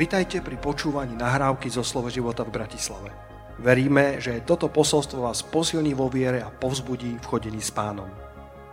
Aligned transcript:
Vitajte 0.00 0.40
pri 0.40 0.56
počúvaní 0.56 1.12
nahrávky 1.12 1.68
zo 1.68 1.84
Slovo 1.84 2.08
života 2.08 2.40
v 2.40 2.56
Bratislave. 2.56 3.12
Veríme, 3.60 4.16
že 4.16 4.40
toto 4.48 4.72
posolstvo 4.72 5.28
vás 5.28 5.44
posilní 5.44 5.92
vo 5.92 6.08
viere 6.08 6.40
a 6.40 6.48
povzbudí 6.48 7.20
v 7.20 7.28
chodení 7.28 7.60
s 7.60 7.68
pánom. 7.68 8.08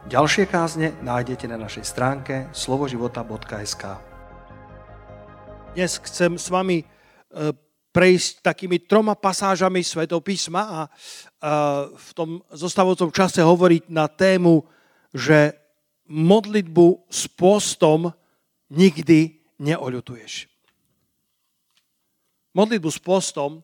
Ďalšie 0.07 0.47
kázne 0.47 0.95
nájdete 1.03 1.51
na 1.51 1.59
našej 1.59 1.83
stránke 1.83 2.47
slovoživota.sk 2.55 3.83
Dnes 5.75 5.99
chcem 5.99 6.39
s 6.39 6.47
vami 6.47 6.79
e, 6.79 6.85
prejsť 7.91 8.47
takými 8.47 8.87
troma 8.87 9.19
pasážami 9.19 9.83
Svetov 9.83 10.23
písma 10.23 10.63
a 10.63 10.79
v 11.91 12.09
tom 12.15 12.39
zostávajúcom 12.55 13.11
čase 13.11 13.43
hovoriť 13.43 13.91
na 13.91 14.07
tému, 14.07 14.63
že 15.11 15.59
modlitbu 16.07 17.11
s 17.11 17.27
postom 17.27 18.15
nikdy 18.71 19.43
neoľutuješ 19.59 20.55
modlitbu 22.57 22.89
s 22.89 22.97
postom 22.97 23.61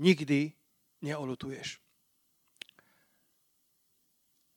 nikdy 0.00 0.56
neolutuješ. 1.04 1.76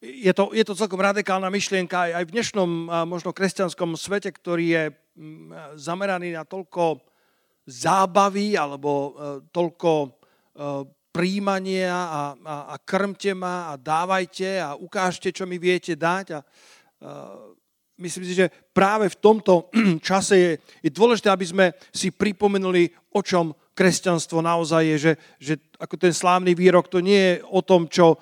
Je 0.03 0.31
to, 0.35 0.51
je 0.51 0.63
to 0.67 0.75
celkom 0.75 0.99
radikálna 0.99 1.47
myšlienka 1.47 2.11
aj 2.11 2.27
v 2.27 2.33
dnešnom 2.35 2.69
možno 3.07 3.31
kresťanskom 3.31 3.95
svete, 3.95 4.31
ktorý 4.31 4.65
je 4.67 4.83
zameraný 5.79 6.35
na 6.35 6.43
toľko 6.43 6.99
zábavy 7.63 8.59
alebo 8.59 8.91
e, 8.91 9.09
toľko 9.47 9.91
e, 10.03 10.09
príjmania 11.15 11.95
a, 11.95 12.21
a, 12.35 12.55
a 12.73 12.75
krmte 12.83 13.31
ma 13.31 13.71
a 13.71 13.79
dávajte 13.79 14.59
a 14.59 14.75
ukážte, 14.75 15.31
čo 15.31 15.47
mi 15.47 15.55
viete 15.55 15.95
dať. 15.95 16.25
A, 16.35 16.39
a 16.39 16.43
myslím 18.03 18.23
si, 18.27 18.35
že 18.35 18.51
práve 18.75 19.07
v 19.07 19.19
tomto 19.23 19.71
čase 20.03 20.35
je, 20.35 20.51
je 20.83 20.91
dôležité, 20.91 21.31
aby 21.31 21.47
sme 21.47 21.65
si 21.95 22.11
pripomenuli, 22.11 22.91
o 23.15 23.23
čom 23.23 23.55
kresťanstvo 23.73 24.39
naozaj 24.39 24.83
je, 24.85 24.97
že, 24.97 25.13
že 25.41 25.53
ako 25.81 25.97
ten 25.97 26.13
slávny 26.13 26.53
výrok, 26.53 26.87
to 26.87 27.01
nie 27.01 27.17
je 27.17 27.33
o 27.49 27.61
tom, 27.65 27.89
čo 27.89 28.13
e, 28.13 28.17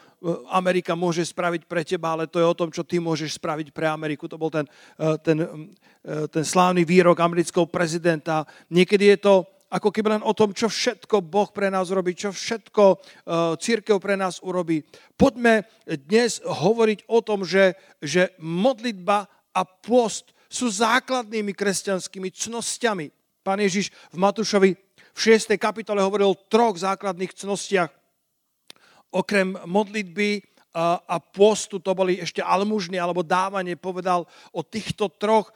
Amerika 0.52 0.96
môže 0.96 1.28
spraviť 1.28 1.68
pre 1.68 1.84
teba, 1.84 2.16
ale 2.16 2.32
to 2.32 2.40
je 2.40 2.48
o 2.48 2.58
tom, 2.58 2.72
čo 2.72 2.88
ty 2.88 3.04
môžeš 3.04 3.38
spraviť 3.38 3.76
pre 3.76 3.88
Ameriku. 3.92 4.32
To 4.32 4.40
bol 4.40 4.48
ten, 4.48 4.66
e, 4.96 5.20
ten, 5.20 5.38
e, 5.44 5.48
ten 6.32 6.44
slávny 6.48 6.88
výrok 6.88 7.20
amerického 7.20 7.68
prezidenta. 7.68 8.48
Niekedy 8.72 9.16
je 9.16 9.20
to 9.20 9.34
ako 9.72 9.88
keby 9.88 10.20
len 10.20 10.24
o 10.28 10.36
tom, 10.36 10.52
čo 10.52 10.68
všetko 10.68 11.24
Boh 11.24 11.48
pre 11.48 11.72
nás 11.72 11.88
urobí, 11.96 12.12
čo 12.12 12.36
všetko 12.36 13.00
církev 13.56 14.04
pre 14.04 14.20
nás 14.20 14.44
urobí. 14.44 14.84
Poďme 15.16 15.64
dnes 15.88 16.44
hovoriť 16.44 17.08
o 17.08 17.24
tom, 17.24 17.48
že, 17.48 17.80
že 18.04 18.36
modlitba 18.36 19.32
a 19.56 19.62
post 19.64 20.36
sú 20.52 20.68
základnými 20.68 21.56
kresťanskými 21.56 22.36
cnostiami. 22.36 23.16
Pán 23.48 23.64
Ježiš 23.64 23.96
v 24.12 24.18
Matúšovi 24.20 24.76
v 25.12 25.20
6. 25.20 25.56
kapitole 25.60 26.04
hovoril 26.04 26.34
o 26.34 26.42
troch 26.48 26.80
základných 26.80 27.36
cnostiach. 27.36 27.92
Okrem 29.12 29.60
modlitby 29.68 30.48
a 30.72 31.20
postu, 31.20 31.84
to 31.84 31.92
boli 31.92 32.16
ešte 32.24 32.40
almužny 32.40 32.96
alebo 32.96 33.28
dávanie, 33.28 33.76
povedal 33.76 34.24
o 34.56 34.64
týchto 34.64 35.12
troch 35.12 35.52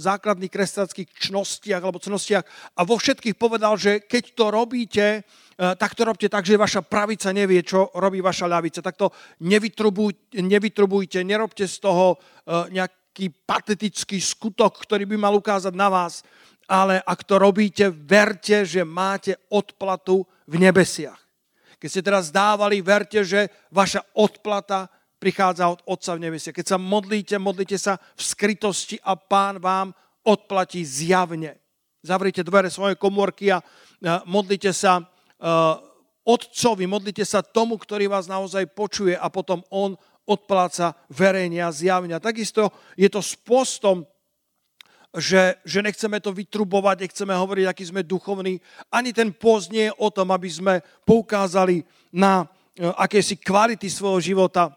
základných 0.00 0.48
kresťanských 0.48 1.28
čnostiach 1.28 1.84
alebo 1.84 2.00
cnostiach 2.00 2.40
a 2.72 2.88
vo 2.88 2.96
všetkých 2.96 3.36
povedal, 3.36 3.76
že 3.76 4.00
keď 4.00 4.24
to 4.32 4.48
robíte, 4.48 5.28
tak 5.60 5.92
to 5.92 6.08
robte 6.08 6.24
tak, 6.24 6.48
že 6.48 6.56
vaša 6.56 6.88
pravica 6.88 7.36
nevie, 7.36 7.60
čo 7.60 7.92
robí 8.00 8.24
vaša 8.24 8.48
ľavica. 8.48 8.80
Tak 8.80 8.96
to 8.96 9.12
nevytrubujte, 9.44 10.40
nevytrubujte 10.40 11.20
nerobte 11.20 11.68
z 11.68 11.76
toho 11.76 12.16
nejaký 12.48 13.28
patetický 13.44 14.24
skutok, 14.24 14.88
ktorý 14.88 15.04
by 15.04 15.20
mal 15.20 15.36
ukázať 15.36 15.76
na 15.76 15.92
vás, 15.92 16.24
ale 16.68 17.00
ak 17.00 17.24
to 17.24 17.40
robíte, 17.40 17.88
verte, 17.88 18.68
že 18.68 18.84
máte 18.84 19.40
odplatu 19.48 20.28
v 20.44 20.60
nebesiach. 20.60 21.16
Keď 21.80 21.88
ste 21.88 22.02
teraz 22.04 22.28
dávali, 22.28 22.84
verte, 22.84 23.24
že 23.24 23.48
vaša 23.72 24.04
odplata 24.12 24.92
prichádza 25.16 25.72
od 25.72 25.80
Otca 25.88 26.14
v 26.14 26.28
nebesiach. 26.28 26.54
Keď 26.54 26.66
sa 26.74 26.78
modlíte, 26.78 27.40
modlíte 27.40 27.80
sa 27.80 27.96
v 27.96 28.22
skrytosti 28.22 29.00
a 29.00 29.16
Pán 29.16 29.58
vám 29.58 29.96
odplatí 30.22 30.84
zjavne. 30.84 31.56
Zavrite 32.04 32.46
dvere 32.46 32.70
svojej 32.70 32.94
komórky 32.94 33.50
a 33.50 33.64
modlite 34.28 34.70
sa 34.70 35.02
Otcovi, 36.28 36.84
modlite 36.84 37.24
sa 37.24 37.40
tomu, 37.40 37.80
ktorý 37.80 38.12
vás 38.12 38.28
naozaj 38.28 38.68
počuje 38.76 39.16
a 39.16 39.26
potom 39.32 39.64
On 39.72 39.96
odpláca 40.28 40.92
verejne 41.08 41.64
a 41.64 41.72
zjavne. 41.72 42.12
A 42.12 42.20
takisto 42.20 42.74
je 43.00 43.08
to 43.08 43.24
s 43.24 43.32
postom, 43.32 44.04
že, 45.16 45.56
že 45.64 45.80
nechceme 45.80 46.20
to 46.20 46.36
vytrubovať, 46.36 47.08
nechceme 47.08 47.32
hovoriť, 47.32 47.64
aký 47.64 47.84
sme 47.88 48.02
duchovní. 48.04 48.60
Ani 48.92 49.16
ten 49.16 49.32
post 49.32 49.72
nie 49.72 49.88
je 49.88 49.96
o 49.96 50.12
tom, 50.12 50.28
aby 50.28 50.48
sme 50.52 50.74
poukázali 51.08 51.80
na 52.12 52.44
e, 52.44 52.84
akési 52.84 53.40
kvality 53.40 53.88
svojho 53.88 54.20
života, 54.20 54.68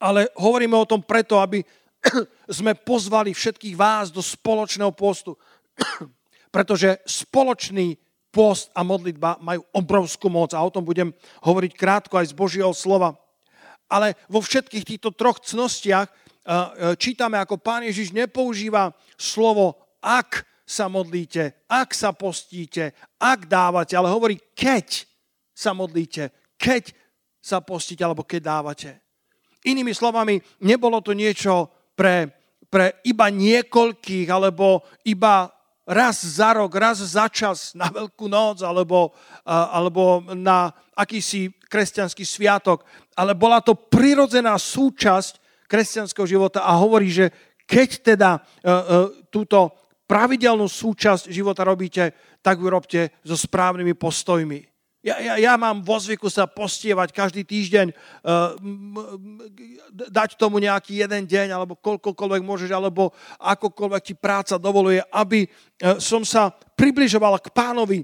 ale 0.00 0.32
hovoríme 0.40 0.72
o 0.76 0.88
tom 0.88 1.04
preto, 1.04 1.36
aby 1.44 1.60
sme 2.60 2.72
pozvali 2.72 3.36
všetkých 3.36 3.76
vás 3.76 4.08
do 4.08 4.24
spoločného 4.24 4.92
postu. 4.96 5.36
Pretože 6.54 7.04
spoločný 7.04 8.00
post 8.34 8.72
a 8.74 8.82
modlitba 8.82 9.38
majú 9.44 9.62
obrovskú 9.70 10.26
moc 10.32 10.56
a 10.56 10.64
o 10.64 10.72
tom 10.72 10.82
budem 10.82 11.14
hovoriť 11.44 11.72
krátko 11.76 12.18
aj 12.18 12.32
z 12.32 12.34
Božieho 12.34 12.72
slova. 12.74 13.14
Ale 13.86 14.16
vo 14.26 14.40
všetkých 14.40 14.82
týchto 14.82 15.14
troch 15.14 15.38
cnostiach 15.38 16.10
čítame, 17.00 17.40
ako 17.40 17.56
pán 17.56 17.82
Ježiš 17.88 18.12
nepoužíva 18.12 18.92
slovo 19.16 19.80
ak 20.04 20.44
sa 20.64 20.88
modlíte, 20.88 21.68
ak 21.68 21.96
sa 21.96 22.12
postíte, 22.12 22.92
ak 23.20 23.48
dávate, 23.48 23.96
ale 23.96 24.12
hovorí 24.12 24.36
keď 24.56 25.08
sa 25.52 25.72
modlíte, 25.72 26.56
keď 26.60 26.92
sa 27.40 27.60
postíte 27.60 28.04
alebo 28.04 28.24
keď 28.24 28.40
dávate. 28.40 28.90
Inými 29.64 29.92
slovami, 29.96 30.40
nebolo 30.60 31.00
to 31.00 31.16
niečo 31.16 31.68
pre, 31.96 32.28
pre 32.68 33.00
iba 33.04 33.28
niekoľkých 33.28 34.28
alebo 34.28 34.84
iba 35.08 35.48
raz 35.84 36.24
za 36.24 36.56
rok, 36.56 36.72
raz 36.76 37.00
za 37.00 37.28
čas 37.28 37.76
na 37.76 37.92
Veľkú 37.92 38.28
noc 38.28 38.64
alebo, 38.64 39.12
alebo 39.44 40.24
na 40.32 40.72
akýsi 40.96 41.52
kresťanský 41.68 42.24
sviatok, 42.24 42.88
ale 43.12 43.36
bola 43.36 43.60
to 43.60 43.76
prirodzená 43.76 44.56
súčasť 44.56 45.43
kresťanského 45.66 46.26
života 46.28 46.62
a 46.62 46.76
hovorí, 46.78 47.08
že 47.10 47.32
keď 47.64 47.88
teda 48.14 48.30
uh, 48.36 48.40
uh, 48.40 48.80
túto 49.32 49.72
pravidelnú 50.04 50.68
súčasť 50.68 51.32
života 51.32 51.64
robíte, 51.64 52.12
tak 52.44 52.60
ju 52.60 52.68
robte 52.68 53.00
so 53.24 53.34
správnymi 53.34 53.96
postojmi. 53.96 54.60
Ja, 55.04 55.20
ja, 55.20 55.34
ja 55.36 55.52
mám 55.60 55.84
vo 55.84 56.00
zvyku 56.00 56.32
sa 56.32 56.48
postievať 56.48 57.12
každý 57.12 57.44
týždeň, 57.44 57.92
uh, 57.92 58.56
dať 59.92 60.40
tomu 60.40 60.60
nejaký 60.60 61.04
jeden 61.04 61.28
deň, 61.28 61.52
alebo 61.52 61.76
koľkokoľvek 61.76 62.42
môžeš, 62.44 62.70
alebo 62.72 63.12
akokoľvek 63.40 64.02
ti 64.04 64.14
práca 64.16 64.56
dovoluje, 64.56 65.00
aby 65.12 65.44
som 66.00 66.24
sa 66.24 66.48
približoval 66.52 67.36
k 67.40 67.52
pánovi, 67.52 68.00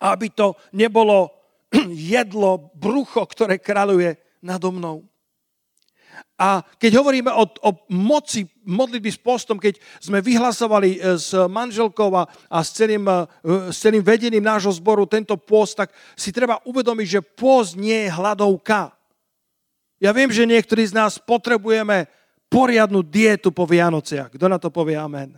aby 0.00 0.26
to 0.32 0.56
nebolo 0.72 1.28
jedlo, 2.12 2.72
brucho, 2.76 3.24
ktoré 3.28 3.60
kráľuje 3.60 4.16
nado 4.40 4.72
mnou. 4.72 5.09
A 6.40 6.64
keď 6.80 7.04
hovoríme 7.04 7.28
o, 7.28 7.44
o 7.44 7.70
moci 7.92 8.48
modlitby 8.64 9.10
s 9.12 9.20
postom, 9.20 9.60
keď 9.60 9.76
sme 10.00 10.24
vyhlasovali 10.24 10.96
e, 10.96 10.98
s 11.20 11.36
manželkou 11.36 12.08
a, 12.16 12.24
s, 12.64 12.72
celým, 12.72 13.04
e, 13.04 13.28
s 13.68 13.78
celým 13.84 14.00
vedením 14.00 14.44
nášho 14.44 14.72
zboru 14.72 15.04
tento 15.04 15.36
post, 15.36 15.76
tak 15.76 15.92
si 16.16 16.32
treba 16.32 16.60
uvedomiť, 16.64 17.06
že 17.06 17.20
post 17.20 17.76
nie 17.76 18.08
je 18.08 18.14
hladovka. 18.14 18.96
Ja 20.00 20.16
viem, 20.16 20.32
že 20.32 20.48
niektorí 20.48 20.88
z 20.88 20.96
nás 20.96 21.20
potrebujeme 21.20 22.08
poriadnu 22.48 23.04
dietu 23.04 23.52
po 23.52 23.68
Vianociach. 23.68 24.32
Kto 24.32 24.48
na 24.48 24.56
to 24.56 24.72
povie 24.72 24.96
amen? 24.96 25.36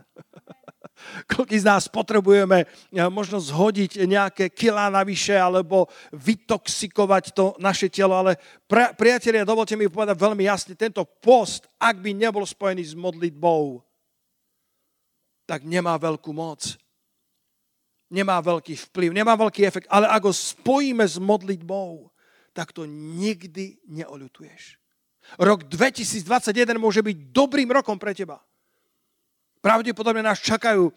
Koľký 1.27 1.57
z 1.59 1.69
nás 1.69 1.87
potrebujeme 1.89 2.65
eh, 2.65 3.09
možno 3.09 3.39
zhodiť 3.41 4.05
nejaké 4.07 4.45
kilá 4.53 4.89
navyše 4.89 5.37
alebo 5.37 5.89
vytoxikovať 6.13 7.25
to 7.35 7.57
naše 7.59 7.89
telo, 7.89 8.19
ale 8.19 8.39
pri, 8.67 8.95
priatelia, 8.95 9.49
dovolte 9.49 9.77
mi 9.79 9.91
povedať 9.91 10.17
veľmi 10.17 10.45
jasne, 10.47 10.75
tento 10.75 11.03
post, 11.05 11.69
ak 11.79 12.01
by 12.01 12.11
nebol 12.15 12.45
spojený 12.47 12.83
s 12.83 12.95
modlitbou, 12.95 13.81
tak 15.47 15.67
nemá 15.67 15.99
veľkú 15.99 16.31
moc. 16.33 16.79
Nemá 18.13 18.45
veľký 18.45 18.77
vplyv, 18.93 19.11
nemá 19.17 19.33
veľký 19.41 19.65
efekt, 19.65 19.89
ale 19.89 20.05
ak 20.05 20.29
ho 20.29 20.33
spojíme 20.37 21.01
s 21.01 21.17
modlitbou, 21.17 22.13
tak 22.53 22.77
to 22.77 22.85
nikdy 22.85 23.81
neoľutuješ. 23.89 24.77
Rok 25.41 25.65
2021 25.65 26.77
môže 26.77 27.01
byť 27.01 27.17
dobrým 27.33 27.73
rokom 27.73 27.97
pre 27.97 28.13
teba. 28.13 28.45
Pravdepodobne 29.63 30.27
nás 30.27 30.43
čakajú 30.43 30.91
e, 30.91 30.93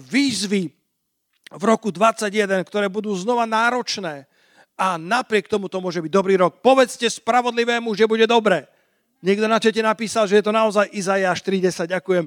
výzvy 0.00 0.72
v 1.52 1.62
roku 1.68 1.92
2021, 1.92 2.64
ktoré 2.64 2.88
budú 2.88 3.12
znova 3.12 3.44
náročné. 3.44 4.24
A 4.76 4.96
napriek 4.96 5.52
tomu 5.52 5.68
to 5.68 5.84
môže 5.84 6.00
byť 6.00 6.12
dobrý 6.12 6.40
rok. 6.40 6.64
Povedzte 6.64 7.04
spravodlivému, 7.12 7.92
že 7.92 8.08
bude 8.08 8.24
dobre. 8.24 8.64
Niekto 9.24 9.48
na 9.48 9.56
čete 9.56 9.80
napísal, 9.80 10.28
že 10.28 10.40
je 10.40 10.44
to 10.44 10.52
naozaj 10.52 10.92
Izajáš 10.92 11.40
4.10. 11.40 11.96
Ďakujem, 11.96 12.24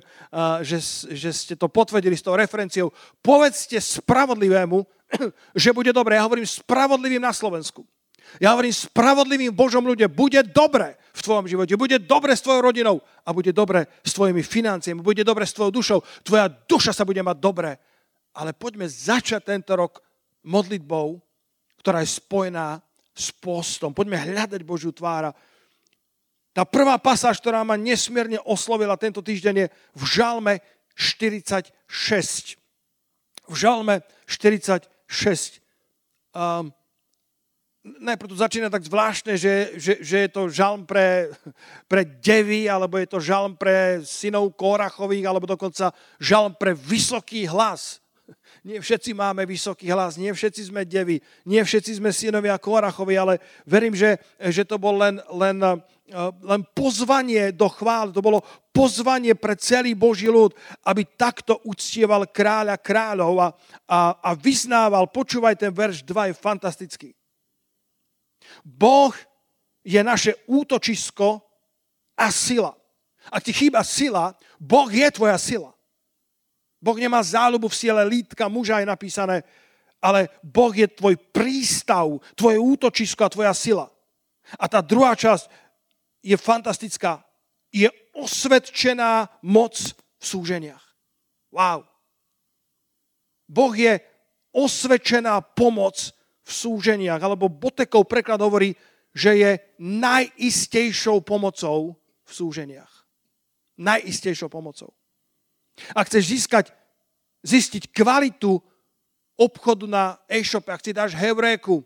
že, 0.65 0.77
že 1.13 1.30
ste 1.30 1.53
to 1.53 1.69
potvrdili 1.69 2.18
s 2.18 2.25
tou 2.25 2.33
referenciou. 2.33 2.89
Povedzte 3.21 3.77
spravodlivému, 3.77 4.81
že 5.62 5.69
bude 5.69 5.94
dobre. 5.94 6.18
Ja 6.18 6.25
hovorím 6.25 6.50
spravodlivým 6.50 7.21
na 7.21 7.30
Slovensku. 7.30 7.85
Ja 8.38 8.54
hovorím 8.54 8.70
spravodlivým 8.70 9.50
Božom 9.58 9.81
ľudia, 9.81 10.06
bude 10.06 10.46
dobre 10.46 10.94
v 11.10 11.22
tvojom 11.26 11.50
živote, 11.50 11.74
bude 11.74 11.98
dobre 11.98 12.38
s 12.38 12.46
tvojou 12.46 12.62
rodinou 12.70 13.02
a 13.26 13.34
bude 13.34 13.50
dobre 13.50 13.90
s 14.06 14.14
tvojimi 14.14 14.46
financiami, 14.46 15.02
bude 15.02 15.26
dobre 15.26 15.50
s 15.50 15.58
tvojou 15.58 15.74
dušou. 15.74 16.00
Tvoja 16.22 16.46
duša 16.46 16.94
sa 16.94 17.04
bude 17.04 17.20
mať 17.26 17.38
dobre. 17.42 17.81
Ale 18.38 18.54
poďme 18.54 18.86
začať 18.86 19.42
tento 19.42 19.74
rok 19.74 20.06
modlitbou, 20.46 21.18
ktorá 21.81 22.06
je 22.06 22.14
spojená 22.22 22.78
s 23.12 23.34
postom. 23.36 23.92
Poďme 23.92 24.22
hľadať 24.22 24.62
Božiu 24.64 24.94
tvára. 24.94 25.34
Tá 26.54 26.64
prvá 26.64 26.98
pasáž, 26.98 27.40
ktorá 27.44 27.64
ma 27.66 27.76
nesmierne 27.76 28.40
oslovila 28.48 28.96
tento 28.96 29.20
týždeň 29.20 29.56
je 29.56 29.68
v 29.96 30.04
Žalme 30.06 30.54
46. 30.96 32.60
V 33.50 33.56
Žalme 33.56 34.02
46. 34.28 35.60
Um, 36.36 36.72
najprv 37.97 38.30
to 38.30 38.38
začína 38.38 38.69
tak 38.69 38.86
zvláštne, 38.86 39.33
že, 39.33 39.74
že, 39.80 39.94
že 40.00 40.18
je 40.25 40.30
to 40.30 40.53
žalm 40.53 40.86
pre, 40.86 41.33
pre 41.91 42.06
devy, 42.06 42.69
alebo 42.69 43.01
je 43.01 43.07
to 43.09 43.18
žalm 43.18 43.57
pre 43.57 44.06
synov 44.06 44.53
Korachových, 44.53 45.25
alebo 45.25 45.50
dokonca 45.50 45.89
žalm 46.21 46.53
pre 46.53 46.77
vysoký 46.77 47.50
hlas. 47.50 47.97
Nie 48.62 48.77
všetci 48.83 49.15
máme 49.18 49.47
vysoký 49.50 49.89
hlas, 49.89 50.19
nie 50.19 50.30
všetci 50.30 50.69
sme 50.69 50.86
devy, 50.86 51.18
nie 51.47 51.62
všetci 51.63 51.97
sme 51.97 52.13
synovia 52.13 52.59
Korachovi, 52.62 53.15
ale 53.18 53.41
verím, 53.65 53.95
že, 53.95 54.19
že 54.38 54.68
to 54.68 54.77
bol 54.77 55.00
len, 55.00 55.18
len, 55.33 55.57
len 56.44 56.62
pozvanie 56.75 57.50
do 57.56 57.65
chvály, 57.71 58.13
to 58.13 58.21
bolo 58.21 58.44
pozvanie 58.69 59.33
pre 59.33 59.57
celý 59.57 59.95
Boží 59.97 60.30
ľud, 60.30 60.53
aby 60.85 61.07
takto 61.18 61.57
uctieval 61.65 62.27
kráľa 62.30 62.77
kráľov 62.77 63.35
a, 63.39 63.47
a, 63.89 64.00
a 64.19 64.30
vyznával, 64.38 65.09
počúvaj 65.09 65.57
ten 65.57 65.74
verš 65.74 66.06
2, 66.06 66.30
je 66.30 66.35
fantastický. 66.35 67.09
Boh 68.66 69.16
je 69.84 70.01
naše 70.04 70.36
útočisko 70.46 71.42
a 72.18 72.28
sila. 72.31 72.75
Ak 73.31 73.44
ti 73.44 73.54
chýba 73.54 73.84
sila, 73.84 74.36
Boh 74.60 74.90
je 74.92 75.07
tvoja 75.12 75.38
sila. 75.38 75.72
Boh 76.80 76.96
nemá 76.96 77.19
záľubu 77.19 77.68
v 77.68 77.75
siele 77.75 78.04
lítka 78.07 78.48
muža, 78.48 78.80
je 78.80 78.88
napísané, 78.88 79.44
ale 80.00 80.31
Boh 80.40 80.72
je 80.72 80.88
tvoj 80.88 81.19
prístav, 81.36 82.07
tvoje 82.36 82.56
útočisko 82.56 83.22
a 83.28 83.34
tvoja 83.34 83.54
sila. 83.54 83.92
A 84.56 84.66
tá 84.72 84.80
druhá 84.80 85.13
časť 85.13 85.52
je 86.24 86.36
fantastická. 86.40 87.19
Je 87.69 87.92
osvedčená 88.16 89.30
moc 89.44 89.75
v 90.18 90.24
súženiach. 90.24 90.81
Wow. 91.52 91.86
Boh 93.45 93.74
je 93.75 94.00
osvedčená 94.56 95.42
pomoc 95.42 96.13
v 96.50 96.51
súženiach, 96.51 97.22
alebo 97.22 97.46
Botekov 97.46 98.10
preklad 98.10 98.42
hovorí, 98.42 98.74
že 99.13 99.38
je 99.38 99.51
najistejšou 99.78 101.22
pomocou 101.22 101.94
v 102.25 102.31
súženiach. 102.34 103.06
Najistejšou 103.78 104.50
pomocou. 104.50 104.90
Ak 105.94 106.10
chceš 106.10 106.34
získať, 106.34 106.66
zistiť 107.46 107.94
kvalitu 107.94 108.57
obchodu 109.40 109.86
na 109.86 110.18
e-shope, 110.28 110.74
ak 110.74 110.84
si 110.84 110.92
dáš 110.92 111.16
heuréku 111.16 111.86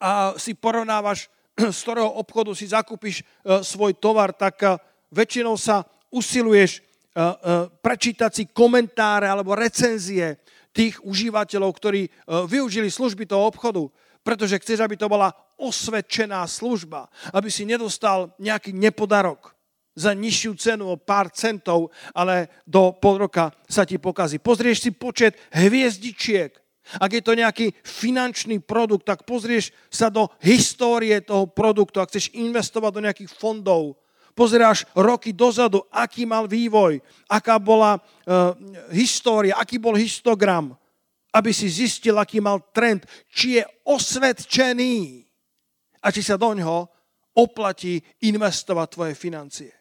a 0.00 0.32
si 0.38 0.54
porovnávaš, 0.56 1.28
z 1.76 1.78
ktorého 1.82 2.14
obchodu 2.16 2.54
si 2.54 2.70
zakúpiš 2.70 3.20
e, 3.20 3.24
svoj 3.60 3.98
tovar, 3.98 4.32
tak 4.32 4.62
e, 4.62 4.78
väčšinou 5.12 5.58
sa 5.60 5.84
usiluješ 6.08 6.78
e, 6.78 6.80
prečítať 7.84 8.30
si 8.32 8.44
komentáre 8.48 9.28
alebo 9.28 9.52
recenzie 9.52 10.40
tých 10.72 11.00
užívateľov, 11.02 11.70
ktorí 11.74 12.02
e, 12.06 12.10
využili 12.46 12.88
služby 12.92 13.26
toho 13.26 13.48
obchodu, 13.48 13.88
pretože 14.22 14.60
chceš, 14.60 14.84
aby 14.84 14.96
to 14.96 15.08
bola 15.08 15.32
osvedčená 15.58 16.44
služba, 16.46 17.10
aby 17.34 17.50
si 17.50 17.66
nedostal 17.66 18.30
nejaký 18.38 18.76
nepodarok 18.76 19.58
za 19.98 20.14
nižšiu 20.14 20.52
cenu 20.54 20.84
o 20.94 21.00
pár 21.00 21.34
centov, 21.34 21.90
ale 22.14 22.62
do 22.62 22.94
pol 22.94 23.26
roka 23.26 23.50
sa 23.66 23.82
ti 23.82 23.98
pokazí. 23.98 24.38
Pozrieš 24.38 24.86
si 24.86 24.90
počet 24.94 25.34
hviezdičiek. 25.50 26.54
Ak 27.02 27.12
je 27.12 27.20
to 27.20 27.36
nejaký 27.36 27.74
finančný 27.84 28.64
produkt, 28.64 29.04
tak 29.04 29.28
pozrieš 29.28 29.74
sa 29.92 30.08
do 30.08 30.30
histórie 30.40 31.20
toho 31.20 31.44
produktu. 31.50 32.00
Ak 32.00 32.08
chceš 32.08 32.32
investovať 32.32 32.90
do 32.94 33.04
nejakých 33.04 33.30
fondov, 33.34 33.98
pozeráš 34.38 34.86
roky 34.94 35.34
dozadu, 35.34 35.82
aký 35.90 36.22
mal 36.22 36.46
vývoj, 36.46 37.02
aká 37.26 37.58
bola 37.58 37.98
uh, 37.98 38.54
história, 38.94 39.58
aký 39.58 39.82
bol 39.82 39.98
histogram, 39.98 40.78
aby 41.34 41.50
si 41.50 41.66
zistil, 41.66 42.14
aký 42.14 42.38
mal 42.38 42.62
trend, 42.70 43.02
či 43.26 43.58
je 43.58 43.64
osvedčený 43.82 45.26
a 45.98 46.14
či 46.14 46.22
sa 46.22 46.38
do 46.38 46.54
ňoho 46.54 46.86
oplatí 47.34 47.98
investovať 48.22 48.86
tvoje 48.94 49.14
financie. 49.18 49.74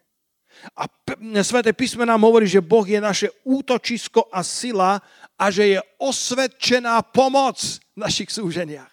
A 0.74 0.90
Sveté 1.46 1.70
písme 1.78 2.02
nám 2.02 2.26
hovorí, 2.26 2.50
že 2.50 2.66
Boh 2.66 2.82
je 2.82 2.98
naše 2.98 3.30
útočisko 3.46 4.26
a 4.34 4.42
sila 4.42 4.98
a 5.38 5.54
že 5.54 5.78
je 5.78 5.80
osvedčená 6.02 6.98
pomoc 7.14 7.62
v 7.94 7.98
našich 8.02 8.34
súženiach. 8.34 8.90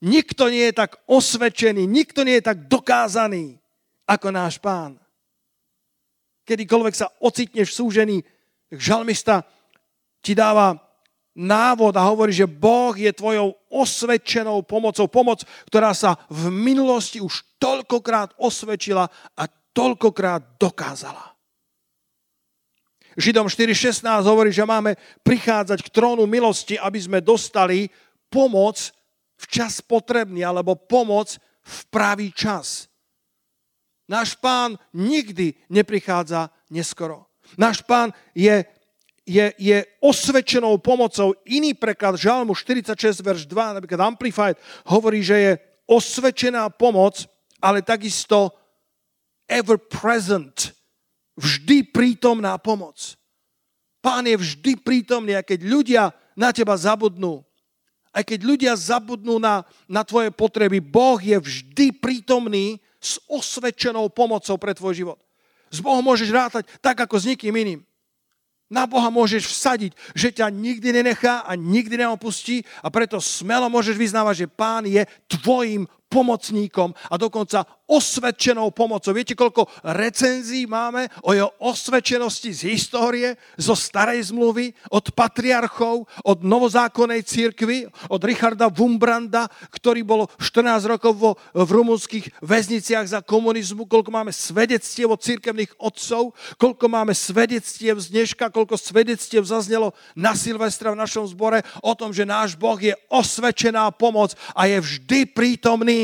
Nikto 0.00 0.48
nie 0.48 0.72
je 0.72 0.80
tak 0.80 0.96
osvedčený, 1.04 1.84
nikto 1.84 2.24
nie 2.24 2.40
je 2.40 2.48
tak 2.48 2.68
dokázaný, 2.72 3.60
ako 4.06 4.28
náš 4.30 4.62
pán. 4.62 4.96
Kedykoľvek 6.46 6.94
sa 6.94 7.10
ocitneš 7.18 7.74
v 7.74 7.78
súžení, 7.82 8.16
žalmista 8.70 9.42
ti 10.22 10.34
dáva 10.34 10.78
návod 11.36 11.92
a 11.98 12.06
hovorí, 12.08 12.32
že 12.32 12.48
Boh 12.48 12.96
je 12.96 13.12
tvojou 13.12 13.52
osvedčenou 13.68 14.64
pomocou. 14.64 15.04
Pomoc, 15.10 15.44
ktorá 15.68 15.92
sa 15.92 16.16
v 16.32 16.48
minulosti 16.48 17.20
už 17.20 17.44
toľkokrát 17.60 18.38
osvedčila 18.40 19.10
a 19.36 19.42
toľkokrát 19.76 20.56
dokázala. 20.56 21.36
Židom 23.16 23.48
4.16 23.48 24.04
hovorí, 24.28 24.52
že 24.52 24.64
máme 24.64 24.96
prichádzať 25.24 25.84
k 25.84 25.92
trónu 25.92 26.28
milosti, 26.28 26.76
aby 26.76 27.00
sme 27.00 27.18
dostali 27.24 27.88
pomoc 28.28 28.92
v 29.36 29.44
čas 29.48 29.84
potrebný, 29.84 30.44
alebo 30.44 30.76
pomoc 30.76 31.36
v 31.64 31.78
pravý 31.92 32.28
čas. 32.32 32.88
Náš 34.06 34.38
pán 34.38 34.78
nikdy 34.94 35.54
neprichádza 35.66 36.50
neskoro. 36.70 37.26
Náš 37.58 37.82
pán 37.82 38.14
je, 38.34 38.62
je, 39.26 39.46
je 39.58 39.78
osvedčenou 39.98 40.78
pomocou. 40.78 41.34
Iný 41.46 41.74
preklad 41.74 42.14
Žalmu 42.14 42.54
46, 42.54 43.22
verš 43.22 43.50
2, 43.50 43.78
napríklad 43.78 44.00
Amplified, 44.02 44.58
hovorí, 44.86 45.22
že 45.26 45.36
je 45.38 45.52
osvedčená 45.90 46.70
pomoc, 46.70 47.26
ale 47.58 47.82
takisto 47.82 48.54
ever 49.50 49.78
present, 49.78 50.74
vždy 51.38 51.90
prítomná 51.90 52.58
pomoc. 52.58 53.14
Pán 54.02 54.26
je 54.26 54.38
vždy 54.38 54.78
prítomný 54.78 55.34
a 55.34 55.42
keď 55.42 55.66
ľudia 55.66 56.02
na 56.38 56.54
teba 56.54 56.78
zabudnú, 56.78 57.42
aj 58.14 58.22
keď 58.22 58.40
ľudia 58.46 58.72
zabudnú 58.78 59.42
na, 59.42 59.66
na 59.90 60.06
tvoje 60.06 60.30
potreby, 60.30 60.78
Boh 60.78 61.18
je 61.18 61.36
vždy 61.36 61.90
prítomný 61.98 62.78
s 63.00 63.20
osvedčenou 63.28 64.08
pomocou 64.12 64.56
pre 64.56 64.72
tvoj 64.72 64.94
život. 64.94 65.18
S 65.70 65.82
Bohom 65.82 66.02
môžeš 66.02 66.30
rátať 66.30 66.64
tak, 66.78 66.96
ako 66.96 67.18
s 67.18 67.28
nikým 67.28 67.54
iným. 67.54 67.80
Na 68.66 68.82
Boha 68.82 69.14
môžeš 69.14 69.46
vsadiť, 69.46 69.94
že 70.10 70.34
ťa 70.34 70.50
nikdy 70.50 70.90
nenechá 70.90 71.46
a 71.46 71.54
nikdy 71.54 72.02
neopustí 72.02 72.66
a 72.82 72.90
preto 72.90 73.22
smelo 73.22 73.70
môžeš 73.70 73.94
vyznávať, 73.94 74.34
že 74.42 74.50
Pán 74.50 74.82
je 74.90 75.06
tvojim 75.30 75.86
pomocníkom 76.06 76.94
a 77.10 77.14
dokonca 77.18 77.66
osvedčenou 77.86 78.74
pomocou. 78.74 79.14
Viete, 79.14 79.38
koľko 79.38 79.70
recenzií 79.94 80.66
máme 80.66 81.06
o 81.22 81.30
jeho 81.30 81.54
osvedčenosti 81.62 82.50
z 82.50 82.60
histórie, 82.74 83.38
zo 83.54 83.78
starej 83.78 84.34
zmluvy, 84.34 84.74
od 84.90 85.14
patriarchov, 85.14 86.06
od 86.26 86.38
novozákonnej 86.42 87.22
církvy, 87.22 87.86
od 88.10 88.20
Richarda 88.26 88.66
Wumbranda, 88.66 89.46
ktorý 89.70 90.02
bol 90.02 90.26
14 90.42 90.92
rokov 90.98 91.12
vo, 91.14 91.30
v 91.54 91.70
rumunských 91.70 92.42
väzniciach 92.42 93.06
za 93.06 93.20
komunizmu, 93.22 93.86
koľko 93.86 94.10
máme 94.10 94.34
svedectiev 94.34 95.14
od 95.14 95.22
církevných 95.22 95.78
otcov, 95.78 96.34
koľko 96.58 96.86
máme 96.90 97.14
svedectiev 97.14 98.02
z 98.02 98.10
dneška, 98.10 98.50
koľko 98.50 98.74
svedectiev 98.74 99.46
zaznelo 99.46 99.94
na 100.18 100.34
Silvestra 100.34 100.90
v 100.90 101.00
našom 101.06 101.22
zbore 101.30 101.62
o 101.86 101.94
tom, 101.94 102.10
že 102.10 102.26
náš 102.26 102.58
Boh 102.58 102.78
je 102.82 102.98
osvedčená 103.14 103.94
pomoc 103.94 104.34
a 104.58 104.66
je 104.66 104.82
vždy 104.82 105.18
prítomný 105.30 105.95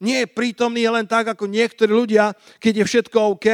nie 0.00 0.18
je 0.24 0.32
prítomný 0.32 0.88
len 0.88 1.04
tak, 1.04 1.36
ako 1.36 1.44
niektorí 1.44 1.92
ľudia, 1.92 2.32
keď 2.56 2.82
je 2.82 2.84
všetko 2.88 3.36
OK, 3.36 3.48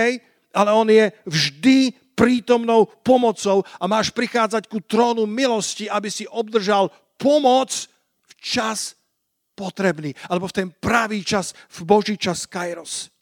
ale 0.55 0.71
on 0.73 0.87
je 0.87 1.11
vždy 1.27 1.79
prítomnou 2.17 2.89
pomocou 3.05 3.67
a 3.77 3.85
máš 3.85 4.15
prichádzať 4.15 4.71
ku 4.71 4.81
trónu 4.81 5.29
milosti, 5.29 5.91
aby 5.91 6.09
si 6.09 6.25
obdržal 6.25 6.89
pomoc 7.21 7.75
v 8.25 8.33
čas 8.41 8.97
potrebný, 9.53 10.17
alebo 10.31 10.49
v 10.49 10.57
ten 10.65 10.69
pravý 10.71 11.21
čas, 11.27 11.53
v 11.77 11.85
Boží 11.85 12.15
čas 12.17 12.49
Kairos. 12.49 13.13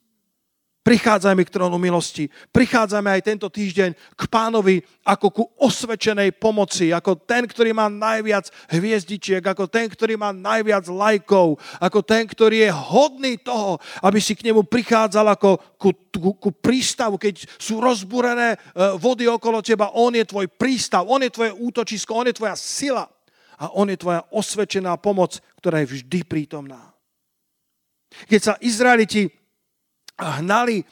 Prichádzajme 0.85 1.49
k 1.49 1.55
trónu 1.57 1.81
milosti. 1.81 2.29
Prichádzame 2.53 3.09
aj 3.09 3.25
tento 3.25 3.49
týždeň 3.49 3.97
k 4.21 4.23
pánovi 4.29 4.85
ako 5.01 5.27
ku 5.33 5.45
osvečenej 5.57 6.37
pomoci, 6.37 6.93
ako 6.93 7.25
ten, 7.25 7.49
ktorý 7.49 7.73
má 7.73 7.89
najviac 7.89 8.53
hviezdičiek, 8.69 9.41
ako 9.41 9.65
ten, 9.65 9.89
ktorý 9.89 10.21
má 10.21 10.37
najviac 10.37 10.85
lajkov, 10.93 11.57
ako 11.81 12.05
ten, 12.05 12.29
ktorý 12.29 12.69
je 12.69 12.71
hodný 12.71 13.41
toho, 13.41 13.81
aby 14.05 14.21
si 14.21 14.37
k 14.37 14.53
nemu 14.53 14.69
prichádzal 14.69 15.33
ako 15.33 15.57
ku, 15.81 15.97
ku, 16.13 16.37
ku 16.37 16.51
prístavu, 16.53 17.17
keď 17.17 17.49
sú 17.57 17.81
rozbúrené 17.81 18.53
e, 18.53 18.57
vody 19.01 19.25
okolo 19.25 19.65
teba. 19.65 19.89
On 19.97 20.13
je 20.13 20.29
tvoj 20.29 20.53
prístav, 20.53 21.09
on 21.09 21.25
je 21.25 21.33
tvoje 21.33 21.57
útočisko, 21.65 22.13
on 22.13 22.29
je 22.29 22.37
tvoja 22.37 22.61
sila 22.61 23.09
a 23.57 23.73
on 23.73 23.89
je 23.89 23.97
tvoja 23.97 24.21
osvečená 24.29 25.01
pomoc, 25.01 25.41
ktorá 25.65 25.81
je 25.81 25.97
vždy 25.97 26.29
prítomná. 26.29 26.93
Keď 28.29 28.41
sa 28.45 28.55
Izraeliti 28.61 29.44
hnali 30.19 30.83
eh, 30.83 30.87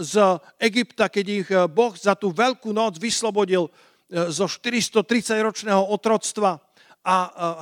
z 0.00 0.40
Egypta, 0.60 1.12
keď 1.12 1.26
ich 1.28 1.48
eh, 1.52 1.68
Boh 1.68 1.92
za 1.92 2.16
tú 2.16 2.32
veľkú 2.32 2.72
noc 2.72 2.96
vyslobodil 2.96 3.68
eh, 3.68 4.32
zo 4.32 4.48
430-ročného 4.48 5.92
otroctva 5.92 6.60
a 7.04 7.16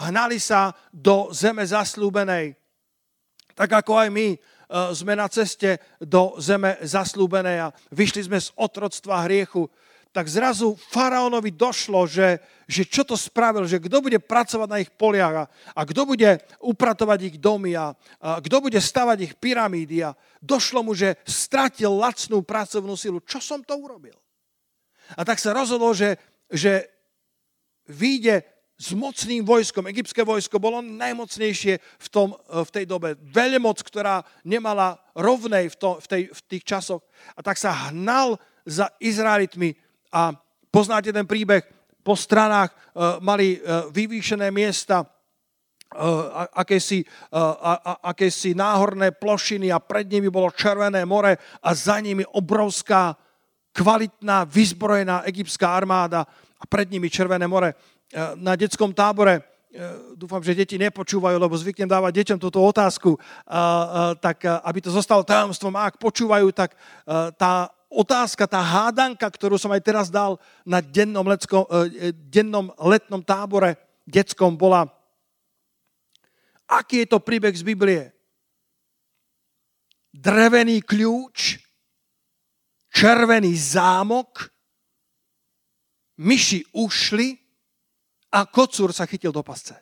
hnali 0.07 0.39
sa 0.39 0.71
do 0.95 1.35
zeme 1.35 1.67
zaslúbenej. 1.67 2.55
Tak 3.59 3.83
ako 3.83 3.99
aj 3.99 4.09
my 4.15 4.39
sme 4.95 5.19
na 5.19 5.27
ceste 5.27 5.83
do 5.99 6.39
zeme 6.39 6.79
zaslúbenej 6.79 7.59
a 7.67 7.75
vyšli 7.91 8.31
sme 8.31 8.39
z 8.39 8.55
otroctva 8.55 9.27
hriechu, 9.27 9.67
tak 10.13 10.29
zrazu 10.29 10.77
faraónovi 10.77 11.57
došlo, 11.57 12.05
že, 12.05 12.37
že 12.69 12.85
čo 12.85 13.01
to 13.01 13.17
spravil, 13.17 13.65
že 13.65 13.81
kto 13.81 14.05
bude 14.05 14.21
pracovať 14.21 14.69
na 14.69 14.79
ich 14.85 14.93
poliach 14.93 15.35
a, 15.35 15.45
a 15.73 15.81
kto 15.89 16.05
bude 16.05 16.37
upratovať 16.61 17.33
ich 17.33 17.37
domy 17.41 17.73
a, 17.73 17.97
a 18.21 18.39
kto 18.45 18.69
bude 18.69 18.77
stavať 18.77 19.19
ich 19.25 19.35
pyramídy 19.41 20.05
a 20.05 20.13
došlo 20.45 20.85
mu, 20.85 20.93
že 20.93 21.17
stratil 21.25 21.97
lacnú 21.97 22.45
pracovnú 22.45 22.93
silu. 22.93 23.25
Čo 23.25 23.41
som 23.41 23.65
to 23.65 23.73
urobil? 23.73 24.15
A 25.17 25.25
tak 25.25 25.41
sa 25.41 25.57
rozhodol, 25.57 25.97
že, 25.97 26.21
že 26.53 26.93
vyjde 27.89 28.45
s 28.83 28.93
mocným 28.93 29.47
vojskom. 29.47 29.87
Egyptské 29.89 30.27
vojsko 30.27 30.59
bolo 30.59 30.83
najmocnejšie 30.83 31.79
v, 31.79 32.09
tom, 32.11 32.35
v 32.51 32.71
tej 32.75 32.85
dobe. 32.85 33.15
Veľmoc, 33.31 33.79
ktorá 33.81 34.27
nemala 34.43 34.99
rovnej 35.15 35.71
v, 35.71 35.77
to, 35.79 35.91
v, 36.03 36.07
tej, 36.11 36.23
v 36.35 36.41
tých 36.51 36.65
časoch. 36.67 37.03
A 37.39 37.41
tak 37.47 37.57
sa 37.57 37.89
hnal 37.89 38.37
za 38.67 38.91
Izraelitmi 38.99 39.75
a 40.13 40.37
poznáte 40.69 41.09
ten 41.09 41.25
príbeh, 41.25 41.65
po 42.03 42.13
stranách 42.13 42.71
uh, 42.71 43.23
mali 43.23 43.57
uh, 43.57 43.89
vyvýšené 43.89 44.51
miesta, 44.51 45.07
uh, 45.07 46.51
akési, 46.53 47.07
akési 48.03 48.59
náhorné 48.59 49.15
plošiny 49.15 49.71
a 49.73 49.79
pred 49.79 50.11
nimi 50.11 50.29
bolo 50.29 50.51
Červené 50.51 51.07
more 51.07 51.39
a 51.63 51.71
za 51.73 52.01
nimi 52.03 52.27
obrovská, 52.37 53.17
kvalitná, 53.73 54.45
vyzbrojená 54.45 55.25
egyptská 55.25 55.73
armáda 55.73 56.29
a 56.61 56.65
pred 56.69 56.91
nimi 56.93 57.09
Červené 57.09 57.49
more. 57.49 57.73
Na 58.37 58.53
detskom 58.53 58.93
tábore 58.93 59.41
dúfam, 60.13 60.45
že 60.45 60.53
deti 60.53 60.77
nepočúvajú, 60.77 61.41
lebo 61.41 61.57
zvyknem 61.57 61.89
dávať 61.89 62.13
deťom 62.21 62.39
túto 62.41 62.61
otázku, 62.61 63.17
tak 64.21 64.45
aby 64.45 64.79
to 64.85 64.93
zostalo 64.93 65.25
tajomstvom. 65.25 65.73
A 65.81 65.89
ak 65.89 65.97
počúvajú, 65.97 66.53
tak 66.53 66.77
tá 67.41 67.73
otázka, 67.93 68.49
tá 68.49 68.65
hádanka, 68.65 69.29
ktorú 69.29 69.61
som 69.61 69.69
aj 69.71 69.83
teraz 69.85 70.07
dal 70.09 70.41
na 70.65 70.81
dennom, 70.81 71.25
letsko, 71.29 71.69
e, 71.69 72.09
e, 72.09 72.09
dennom 72.13 72.73
letnom 72.81 73.21
tábore 73.21 73.77
detskom, 74.09 74.57
bola, 74.57 74.89
aký 76.67 77.05
je 77.05 77.13
to 77.13 77.19
príbeh 77.21 77.53
z 77.53 77.63
Biblie? 77.63 78.03
Drevený 80.13 80.81
kľúč, 80.85 81.61
červený 82.93 83.53
zámok, 83.57 84.53
myši 86.21 86.65
ušli 86.77 87.37
a 88.33 88.49
kocúr 88.49 88.93
sa 88.93 89.09
chytil 89.09 89.33
do 89.33 89.45
pasce. 89.45 89.77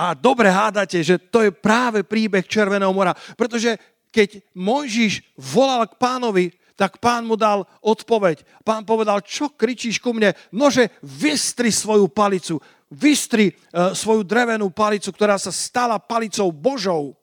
A 0.00 0.14
dobre 0.14 0.48
hádate, 0.48 1.02
že 1.02 1.18
to 1.18 1.42
je 1.42 1.50
práve 1.50 2.06
príbeh 2.06 2.46
Červeného 2.46 2.94
mora, 2.94 3.12
pretože 3.34 3.74
keď 4.10 4.42
Mojžiš 4.54 5.22
volal 5.38 5.86
k 5.86 5.98
pánovi, 5.98 6.46
tak 6.74 6.96
pán 6.96 7.28
mu 7.28 7.36
dal 7.36 7.68
odpoveď. 7.84 8.40
Pán 8.64 8.88
povedal, 8.88 9.20
čo 9.20 9.52
kričíš 9.52 10.00
ku 10.00 10.16
mne? 10.16 10.32
Nože, 10.48 10.96
vystri 11.04 11.68
svoju 11.68 12.08
palicu. 12.08 12.56
Vystri 12.88 13.52
uh, 13.52 13.92
svoju 13.92 14.24
drevenú 14.24 14.72
palicu, 14.72 15.12
ktorá 15.12 15.36
sa 15.36 15.52
stala 15.52 16.00
palicou 16.00 16.48
Božou. 16.48 17.14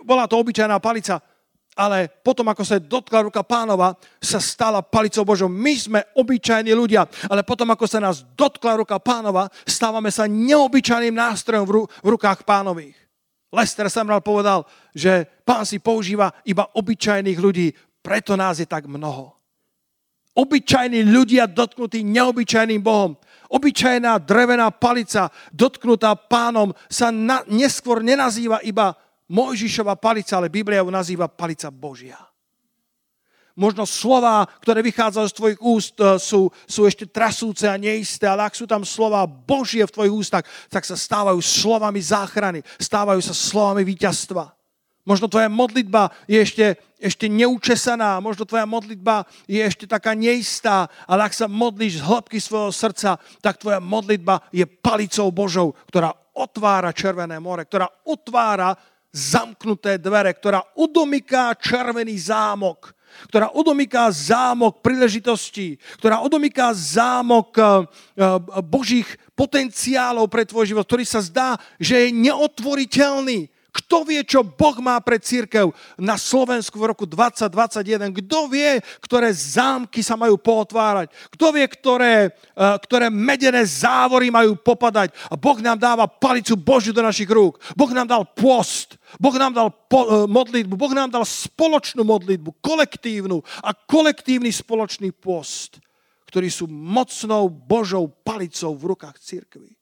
Bola 0.00 0.24
to 0.24 0.40
obyčajná 0.40 0.80
palica, 0.80 1.20
ale 1.76 2.08
potom, 2.08 2.48
ako 2.48 2.64
sa 2.64 2.80
dotkla 2.80 3.28
ruka 3.28 3.44
pánova, 3.44 4.00
sa 4.16 4.40
stala 4.40 4.80
palicou 4.80 5.28
Božou. 5.28 5.52
My 5.52 5.76
sme 5.76 6.00
obyčajní 6.16 6.72
ľudia, 6.72 7.04
ale 7.28 7.44
potom, 7.44 7.68
ako 7.68 7.84
sa 7.84 8.00
nás 8.00 8.24
dotkla 8.32 8.80
ruka 8.80 8.96
pánova, 8.96 9.52
stávame 9.68 10.08
sa 10.08 10.24
neobyčajným 10.24 11.12
nástrojom 11.12 11.68
v, 11.68 11.72
ru- 11.76 11.88
v 12.00 12.08
rukách 12.16 12.48
pánových. 12.48 12.96
Lester 13.56 13.88
Samral 13.88 14.20
povedal, 14.20 14.68
že 14.92 15.24
pán 15.48 15.64
si 15.64 15.80
používa 15.80 16.28
iba 16.44 16.68
obyčajných 16.68 17.40
ľudí, 17.40 17.72
preto 18.04 18.36
nás 18.36 18.60
je 18.60 18.68
tak 18.68 18.84
mnoho. 18.84 19.32
Obyčajní 20.36 21.00
ľudia 21.08 21.48
dotknutí 21.48 22.04
neobyčajným 22.04 22.84
Bohom. 22.84 23.16
Obyčajná 23.48 24.20
drevená 24.20 24.68
palica 24.68 25.32
dotknutá 25.48 26.12
pánom 26.12 26.76
sa 26.92 27.08
na, 27.08 27.40
neskôr 27.48 28.04
nenazýva 28.04 28.60
iba 28.60 28.92
Mojžišova 29.32 29.96
palica, 29.96 30.36
ale 30.36 30.52
Biblia 30.52 30.84
ju 30.84 30.92
nazýva 30.92 31.24
palica 31.26 31.72
Božia 31.72 32.25
možno 33.56 33.88
slova, 33.88 34.44
ktoré 34.60 34.84
vychádzajú 34.84 35.26
z 35.32 35.38
tvojich 35.40 35.60
úst, 35.64 35.96
e, 35.96 36.20
sú, 36.20 36.52
sú 36.68 36.84
ešte 36.84 37.08
trasúce 37.08 37.64
a 37.64 37.80
neisté, 37.80 38.28
ale 38.28 38.44
ak 38.44 38.54
sú 38.54 38.68
tam 38.68 38.84
slova 38.84 39.24
Božie 39.24 39.82
v 39.88 39.94
tvojich 39.96 40.14
ústach, 40.14 40.44
tak 40.68 40.84
sa 40.84 40.94
stávajú 40.94 41.40
slovami 41.40 41.98
záchrany, 41.98 42.60
stávajú 42.76 43.18
sa 43.24 43.32
slovami 43.32 43.82
víťazstva. 43.82 44.52
Možno 45.06 45.30
tvoja 45.30 45.46
modlitba 45.46 46.10
je 46.26 46.38
ešte, 46.42 46.66
ešte 46.98 47.30
neučesaná, 47.30 48.18
možno 48.18 48.42
tvoja 48.42 48.66
modlitba 48.66 49.22
je 49.46 49.62
ešte 49.62 49.86
taká 49.86 50.18
neistá, 50.18 50.90
ale 51.06 51.30
ak 51.30 51.32
sa 51.32 51.46
modlíš 51.46 52.02
z 52.02 52.06
hĺbky 52.10 52.38
svojho 52.42 52.74
srdca, 52.74 53.14
tak 53.38 53.62
tvoja 53.62 53.78
modlitba 53.78 54.50
je 54.50 54.66
palicou 54.66 55.30
Božou, 55.30 55.78
ktorá 55.88 56.10
otvára 56.34 56.90
Červené 56.90 57.38
more, 57.38 57.64
ktorá 57.64 57.86
otvára 58.02 58.74
zamknuté 59.14 59.96
dvere, 59.96 60.34
ktorá 60.34 60.60
udomyká 60.76 61.56
červený 61.56 62.18
zámok, 62.20 62.92
ktorá 63.28 63.52
odomyká 63.56 64.12
zámok 64.12 64.84
príležitostí, 64.84 65.80
ktorá 65.96 66.20
odomyká 66.20 66.76
zámok 66.76 67.56
eh, 67.56 67.64
eh, 67.64 68.38
božích 68.60 69.08
potenciálov 69.36 70.28
pre 70.32 70.48
tvoj 70.48 70.72
život, 70.72 70.84
ktorý 70.88 71.04
sa 71.04 71.20
zdá, 71.20 71.60
že 71.76 72.08
je 72.08 72.16
neotvoriteľný. 72.16 73.55
Kto 73.76 74.08
vie, 74.08 74.24
čo 74.24 74.40
Boh 74.40 74.80
má 74.80 74.96
pre 75.04 75.20
církev 75.20 75.68
na 76.00 76.16
Slovensku 76.16 76.80
v 76.80 76.96
roku 76.96 77.04
2021? 77.04 78.08
Kto 78.24 78.48
vie, 78.48 78.80
ktoré 79.04 79.28
zámky 79.36 80.00
sa 80.00 80.16
majú 80.16 80.40
pootvárať? 80.40 81.12
Kto 81.36 81.52
vie, 81.52 81.68
ktoré, 81.68 82.32
eh, 82.32 82.76
ktoré 82.80 83.12
medené 83.12 83.68
závory 83.68 84.32
majú 84.32 84.56
popadať? 84.56 85.12
A 85.28 85.36
Boh 85.36 85.60
nám 85.60 85.76
dáva 85.76 86.08
palicu 86.08 86.56
Božiu 86.56 86.96
do 86.96 87.04
našich 87.04 87.28
rúk. 87.28 87.60
Boh 87.76 87.92
nám 87.92 88.08
dal 88.08 88.24
post. 88.24 88.96
Boh 89.20 89.36
nám 89.36 89.52
dal 89.52 89.68
po, 89.68 90.08
eh, 90.08 90.24
modlitbu. 90.24 90.72
Boh 90.72 90.94
nám 90.96 91.12
dal 91.12 91.28
spoločnú 91.28 92.00
modlitbu, 92.00 92.64
kolektívnu 92.64 93.44
a 93.60 93.76
kolektívny 93.76 94.48
spoločný 94.56 95.12
post, 95.12 95.84
ktorí 96.32 96.48
sú 96.48 96.64
mocnou 96.64 97.52
Božou 97.52 98.08
palicou 98.08 98.72
v 98.72 98.96
rukách 98.96 99.20
církvy. 99.20 99.76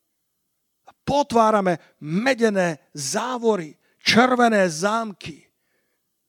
Potvárame 1.05 2.01
medené 2.01 2.81
závory 2.97 3.77
červené 4.05 4.69
zámky. 4.69 5.49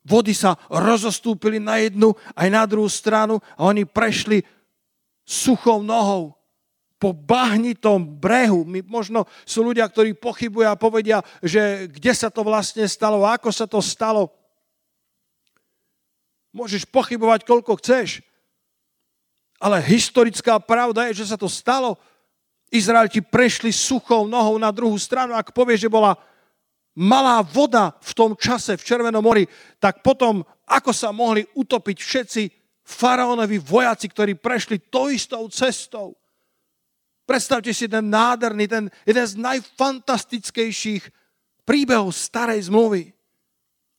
Vody 0.08 0.32
sa 0.32 0.56
rozostúpili 0.72 1.60
na 1.60 1.84
jednu 1.84 2.16
aj 2.32 2.48
na 2.48 2.64
druhú 2.64 2.88
stranu 2.88 3.44
a 3.60 3.68
oni 3.68 3.84
prešli 3.84 4.48
suchou 5.28 5.84
nohou 5.84 6.38
po 6.96 7.12
bahnitom 7.12 8.00
brehu. 8.00 8.64
My, 8.64 8.80
možno 8.86 9.28
sú 9.44 9.66
ľudia, 9.66 9.84
ktorí 9.90 10.16
pochybujú 10.16 10.64
a 10.64 10.80
povedia, 10.80 11.20
že 11.44 11.92
kde 11.92 12.14
sa 12.16 12.32
to 12.32 12.46
vlastne 12.46 12.88
stalo, 12.88 13.28
ako 13.28 13.50
sa 13.52 13.68
to 13.68 13.84
stalo. 13.84 14.32
Môžeš 16.56 16.88
pochybovať, 16.88 17.44
koľko 17.44 17.76
chceš, 17.84 18.24
ale 19.60 19.84
historická 19.84 20.62
pravda 20.62 21.12
je, 21.12 21.26
že 21.26 21.36
sa 21.36 21.38
to 21.40 21.52
stalo. 21.52 22.00
Izraelti 22.72 23.20
prešli 23.20 23.74
suchou 23.74 24.30
nohou 24.30 24.56
na 24.56 24.72
druhú 24.72 24.96
stranu. 24.96 25.36
Ak 25.36 25.52
povieš, 25.52 25.88
že 25.88 25.92
bola 25.92 26.16
malá 26.96 27.44
voda 27.44 27.92
v 28.00 28.12
tom 28.16 28.32
čase 28.40 28.80
v 28.80 28.86
Červenom 28.86 29.22
mori, 29.22 29.44
tak 29.78 30.00
potom 30.00 30.42
ako 30.66 30.92
sa 30.96 31.12
mohli 31.12 31.44
utopiť 31.44 31.98
všetci 32.00 32.44
faraónovi 32.86 33.60
vojaci, 33.60 34.08
ktorí 34.10 34.40
prešli 34.40 34.90
to 34.90 35.12
istou 35.12 35.46
cestou. 35.52 36.16
Predstavte 37.26 37.74
si 37.74 37.90
ten 37.90 38.06
nádherný, 38.06 38.66
ten 38.70 38.86
jeden 39.02 39.26
z 39.26 39.34
najfantastickejších 39.42 41.04
príbehov 41.66 42.14
starej 42.14 42.70
zmluvy. 42.70 43.12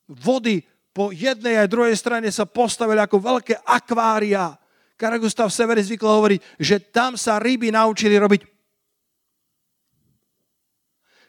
vody 0.06 0.62
po 0.94 1.10
jednej 1.10 1.60
aj 1.60 1.68
druhej 1.68 1.96
strane 1.98 2.30
sa 2.30 2.46
postavili 2.46 3.02
ako 3.02 3.18
veľké 3.18 3.66
akvária. 3.66 4.54
Karel 4.96 5.20
Gustav 5.20 5.52
Severy 5.52 5.84
zvykol 5.84 6.08
hovoriť, 6.08 6.40
že 6.56 6.80
tam 6.80 7.20
sa 7.20 7.36
ryby 7.36 7.68
naučili 7.68 8.16
robiť 8.16 8.55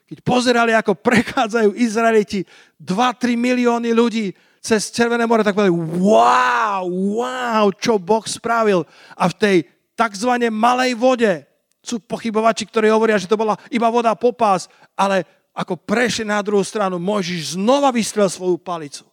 keď 0.07 0.17
pozerali, 0.23 0.71
ako 0.71 0.95
prechádzajú 0.95 1.75
Izraeliti 1.75 2.47
2-3 2.79 3.35
milióny 3.35 3.91
ľudí 3.91 4.31
cez 4.63 4.87
Červené 4.91 5.27
more, 5.27 5.43
tak 5.43 5.55
povedali, 5.55 5.75
wow, 5.99 6.87
wow, 6.87 7.65
čo 7.75 7.99
Boh 7.99 8.23
spravil. 8.23 8.87
A 9.19 9.27
v 9.27 9.35
tej 9.35 9.57
tzv. 9.99 10.31
malej 10.47 10.95
vode 10.95 11.43
sú 11.83 11.99
pochybovači, 12.03 12.67
ktorí 12.67 12.87
hovoria, 12.91 13.19
že 13.19 13.31
to 13.31 13.39
bola 13.39 13.55
iba 13.71 13.87
voda 13.91 14.15
popás, 14.15 14.71
ale 14.95 15.23
ako 15.57 15.75
prešli 15.75 16.27
na 16.27 16.39
druhú 16.43 16.63
stranu, 16.63 17.01
Mojžiš 17.01 17.59
znova 17.59 17.89
vystrel 17.89 18.29
svoju 18.29 18.61
palicu. 18.61 19.07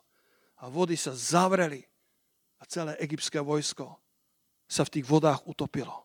A 0.60 0.70
vody 0.70 0.94
sa 0.94 1.12
zavreli 1.12 1.84
a 2.60 2.68
celé 2.68 2.96
egyptské 3.00 3.40
vojsko 3.40 3.96
sa 4.68 4.82
v 4.84 4.92
tých 5.00 5.06
vodách 5.08 5.44
utopilo. 5.44 6.04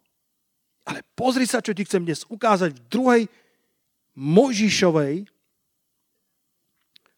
Ale 0.87 1.03
pozri 1.15 1.43
sa, 1.43 1.61
čo 1.61 1.75
ti 1.75 1.83
chcem 1.83 2.03
dnes 2.07 2.23
ukázať 2.27 2.75
v 2.75 2.85
druhej 2.87 3.23
Mojžišovej 4.19 5.31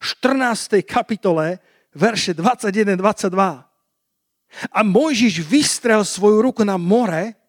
14. 0.02 0.86
kapitole, 0.86 1.58
verše 1.98 2.38
21-22. 2.38 3.42
A 4.70 4.80
Mojžiš 4.86 5.42
vystrel 5.42 6.06
svoju 6.06 6.46
ruku 6.46 6.62
na 6.62 6.78
more 6.78 7.42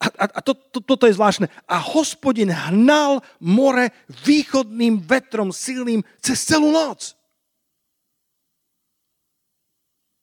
a, 0.00 0.06
a, 0.20 0.24
a 0.36 0.40
to, 0.44 0.52
to, 0.54 0.80
toto 0.84 1.08
je 1.08 1.16
zvláštne. 1.16 1.46
A 1.64 1.76
hospodin 1.80 2.52
hnal 2.52 3.24
more 3.40 3.88
východným 4.26 5.00
vetrom 5.00 5.48
silným 5.54 6.04
cez 6.20 6.44
celú 6.44 6.68
noc. 6.74 7.16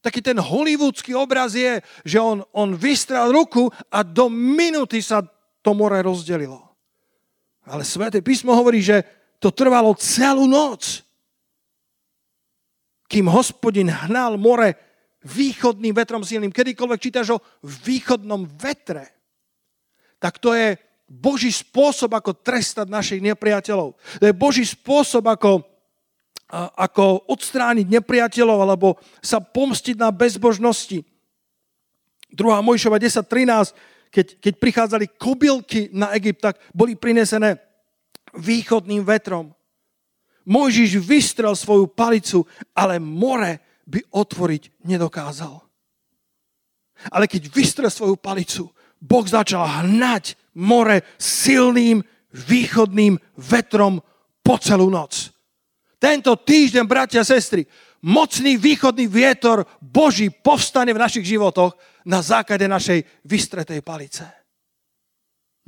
Taký 0.01 0.21
ten 0.21 0.37
hollywoodsky 0.41 1.13
obraz 1.13 1.53
je, 1.53 1.77
že 2.05 2.17
on, 2.17 2.41
on 2.57 2.73
vystrel 2.73 3.29
ruku 3.29 3.69
a 3.93 4.01
do 4.01 4.33
minuty 4.33 4.97
sa 4.97 5.21
to 5.61 5.77
more 5.77 6.01
rozdelilo. 6.01 6.70
Ale 7.67 7.85
Sveté 7.85 8.25
písmo 8.25 8.57
hovorí, 8.57 8.81
že 8.81 9.05
to 9.37 9.53
trvalo 9.53 9.93
celú 9.97 10.49
noc, 10.49 11.05
kým 13.11 13.27
hospodin 13.27 13.91
hnal 13.91 14.39
more 14.39 14.77
východným 15.21 15.93
vetrom 15.93 16.25
silným. 16.25 16.53
Kedykoľvek 16.53 16.99
čítaš 17.01 17.37
o 17.37 17.43
východnom 17.61 18.47
vetre, 18.57 19.11
tak 20.17 20.37
to 20.37 20.53
je 20.53 20.77
Boží 21.11 21.51
spôsob, 21.51 22.15
ako 22.15 22.39
trestať 22.39 22.87
našich 22.87 23.19
nepriateľov. 23.19 23.99
To 23.99 24.25
je 24.25 24.31
Boží 24.31 24.63
spôsob, 24.63 25.27
ako, 25.27 25.59
ako 26.79 27.27
odstrániť 27.27 27.83
nepriateľov 27.99 28.57
alebo 28.63 28.95
sa 29.19 29.43
pomstiť 29.43 29.99
na 29.99 30.07
bezbožnosti. 30.09 31.03
2. 32.31 32.39
Mojšova 32.39 32.95
10.13 32.95 33.90
keď, 34.11 34.43
keď 34.43 34.53
prichádzali 34.59 35.05
kobylky 35.15 35.87
na 35.95 36.11
Egypt, 36.19 36.43
tak 36.43 36.55
boli 36.75 36.99
prinesené 36.99 37.55
východným 38.35 39.07
vetrom. 39.07 39.55
Mojžiš 40.43 40.99
vystrel 40.99 41.55
svoju 41.55 41.87
palicu, 41.87 42.43
ale 42.75 42.99
more 42.99 43.63
by 43.87 44.03
otvoriť 44.11 44.83
nedokázal. 44.83 45.63
Ale 47.09 47.25
keď 47.25 47.49
vystrel 47.49 47.89
svoju 47.89 48.19
palicu, 48.19 48.67
Boh 49.01 49.25
začal 49.25 49.65
hnať 49.65 50.37
more 50.59 51.01
silným 51.17 52.03
východným 52.29 53.17
vetrom 53.39 54.03
po 54.43 54.55
celú 54.61 54.91
noc. 54.91 55.31
Tento 56.01 56.33
týždeň, 56.33 56.83
bratia 56.85 57.21
a 57.21 57.27
sestry, 57.27 57.65
mocný 58.01 58.57
východný 58.57 59.05
vietor 59.05 59.65
Boží 59.81 60.29
povstane 60.29 60.93
v 60.93 61.01
našich 61.01 61.25
životoch 61.25 61.77
na 62.05 62.21
základe 62.25 62.65
našej 62.65 63.05
vystretej 63.25 63.81
palice. 63.85 64.25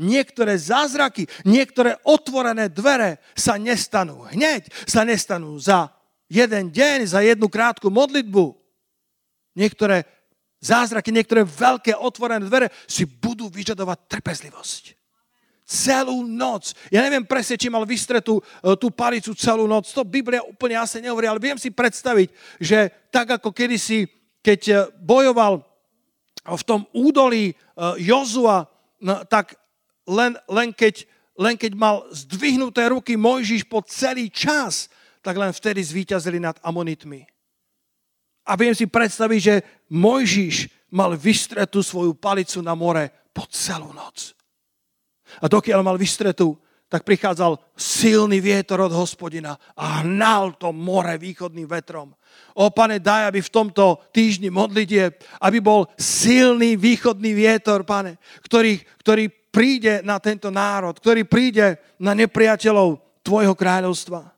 Niektoré 0.02 0.58
zázraky, 0.58 1.30
niektoré 1.46 2.02
otvorené 2.02 2.66
dvere 2.74 3.22
sa 3.38 3.62
nestanú 3.62 4.26
hneď, 4.26 4.66
sa 4.90 5.06
nestanú 5.06 5.54
za 5.62 5.94
jeden 6.26 6.74
deň, 6.74 7.06
za 7.06 7.22
jednu 7.22 7.46
krátku 7.46 7.94
modlitbu. 7.94 8.58
Niektoré 9.54 10.02
zázraky, 10.66 11.14
niektoré 11.14 11.46
veľké 11.46 11.94
otvorené 11.94 12.42
dvere 12.50 12.74
si 12.90 13.06
budú 13.06 13.54
vyžadovať 13.54 14.10
trpezlivosť. 14.10 15.03
Celú 15.64 16.28
noc. 16.28 16.76
Ja 16.92 17.00
neviem 17.00 17.24
presne, 17.24 17.56
či 17.56 17.72
mal 17.72 17.88
vystretú 17.88 18.40
e, 18.40 18.44
tú 18.76 18.92
palicu 18.92 19.32
celú 19.32 19.64
noc. 19.64 19.88
To 19.96 20.04
Biblia 20.04 20.44
úplne 20.44 20.76
asi 20.76 21.00
nehovorí, 21.00 21.24
ale 21.24 21.40
viem 21.40 21.56
si 21.56 21.72
predstaviť, 21.72 22.28
že 22.60 22.92
tak 23.08 23.40
ako 23.40 23.56
kedysi, 23.56 24.04
keď 24.44 24.62
e, 24.68 24.76
bojoval 25.00 25.64
v 26.44 26.64
tom 26.68 26.84
údolí 26.92 27.52
e, 27.52 27.54
Jozua, 28.04 28.68
tak 29.32 29.56
len, 30.08 30.36
len, 30.52 30.76
keď, 30.76 31.08
len 31.40 31.56
keď 31.56 31.72
mal 31.76 32.04
zdvihnuté 32.12 32.92
ruky 32.92 33.16
Mojžiš 33.16 33.68
po 33.68 33.84
celý 33.84 34.28
čas, 34.28 34.92
tak 35.24 35.40
len 35.40 35.56
vtedy 35.56 35.80
zvíťazili 35.80 36.40
nad 36.40 36.60
Amonitmi. 36.60 37.24
A 38.44 38.60
viem 38.60 38.76
si 38.76 38.84
predstaviť, 38.84 39.40
že 39.40 39.56
Mojžiš 39.88 40.68
mal 40.92 41.16
vystretú 41.16 41.80
svoju 41.80 42.12
palicu 42.20 42.60
na 42.60 42.76
more 42.76 43.08
po 43.32 43.48
celú 43.48 43.96
noc. 43.96 44.36
A 45.42 45.50
dokiaľ 45.50 45.82
mal 45.82 45.98
vystretú, 45.98 46.60
tak 46.94 47.10
prichádzal 47.10 47.58
silný 47.74 48.38
vietor 48.38 48.86
od 48.86 48.94
hospodina 48.94 49.58
a 49.74 50.06
hnal 50.06 50.54
to 50.62 50.70
more 50.70 51.18
východným 51.18 51.66
vetrom. 51.66 52.14
O 52.54 52.70
pane, 52.70 53.02
daj, 53.02 53.34
aby 53.34 53.42
v 53.42 53.50
tomto 53.50 53.98
týždni 54.14 54.54
modlitie, 54.54 55.18
aby 55.42 55.58
bol 55.58 55.90
silný 55.98 56.78
východný 56.78 57.34
vietor, 57.34 57.82
pane, 57.82 58.22
ktorý, 58.46 58.78
ktorý 59.02 59.26
príde 59.50 60.06
na 60.06 60.22
tento 60.22 60.54
národ, 60.54 60.94
ktorý 60.94 61.26
príde 61.26 61.82
na 61.98 62.14
nepriateľov 62.14 63.02
tvojho 63.26 63.58
kráľovstva. 63.58 64.30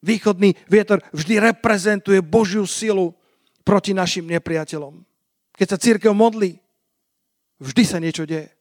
Východný 0.00 0.56
vietor 0.64 1.04
vždy 1.12 1.44
reprezentuje 1.52 2.24
Božiu 2.24 2.64
silu 2.64 3.12
proti 3.68 3.92
našim 3.92 4.24
nepriateľom. 4.24 5.04
Keď 5.60 5.66
sa 5.68 5.76
církev 5.76 6.12
modlí, 6.16 6.56
vždy 7.60 7.82
sa 7.84 8.00
niečo 8.00 8.24
deje. 8.24 8.57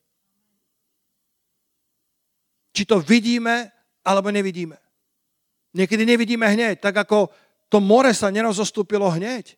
Či 2.78 2.86
to 2.86 3.02
vidíme, 3.02 3.74
alebo 4.06 4.30
nevidíme. 4.30 4.78
Niekedy 5.74 6.06
nevidíme 6.06 6.46
hneď, 6.46 6.78
tak 6.78 6.94
ako 6.94 7.34
to 7.74 7.82
more 7.82 8.14
sa 8.14 8.30
nerozostúpilo 8.30 9.10
hneď. 9.18 9.58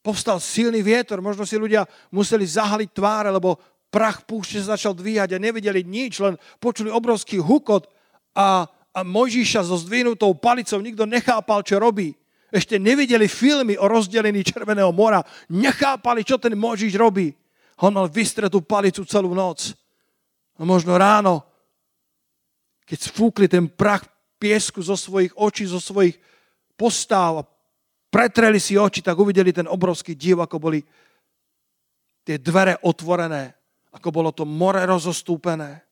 Povstal 0.00 0.40
silný 0.40 0.80
vietor, 0.80 1.20
možno 1.20 1.44
si 1.44 1.60
ľudia 1.60 1.84
museli 2.08 2.48
zahaliť 2.48 2.96
tváre, 2.96 3.28
lebo 3.28 3.60
prach 3.92 4.24
púšte 4.24 4.56
sa 4.64 4.72
začal 4.72 4.96
dvíhať 4.96 5.36
a 5.36 5.42
nevideli 5.42 5.84
nič, 5.84 6.16
len 6.24 6.40
počuli 6.56 6.88
obrovský 6.88 7.36
hukot 7.44 7.92
a, 8.32 8.64
a 8.96 9.00
Mojžiša 9.04 9.68
so 9.68 9.76
zdvinutou 9.76 10.32
palicou 10.32 10.80
nikto 10.80 11.04
nechápal, 11.04 11.60
čo 11.60 11.76
robí. 11.76 12.16
Ešte 12.48 12.80
nevideli 12.80 13.28
filmy 13.28 13.76
o 13.76 13.84
rozdelení 13.84 14.40
Červeného 14.40 14.96
mora, 14.96 15.20
nechápali, 15.52 16.24
čo 16.24 16.40
ten 16.40 16.56
Mojžiš 16.56 16.96
robí. 16.96 17.36
On 17.84 17.92
mal 17.92 18.08
vystretú 18.08 18.64
palicu 18.64 19.04
celú 19.04 19.36
noc. 19.36 19.76
A 20.58 20.66
možno 20.66 20.98
ráno, 20.98 21.46
keď 22.82 22.98
sfúkli 23.08 23.46
ten 23.46 23.70
prach 23.70 24.02
piesku 24.42 24.82
zo 24.82 24.98
svojich 24.98 25.34
očí, 25.38 25.66
zo 25.66 25.78
svojich 25.78 26.18
postáv 26.74 27.42
a 27.42 27.48
pretreli 28.10 28.58
si 28.58 28.74
oči, 28.74 29.02
tak 29.02 29.18
uvideli 29.18 29.54
ten 29.54 29.70
obrovský 29.70 30.18
div, 30.18 30.42
ako 30.42 30.56
boli 30.58 30.80
tie 32.26 32.38
dvere 32.42 32.78
otvorené, 32.82 33.54
ako 33.94 34.08
bolo 34.10 34.30
to 34.34 34.42
more 34.42 34.82
rozostúpené. 34.82 35.82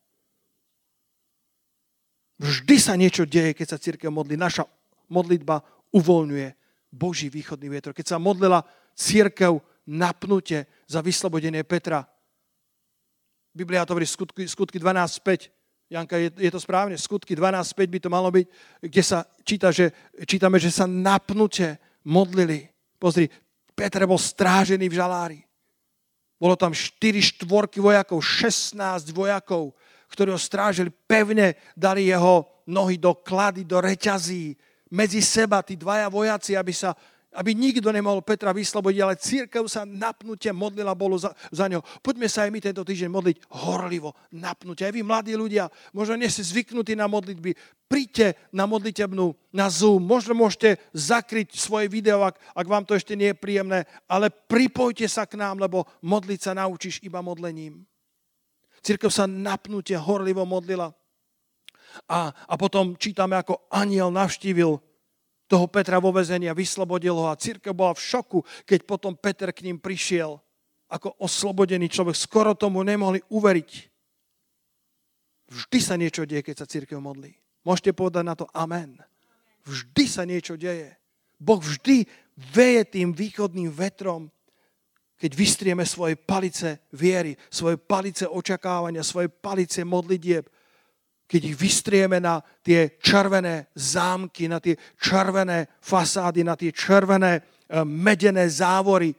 Vždy 2.37 2.75
sa 2.77 2.93
niečo 2.93 3.25
deje, 3.25 3.57
keď 3.57 3.67
sa 3.73 3.81
církev 3.81 4.13
modlí. 4.13 4.37
Naša 4.37 4.67
modlitba 5.09 5.63
uvoľňuje 5.95 6.47
Boží 6.93 7.33
východný 7.33 7.67
vietor. 7.71 7.97
Keď 7.97 8.05
sa 8.05 8.21
modlila 8.21 8.61
církev 8.93 9.57
napnutie 9.89 10.69
za 10.85 11.01
vyslobodenie 11.01 11.65
Petra, 11.65 12.05
Biblia 13.57 13.81
to 13.89 13.97
hovorí 13.97 14.05
skutky, 14.05 14.45
skutky 14.45 14.77
12.5. 14.77 15.49
Janka, 15.89 16.21
je, 16.21 16.29
je 16.37 16.51
to 16.53 16.61
správne? 16.61 16.93
Skutky 16.93 17.33
12.5 17.33 17.89
by 17.89 17.99
to 17.99 18.09
malo 18.13 18.29
byť, 18.29 18.45
kde 18.85 19.01
sa 19.01 19.25
číta, 19.41 19.73
že, 19.73 19.89
čítame, 20.29 20.61
že 20.61 20.69
sa 20.69 20.85
napnute 20.85 21.81
modlili. 22.05 22.69
Pozri, 23.01 23.25
Peter 23.73 24.05
bol 24.05 24.21
strážený 24.21 24.85
v 24.85 24.97
žalári. 24.99 25.39
Bolo 26.37 26.53
tam 26.53 26.69
4 26.69 27.01
štvorky 27.33 27.81
vojakov, 27.81 28.21
16 28.21 29.09
vojakov, 29.09 29.73
ktorí 30.13 30.29
ho 30.29 30.37
strážili. 30.37 30.93
Pevne 30.93 31.57
dali 31.73 32.13
jeho 32.13 32.45
nohy 32.69 33.01
do 33.01 33.17
klady, 33.17 33.65
do 33.65 33.81
reťazí. 33.81 34.53
Medzi 34.93 35.19
seba 35.25 35.65
tí 35.65 35.73
dvaja 35.73 36.07
vojaci, 36.13 36.53
aby 36.53 36.71
sa 36.71 36.93
aby 37.35 37.51
nikto 37.51 37.91
nemohol 37.91 38.23
Petra 38.23 38.55
vyslobodiť, 38.55 38.99
ale 39.03 39.19
církev 39.19 39.67
sa 39.67 39.83
napnutie 39.83 40.55
modlila 40.55 40.95
bolo 40.95 41.19
za, 41.19 41.35
za 41.51 41.67
ňo. 41.67 41.83
Poďme 41.99 42.31
sa 42.31 42.47
aj 42.47 42.51
my 42.55 42.59
tento 42.63 42.87
týždeň 42.87 43.11
modliť 43.11 43.37
horlivo, 43.67 44.15
napnutie. 44.31 44.87
Aj 44.87 44.95
vy, 44.95 45.03
mladí 45.03 45.35
ľudia, 45.35 45.67
možno 45.91 46.15
nie 46.15 46.31
ste 46.31 46.47
zvyknutí 46.47 46.95
na 46.95 47.11
modlitby, 47.11 47.51
príďte 47.91 48.39
na 48.55 48.63
modlitebnú, 48.63 49.35
na 49.51 49.67
Zoom. 49.67 50.07
Možno 50.07 50.39
môžete 50.39 50.79
zakryť 50.95 51.59
svoje 51.59 51.91
video, 51.91 52.23
ak, 52.23 52.39
ak 52.55 52.67
vám 52.67 52.87
to 52.87 52.95
ešte 52.95 53.19
nie 53.19 53.35
je 53.35 53.41
príjemné, 53.41 53.83
ale 54.07 54.31
pripojte 54.31 55.05
sa 55.11 55.27
k 55.27 55.35
nám, 55.35 55.59
lebo 55.59 55.83
modliť 55.99 56.39
sa 56.39 56.51
naučíš 56.55 57.03
iba 57.03 57.19
modlením. 57.19 57.83
Církev 58.79 59.11
sa 59.11 59.27
napnutie 59.27 59.99
horlivo 59.99 60.47
modlila. 60.47 60.95
A, 62.07 62.29
a 62.31 62.53
potom 62.55 62.95
čítame, 62.95 63.35
ako 63.35 63.67
aniel 63.73 64.13
navštívil 64.13 64.79
toho 65.47 65.65
Petra 65.71 65.97
vo 66.03 66.11
vezenia, 66.11 66.51
vyslobodil 66.51 67.15
ho 67.15 67.31
a 67.31 67.39
církev 67.39 67.71
bola 67.71 67.95
v 67.95 68.03
šoku, 68.03 68.39
keď 68.67 68.79
potom 68.83 69.15
Peter 69.15 69.49
k 69.55 69.63
ním 69.63 69.79
prišiel 69.79 70.35
ako 70.91 71.15
oslobodený 71.23 71.87
človek. 71.87 72.15
Skoro 72.15 72.51
tomu 72.55 72.83
nemohli 72.83 73.23
uveriť. 73.31 73.71
Vždy 75.47 75.79
sa 75.79 75.95
niečo 75.95 76.27
deje, 76.27 76.43
keď 76.43 76.55
sa 76.63 76.67
církev 76.67 76.99
modlí. 76.99 77.31
Môžete 77.63 77.95
povedať 77.95 78.23
na 78.27 78.35
to 78.35 78.47
amen. 78.51 78.99
Vždy 79.63 80.03
sa 80.07 80.23
niečo 80.27 80.59
deje. 80.59 80.95
Boh 81.39 81.59
vždy 81.59 82.07
veje 82.35 82.83
tým 82.87 83.15
východným 83.15 83.71
vetrom, 83.71 84.27
keď 85.17 85.31
vystrieme 85.33 85.83
svoje 85.87 86.19
palice 86.19 86.83
viery, 86.93 87.35
svoje 87.49 87.79
palice 87.79 88.27
očakávania, 88.27 89.01
svoje 89.01 89.31
palice 89.31 89.81
modlitieb, 89.81 90.45
keď 91.27 91.41
ich 91.43 91.59
vystrieme 91.59 92.23
na 92.23 92.39
tie 92.63 92.95
červené 93.03 93.67
zámky, 93.75 94.47
na 94.47 94.63
tie 94.63 94.79
červené 94.95 95.67
fasády, 95.83 96.47
na 96.47 96.55
tie 96.55 96.71
červené 96.71 97.43
eh, 97.43 97.83
medené 97.83 98.47
závory, 98.47 99.11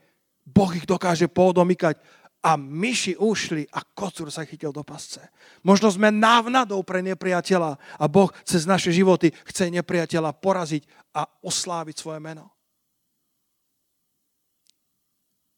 Boh 0.48 0.72
ich 0.72 0.88
dokáže 0.88 1.28
podomykať 1.28 2.00
a 2.40 2.56
myši 2.56 3.20
ušli 3.20 3.68
a 3.68 3.84
kocúr 3.84 4.32
sa 4.32 4.48
chytil 4.48 4.72
do 4.72 4.80
pasce. 4.80 5.20
Možno 5.60 5.92
sme 5.92 6.08
návnadou 6.08 6.80
pre 6.80 7.04
nepriateľa 7.04 7.76
a 7.76 8.04
Boh 8.08 8.32
cez 8.48 8.64
naše 8.64 8.88
životy 8.88 9.28
chce 9.44 9.68
nepriateľa 9.68 10.32
poraziť 10.40 10.88
a 11.12 11.28
osláviť 11.44 11.96
svoje 12.00 12.24
meno. 12.24 12.48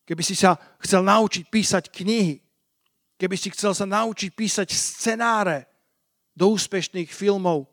Keby 0.02 0.22
si 0.26 0.34
sa 0.34 0.58
chcel 0.82 1.06
naučiť 1.06 1.46
písať 1.46 1.84
knihy, 1.94 2.42
keby 3.14 3.38
si 3.38 3.54
chcel 3.54 3.70
sa 3.70 3.86
naučiť 3.86 4.34
písať 4.34 4.68
scenáre, 4.74 5.69
do 6.40 6.56
úspešných 6.56 7.12
filmov, 7.12 7.68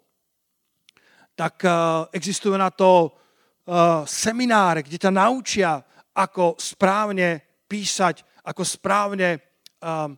tak 1.39 1.63
uh, 1.63 2.11
existujú 2.11 2.59
na 2.59 2.67
to 2.67 3.07
uh, 3.07 4.03
semináre, 4.03 4.83
kde 4.83 4.99
ťa 4.99 5.11
naučia, 5.15 5.79
ako 6.11 6.59
správne 6.59 7.63
písať, 7.63 8.43
ako 8.43 8.67
správne 8.67 9.39
uh, 9.39 10.11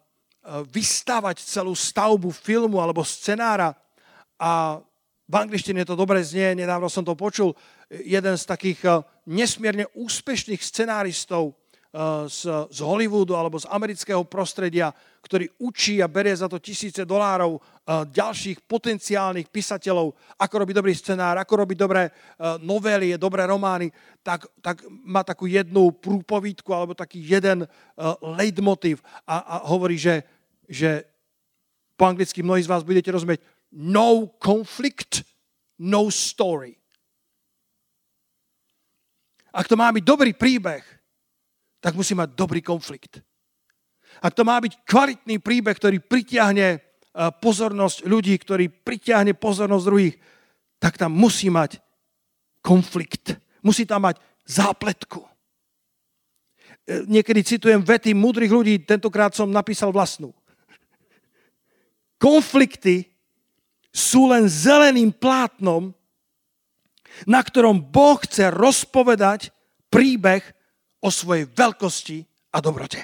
vystavať 0.49 1.45
celú 1.45 1.77
stavbu 1.77 2.33
filmu 2.33 2.81
alebo 2.81 3.05
scenára. 3.05 3.69
A 4.39 4.81
v 5.29 5.35
angličtine 5.35 5.85
to 5.85 5.93
dobre 5.93 6.25
znie, 6.25 6.57
nedávno 6.57 6.89
som 6.89 7.05
to 7.05 7.13
počul, 7.13 7.53
jeden 7.91 8.33
z 8.33 8.43
takých 8.49 9.03
nesmierne 9.29 9.85
úspešných 9.93 10.57
scenáristov 10.57 11.58
z, 12.29 12.41
z 12.69 12.79
Hollywoodu 12.85 13.33
alebo 13.33 13.57
z 13.57 13.65
amerického 13.65 14.21
prostredia, 14.21 14.93
ktorý 15.25 15.49
učí 15.57 15.97
a 16.05 16.07
berie 16.07 16.37
za 16.37 16.45
to 16.45 16.61
tisíce 16.61 17.01
dolárov 17.01 17.57
ďalších 18.13 18.61
potenciálnych 18.69 19.49
písateľov, 19.49 20.13
ako 20.37 20.55
robiť 20.61 20.75
dobrý 20.77 20.93
scenár, 20.93 21.41
ako 21.41 21.65
robiť 21.65 21.77
dobré 21.81 22.13
novely, 22.61 23.17
dobré 23.17 23.49
romány, 23.49 23.89
tak, 24.21 24.45
tak 24.61 24.85
má 24.85 25.25
takú 25.25 25.49
jednu 25.49 25.89
prúpovídku 25.89 26.69
alebo 26.69 26.93
taký 26.93 27.25
jeden 27.25 27.65
leitmotiv 28.21 29.01
a, 29.25 29.41
a 29.41 29.55
hovorí, 29.65 29.97
že, 29.97 30.21
že 30.69 31.09
po 31.97 32.05
anglicky 32.05 32.45
mnohí 32.45 32.61
z 32.61 32.69
vás 32.69 32.85
budete 32.85 33.09
rozumieť 33.09 33.41
no 33.73 34.29
conflict, 34.37 35.25
no 35.81 36.13
story. 36.13 36.77
Ak 39.49 39.65
to 39.65 39.73
má 39.73 39.89
byť 39.89 40.05
dobrý 40.05 40.37
príbeh, 40.37 40.98
tak 41.79 41.95
musí 41.95 42.15
mať 42.15 42.35
dobrý 42.35 42.59
konflikt. 42.59 43.23
Ak 44.19 44.35
to 44.35 44.43
má 44.43 44.59
byť 44.59 44.83
kvalitný 44.83 45.39
príbeh, 45.39 45.75
ktorý 45.75 46.03
pritiahne 46.03 46.67
e, 46.75 46.77
pozornosť 47.39 48.03
ľudí, 48.03 48.35
ktorý 48.35 48.67
pritiahne 48.67 49.31
pozornosť 49.37 49.85
druhých, 49.87 50.15
tak 50.79 50.99
tam 50.99 51.15
musí 51.15 51.47
mať 51.47 51.79
konflikt. 52.59 53.39
Musí 53.63 53.87
tam 53.87 54.11
mať 54.11 54.19
zápletku. 54.43 55.23
E, 55.23 55.29
niekedy 57.07 57.45
citujem 57.47 57.79
vety 57.79 58.11
múdrych 58.11 58.51
ľudí, 58.51 58.83
tentokrát 58.83 59.31
som 59.31 59.47
napísal 59.47 59.95
vlastnú. 59.95 60.35
Konflikty 62.19 63.07
sú 63.95 64.27
len 64.27 64.51
zeleným 64.51 65.15
plátnom, 65.15 65.95
na 67.23 67.39
ktorom 67.39 67.79
Boh 67.79 68.19
chce 68.19 68.51
rozpovedať 68.51 69.55
príbeh 69.87 70.43
o 70.99 71.09
svojej 71.11 71.47
veľkosti 71.47 72.23
a 72.53 72.57
dobrote. 72.59 73.03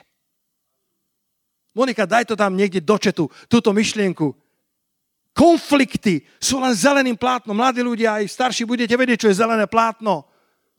Monika, 1.75 2.07
daj 2.07 2.31
to 2.31 2.35
tam 2.39 2.55
niekde 2.55 2.79
do 2.79 2.95
četu, 2.95 3.27
túto 3.51 3.75
myšlienku. 3.75 4.31
Konflikty 5.35 6.23
sú 6.39 6.63
len 6.63 6.71
zeleným 6.71 7.19
plátnom. 7.19 7.51
Mladí 7.51 7.83
ľudia, 7.83 8.23
aj 8.23 8.31
starší, 8.31 8.63
budete 8.63 8.95
vedieť, 8.95 9.27
čo 9.27 9.29
je 9.31 9.39
zelené 9.43 9.67
plátno. 9.67 10.23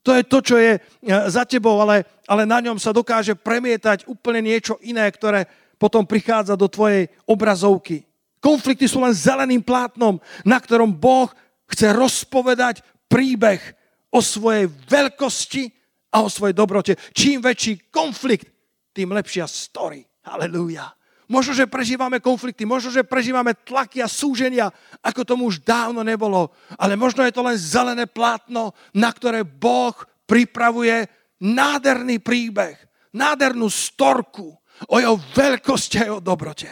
To 0.01 0.17
je 0.17 0.25
to, 0.25 0.39
čo 0.41 0.57
je 0.57 0.79
e, 0.79 0.81
za 1.29 1.45
tebou, 1.45 1.77
ale, 1.77 2.09
ale 2.25 2.49
na 2.49 2.65
ňom 2.65 2.81
sa 2.81 2.97
dokáže 2.97 3.37
premietať 3.37 4.09
úplne 4.09 4.41
niečo 4.41 4.81
iné, 4.81 5.05
ktoré 5.13 5.45
potom 5.77 6.09
prichádza 6.09 6.57
do 6.57 6.73
tvojej 6.73 7.13
obrazovky. 7.29 8.09
Konflikty 8.41 8.89
sú 8.89 9.05
len 9.05 9.13
zeleným 9.13 9.61
plátnom, 9.61 10.17
na 10.41 10.57
ktorom 10.57 10.89
Boh 10.89 11.29
chce 11.69 11.93
rozpovedať 11.93 12.81
príbeh 13.13 13.61
o 14.09 14.25
svojej 14.25 14.73
veľkosti 14.89 15.76
a 16.17 16.25
o 16.25 16.33
svojej 16.33 16.57
dobrote. 16.57 16.97
Čím 17.13 17.45
väčší 17.45 17.93
konflikt, 17.93 18.49
tým 18.97 19.13
lepšia 19.13 19.45
story. 19.45 20.01
Halelúja. 20.25 20.97
Možno, 21.29 21.53
že 21.53 21.69
prežívame 21.69 22.23
konflikty, 22.23 22.65
možno, 22.65 22.89
že 22.89 23.05
prežívame 23.05 23.53
tlaky 23.53 24.01
a 24.01 24.09
súženia, 24.09 24.71
ako 25.03 25.27
tomu 25.27 25.51
už 25.51 25.61
dávno 25.61 26.01
nebolo. 26.07 26.55
Ale 26.79 26.97
možno 26.97 27.27
je 27.27 27.35
to 27.35 27.43
len 27.45 27.59
zelené 27.59 28.07
plátno, 28.09 28.73
na 28.95 29.11
ktoré 29.11 29.43
Boh 29.43 29.93
pripravuje 30.25 31.11
nádherný 31.43 32.23
príbeh, 32.23 32.79
nádhernú 33.13 33.67
storku 33.69 34.55
o 34.87 34.97
jeho 34.97 35.19
veľkosti 35.35 35.97
a 36.01 36.07
jeho 36.15 36.21
dobrote. 36.23 36.71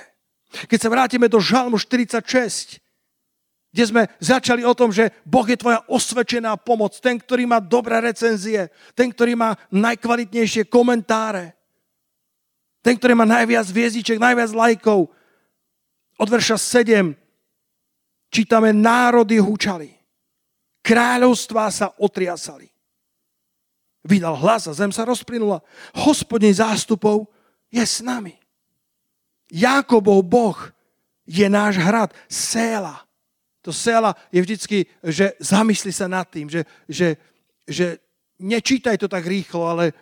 Keď 0.54 0.78
sa 0.78 0.88
vrátime 0.88 1.26
do 1.26 1.42
Žalmu 1.42 1.76
46, 1.76 2.83
kde 3.74 3.90
sme 3.90 4.02
začali 4.22 4.62
o 4.62 4.70
tom, 4.70 4.94
že 4.94 5.10
Boh 5.26 5.42
je 5.42 5.58
tvoja 5.58 5.82
osvedčená 5.90 6.54
pomoc, 6.62 6.94
ten, 7.02 7.18
ktorý 7.18 7.42
má 7.42 7.58
dobré 7.58 7.98
recenzie, 7.98 8.70
ten, 8.94 9.10
ktorý 9.10 9.34
má 9.34 9.58
najkvalitnejšie 9.74 10.70
komentáre, 10.70 11.58
ten, 12.86 12.94
ktorý 12.94 13.18
má 13.18 13.26
najviac 13.26 13.66
hviezdiček, 13.66 14.22
najviac 14.22 14.54
lajkov. 14.54 15.10
Od 16.14 16.28
verša 16.30 16.54
7 16.54 17.18
čítame, 18.30 18.70
národy 18.70 19.42
hučali, 19.42 19.90
kráľovstvá 20.86 21.66
sa 21.74 21.90
otriasali. 21.98 22.70
Vydal 24.06 24.38
hlas 24.38 24.70
a 24.70 24.72
zem 24.78 24.94
sa 24.94 25.02
rozplynula. 25.02 25.58
Hospodin 26.06 26.54
zástupov 26.54 27.26
je 27.74 27.82
s 27.82 27.98
nami. 28.06 28.38
Jakobov 29.50 30.22
Boh 30.22 30.58
je 31.26 31.50
náš 31.50 31.82
hrad, 31.82 32.14
Séla 32.30 33.02
to 33.64 33.72
sela 33.72 34.12
je 34.28 34.44
vždycky, 34.44 34.84
že 35.00 35.32
zamysli 35.40 35.88
sa 35.88 36.04
nad 36.04 36.28
tým, 36.28 36.52
že, 36.52 36.68
že, 36.84 37.16
že 37.64 37.96
nečítaj 38.36 39.00
to 39.00 39.08
tak 39.08 39.24
rýchlo, 39.24 39.64
ale, 39.64 39.96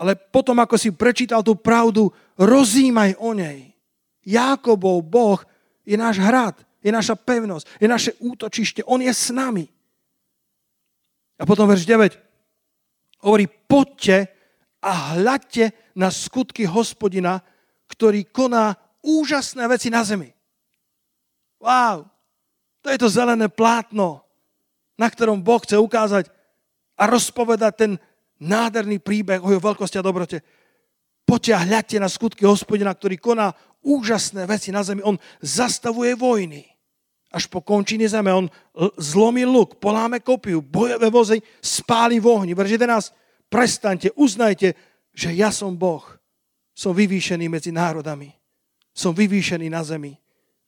ale 0.00 0.16
potom, 0.16 0.56
ako 0.56 0.80
si 0.80 0.88
prečítal 0.88 1.44
tú 1.44 1.52
pravdu, 1.52 2.08
rozímaj 2.40 3.20
o 3.20 3.36
nej. 3.36 3.76
Jákobov 4.24 5.04
Boh 5.04 5.40
je 5.84 6.00
náš 6.00 6.16
hrad, 6.16 6.56
je 6.80 6.88
naša 6.88 7.12
pevnosť, 7.12 7.68
je 7.76 7.88
naše 7.90 8.10
útočište, 8.24 8.88
On 8.88 9.04
je 9.04 9.12
s 9.12 9.28
nami. 9.28 9.68
A 11.36 11.44
potom 11.44 11.68
verš 11.68 11.84
9 11.84 12.16
hovorí, 13.20 13.44
poďte 13.68 14.32
a 14.80 15.12
hľadte 15.12 15.92
na 15.92 16.08
skutky 16.08 16.64
hospodina, 16.64 17.44
ktorý 17.92 18.24
koná 18.32 18.80
úžasné 19.04 19.68
veci 19.68 19.92
na 19.92 20.00
zemi. 20.06 20.32
Wow, 21.62 22.11
to 22.82 22.90
je 22.90 22.98
to 22.98 23.08
zelené 23.08 23.46
plátno, 23.48 24.20
na 24.98 25.08
ktorom 25.08 25.40
Boh 25.40 25.62
chce 25.62 25.78
ukázať 25.78 26.28
a 26.98 27.06
rozpovedať 27.06 27.72
ten 27.78 27.92
nádherný 28.42 28.98
príbeh 28.98 29.38
o 29.38 29.54
jeho 29.54 29.62
veľkosti 29.62 30.02
a 30.02 30.06
dobrote. 30.06 30.42
Poďte 31.22 31.52
a 31.54 31.64
hľadte 31.64 31.96
na 32.02 32.10
skutky 32.10 32.42
hospodina, 32.42 32.90
ktorý 32.90 33.16
koná 33.16 33.54
úžasné 33.80 34.44
veci 34.50 34.74
na 34.74 34.82
zemi. 34.82 35.00
On 35.06 35.14
zastavuje 35.38 36.18
vojny 36.18 36.66
až 37.32 37.48
po 37.48 37.64
končiny 37.64 38.04
zeme. 38.10 38.34
On 38.34 38.50
zlomí 38.98 39.46
luk, 39.48 39.80
poláme 39.80 40.20
kopiu, 40.20 40.60
bojové 40.60 41.08
vozy 41.08 41.38
spáli 41.64 42.20
v 42.20 42.26
ohni. 42.28 42.52
Verš 42.52 42.76
11, 42.76 43.48
prestaňte, 43.48 44.12
uznajte, 44.18 44.74
že 45.14 45.30
ja 45.32 45.48
som 45.48 45.72
Boh. 45.72 46.04
Som 46.72 46.96
vyvýšený 46.96 47.48
medzi 47.48 47.72
národami. 47.72 48.32
Som 48.92 49.16
vyvýšený 49.16 49.72
na 49.72 49.80
zemi. 49.84 50.16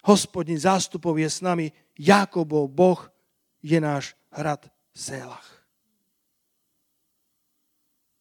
Hospodin 0.05 0.61
zástupov 0.61 1.17
je 1.17 1.29
s 1.29 1.41
nami. 1.41 1.73
Jakobov 1.99 2.71
Boh 2.71 3.01
je 3.63 3.79
náš 3.81 4.19
hrad 4.35 4.67
Sélach. 4.95 5.47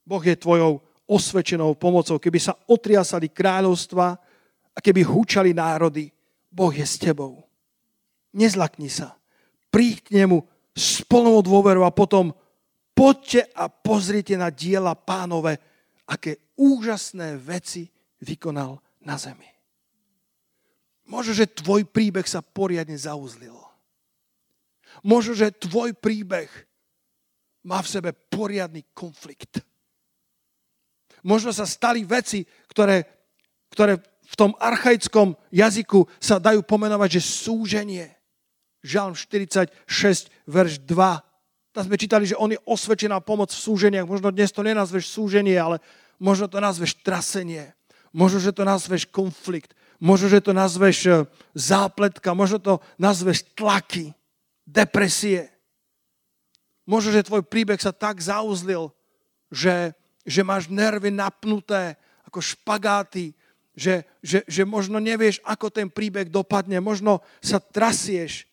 Boh 0.03 0.21
je 0.21 0.36
tvojou 0.36 0.83
osvedčenou 1.07 1.73
pomocou. 1.79 2.19
Keby 2.19 2.39
sa 2.39 2.53
otriasali 2.67 3.31
kráľovstva 3.31 4.07
a 4.73 4.77
keby 4.81 5.01
húčali 5.03 5.55
národy, 5.55 6.12
Boh 6.51 6.73
je 6.73 6.86
s 6.86 6.99
tebou 6.99 7.43
nezlakni 8.33 8.89
sa. 8.89 9.15
Príď 9.69 10.09
k 10.09 10.09
nemu 10.21 10.41
s 10.73 11.05
plnou 11.05 11.41
dôverou 11.45 11.86
a 11.86 11.93
potom 11.93 12.33
poďte 12.97 13.45
a 13.53 13.69
pozrite 13.69 14.33
na 14.38 14.49
diela 14.49 14.97
pánové, 14.97 15.62
aké 16.09 16.41
úžasné 16.57 17.38
veci 17.38 17.89
vykonal 18.21 18.81
na 19.05 19.15
zemi. 19.17 19.49
Možno, 21.09 21.33
že 21.38 21.49
tvoj 21.49 21.86
príbeh 21.86 22.25
sa 22.25 22.41
poriadne 22.41 22.97
zauzlil. 22.97 23.53
Možno, 25.03 25.35
že 25.35 25.51
tvoj 25.51 25.91
príbeh 25.99 26.47
má 27.67 27.83
v 27.83 27.91
sebe 27.91 28.09
poriadny 28.11 28.87
konflikt. 28.95 29.59
Možno 31.23 31.55
sa 31.55 31.63
stali 31.63 32.03
veci, 32.03 32.43
ktoré, 32.67 33.03
ktoré 33.71 33.99
v 34.23 34.35
tom 34.35 34.51
archaickom 34.59 35.35
jazyku 35.51 36.07
sa 36.19 36.39
dajú 36.39 36.63
pomenovať, 36.63 37.19
že 37.19 37.21
súženie. 37.23 38.07
Žalm 38.83 39.15
46, 39.15 39.71
verš 40.43 40.83
2. 40.83 40.95
Tam 41.73 41.83
sme 41.87 41.95
čítali, 41.95 42.27
že 42.27 42.35
on 42.35 42.51
je 42.51 42.59
osvedčená 42.67 43.23
pomoc 43.23 43.49
v 43.55 43.63
súženiach. 43.63 44.07
Možno 44.07 44.35
dnes 44.35 44.51
to 44.51 44.61
nenazveš 44.61 45.07
súženie, 45.09 45.55
ale 45.55 45.79
možno 46.19 46.51
to 46.51 46.59
nazveš 46.59 46.99
trasenie. 46.99 47.71
Možno, 48.13 48.43
že 48.43 48.51
to 48.53 48.67
nazveš 48.67 49.07
konflikt. 49.09 49.73
Možno, 49.97 50.29
že 50.29 50.43
to 50.43 50.53
nazveš 50.53 50.97
e, 51.07 51.11
zápletka. 51.55 52.35
Možno 52.35 52.59
to 52.61 52.73
nazveš 53.01 53.47
tlaky, 53.57 54.13
depresie. 54.63 55.52
Možno, 56.84 57.15
že 57.15 57.28
tvoj 57.28 57.43
príbeh 57.47 57.80
sa 57.80 57.95
tak 57.95 58.19
zauzlil, 58.19 58.91
že, 59.47 59.95
že 60.28 60.41
máš 60.43 60.67
nervy 60.67 61.12
napnuté 61.13 61.95
ako 62.28 62.43
špagáty, 62.43 63.32
že, 63.73 64.04
že, 64.19 64.43
že 64.47 64.63
možno 64.67 64.99
nevieš, 64.99 65.39
ako 65.47 65.71
ten 65.71 65.88
príbeh 65.88 66.28
dopadne. 66.28 66.84
Možno 66.84 67.23
sa 67.39 67.58
trasieš 67.58 68.49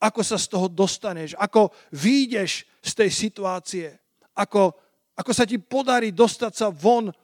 ako 0.00 0.20
sa 0.20 0.36
z 0.36 0.46
toho 0.52 0.66
dostaneš, 0.68 1.32
ako 1.40 1.72
výjdeš 1.92 2.68
z 2.84 2.92
tej 2.92 3.10
situácie, 3.10 3.88
ako, 4.36 4.76
ako 5.16 5.30
sa 5.32 5.48
ti 5.48 5.56
podarí 5.56 6.12
dostať 6.12 6.52
sa 6.52 6.68
von 6.68 7.08
eh, 7.08 7.14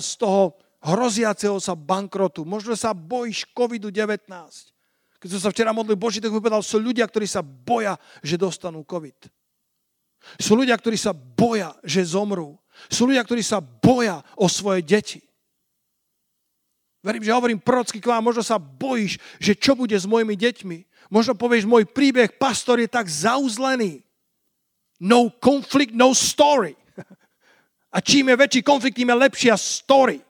z 0.00 0.10
toho 0.16 0.56
hroziaceho 0.80 1.58
sa 1.60 1.76
bankrotu. 1.76 2.46
Možno 2.46 2.72
sa 2.78 2.96
bojíš 2.96 3.48
COVID-19. 3.52 4.30
Keď 5.26 5.42
som 5.42 5.42
sa 5.42 5.50
včera 5.50 5.74
modlil, 5.74 5.98
Boží 5.98 6.22
tak 6.22 6.30
povedal, 6.30 6.62
sú 6.62 6.78
ľudia, 6.78 7.02
ktorí 7.02 7.26
sa 7.26 7.42
boja, 7.42 7.98
že 8.22 8.38
dostanú 8.38 8.86
COVID. 8.86 9.26
Sú 10.38 10.54
ľudia, 10.54 10.78
ktorí 10.78 10.94
sa 10.94 11.10
boja, 11.10 11.74
že 11.82 12.06
zomrú. 12.06 12.54
Sú 12.86 13.10
ľudia, 13.10 13.26
ktorí 13.26 13.42
sa 13.42 13.58
boja 13.58 14.22
o 14.38 14.46
svoje 14.46 14.86
deti. 14.86 15.18
Verím, 17.02 17.26
že 17.26 17.34
hovorím 17.34 17.58
prorocky 17.58 17.98
k 17.98 18.06
vám, 18.06 18.22
možno 18.22 18.46
sa 18.46 18.54
bojíš, 18.54 19.18
že 19.42 19.58
čo 19.58 19.74
bude 19.74 19.98
s 19.98 20.06
mojimi 20.06 20.38
deťmi. 20.38 21.10
Možno 21.10 21.34
povieš, 21.34 21.66
môj 21.66 21.90
príbeh, 21.90 22.38
pastor, 22.38 22.78
je 22.78 22.86
tak 22.86 23.10
zauzlený. 23.10 24.06
No 25.02 25.26
conflict, 25.42 25.90
no 25.90 26.14
story. 26.14 26.78
A 27.94 27.98
čím 27.98 28.30
je 28.30 28.38
väčší 28.38 28.60
konflikt, 28.62 28.94
tým 28.94 29.10
je 29.10 29.22
lepšia 29.26 29.58
story. 29.58 30.22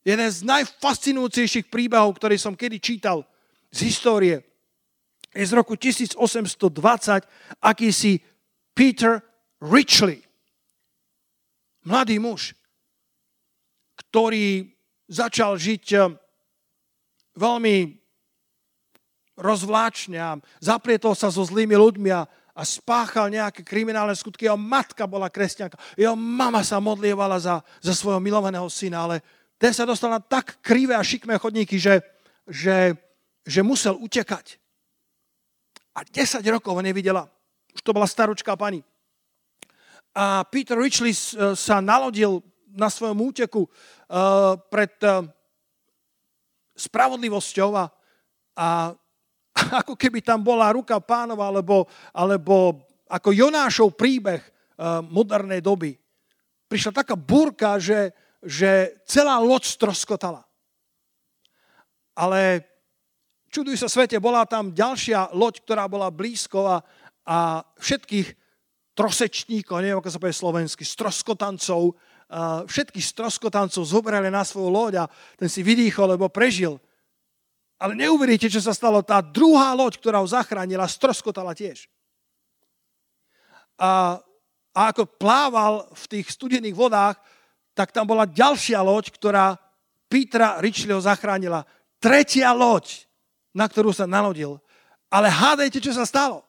Jeden 0.00 0.28
z 0.32 0.40
najfascinujúcejších 0.48 1.68
príbehov, 1.68 2.16
ktorý 2.16 2.40
som 2.40 2.56
kedy 2.56 2.80
čítal 2.80 3.24
z 3.68 3.92
histórie, 3.92 4.40
je 5.30 5.44
z 5.46 5.52
roku 5.54 5.78
1820, 5.78 6.16
akýsi 7.62 8.18
Peter 8.74 9.22
Richley. 9.62 10.24
Mladý 11.86 12.18
muž, 12.18 12.56
ktorý 13.94 14.72
začal 15.06 15.60
žiť 15.60 15.84
eh, 15.96 16.02
veľmi 17.36 17.76
rozvláčne 19.40 20.18
a 20.20 20.36
zaprietol 20.60 21.16
sa 21.16 21.32
so 21.32 21.40
zlými 21.40 21.72
ľuďmi 21.72 22.10
a, 22.12 22.28
a 22.52 22.62
spáchal 22.66 23.32
nejaké 23.32 23.64
kriminálne 23.64 24.12
skutky. 24.12 24.44
Jeho 24.44 24.60
matka 24.60 25.08
bola 25.08 25.32
kresťanka, 25.32 25.80
jeho 25.96 26.12
mama 26.12 26.60
sa 26.60 26.76
modlievala 26.76 27.40
za, 27.40 27.64
za 27.80 27.96
svojho 27.96 28.20
milovaného 28.20 28.68
syna, 28.68 29.08
ale 29.08 29.24
ten 29.60 29.76
sa 29.76 29.84
dostal 29.84 30.08
na 30.08 30.24
tak 30.24 30.56
krivé 30.64 30.96
a 30.96 31.04
šikmé 31.04 31.36
chodníky, 31.36 31.76
že, 31.76 32.00
že, 32.48 32.96
že 33.44 33.60
musel 33.60 33.92
utekať. 34.00 34.56
A 35.92 36.00
10 36.00 36.40
rokov 36.48 36.72
ho 36.72 36.80
nevidela. 36.80 37.28
Už 37.76 37.84
to 37.84 37.92
bola 37.92 38.08
staručká 38.08 38.56
pani. 38.56 38.80
A 40.16 40.48
Peter 40.48 40.80
Richley 40.80 41.12
sa 41.52 41.84
nalodil 41.84 42.40
na 42.72 42.88
svojom 42.88 43.20
úteku 43.20 43.68
uh, 43.68 44.56
pred 44.72 44.96
uh, 45.04 45.28
spravodlivosťou 46.72 47.70
a, 47.76 47.84
a 48.56 48.68
ako 49.84 49.92
keby 49.92 50.24
tam 50.24 50.40
bola 50.40 50.72
ruka 50.72 50.96
pánova, 51.04 51.52
alebo, 51.52 51.84
alebo 52.16 52.80
ako 53.12 53.28
Jonášov 53.36 53.92
príbeh 53.92 54.40
modernej 55.12 55.60
doby. 55.60 55.92
Prišla 56.64 57.04
taká 57.04 57.12
burka, 57.12 57.76
že, 57.76 58.08
že 58.40 59.00
celá 59.04 59.36
loď 59.40 59.68
stroskotala. 59.68 60.44
Ale 62.16 62.64
čuduj 63.52 63.76
sa 63.76 63.88
svete, 63.88 64.16
bola 64.20 64.48
tam 64.48 64.72
ďalšia 64.72 65.36
loď, 65.36 65.60
ktorá 65.64 65.84
bola 65.88 66.08
blízko 66.08 66.64
a, 66.64 66.76
a 67.28 67.60
všetkých 67.80 68.28
trosečníkov, 68.96 69.80
neviem, 69.80 69.98
ako 70.00 70.12
sa 70.12 70.20
povie 70.20 70.36
slovensky, 70.36 70.84
stroskotancov, 70.84 71.96
všetkých 72.68 73.06
stroskotancov 73.06 73.82
zobrali 73.82 74.30
na 74.30 74.46
svoju 74.46 74.70
loď 74.70 74.92
a 75.02 75.04
ten 75.34 75.48
si 75.50 75.64
vydýchol, 75.64 76.14
lebo 76.14 76.30
prežil. 76.30 76.78
Ale 77.80 77.96
neuveríte, 77.96 78.52
čo 78.52 78.60
sa 78.60 78.76
stalo. 78.76 79.00
Tá 79.00 79.24
druhá 79.24 79.72
loď, 79.72 79.96
ktorá 79.96 80.20
ho 80.20 80.28
zachránila, 80.28 80.84
stroskotala 80.84 81.56
tiež. 81.56 81.88
A, 83.80 84.20
a 84.76 84.80
ako 84.92 85.08
plával 85.16 85.88
v 85.96 86.04
tých 86.12 86.26
studených 86.28 86.76
vodách, 86.76 87.16
tak 87.74 87.94
tam 87.94 88.06
bola 88.06 88.26
ďalšia 88.26 88.80
loď, 88.82 89.14
ktorá 89.14 89.56
Petra 90.10 90.58
Richleyho 90.58 90.98
zachránila. 91.00 91.62
Tretia 92.02 92.50
loď, 92.50 93.06
na 93.54 93.70
ktorú 93.70 93.94
sa 93.94 94.08
nalodil. 94.10 94.58
Ale 95.10 95.30
hádajte, 95.30 95.78
čo 95.78 95.94
sa 95.94 96.02
stalo. 96.06 96.42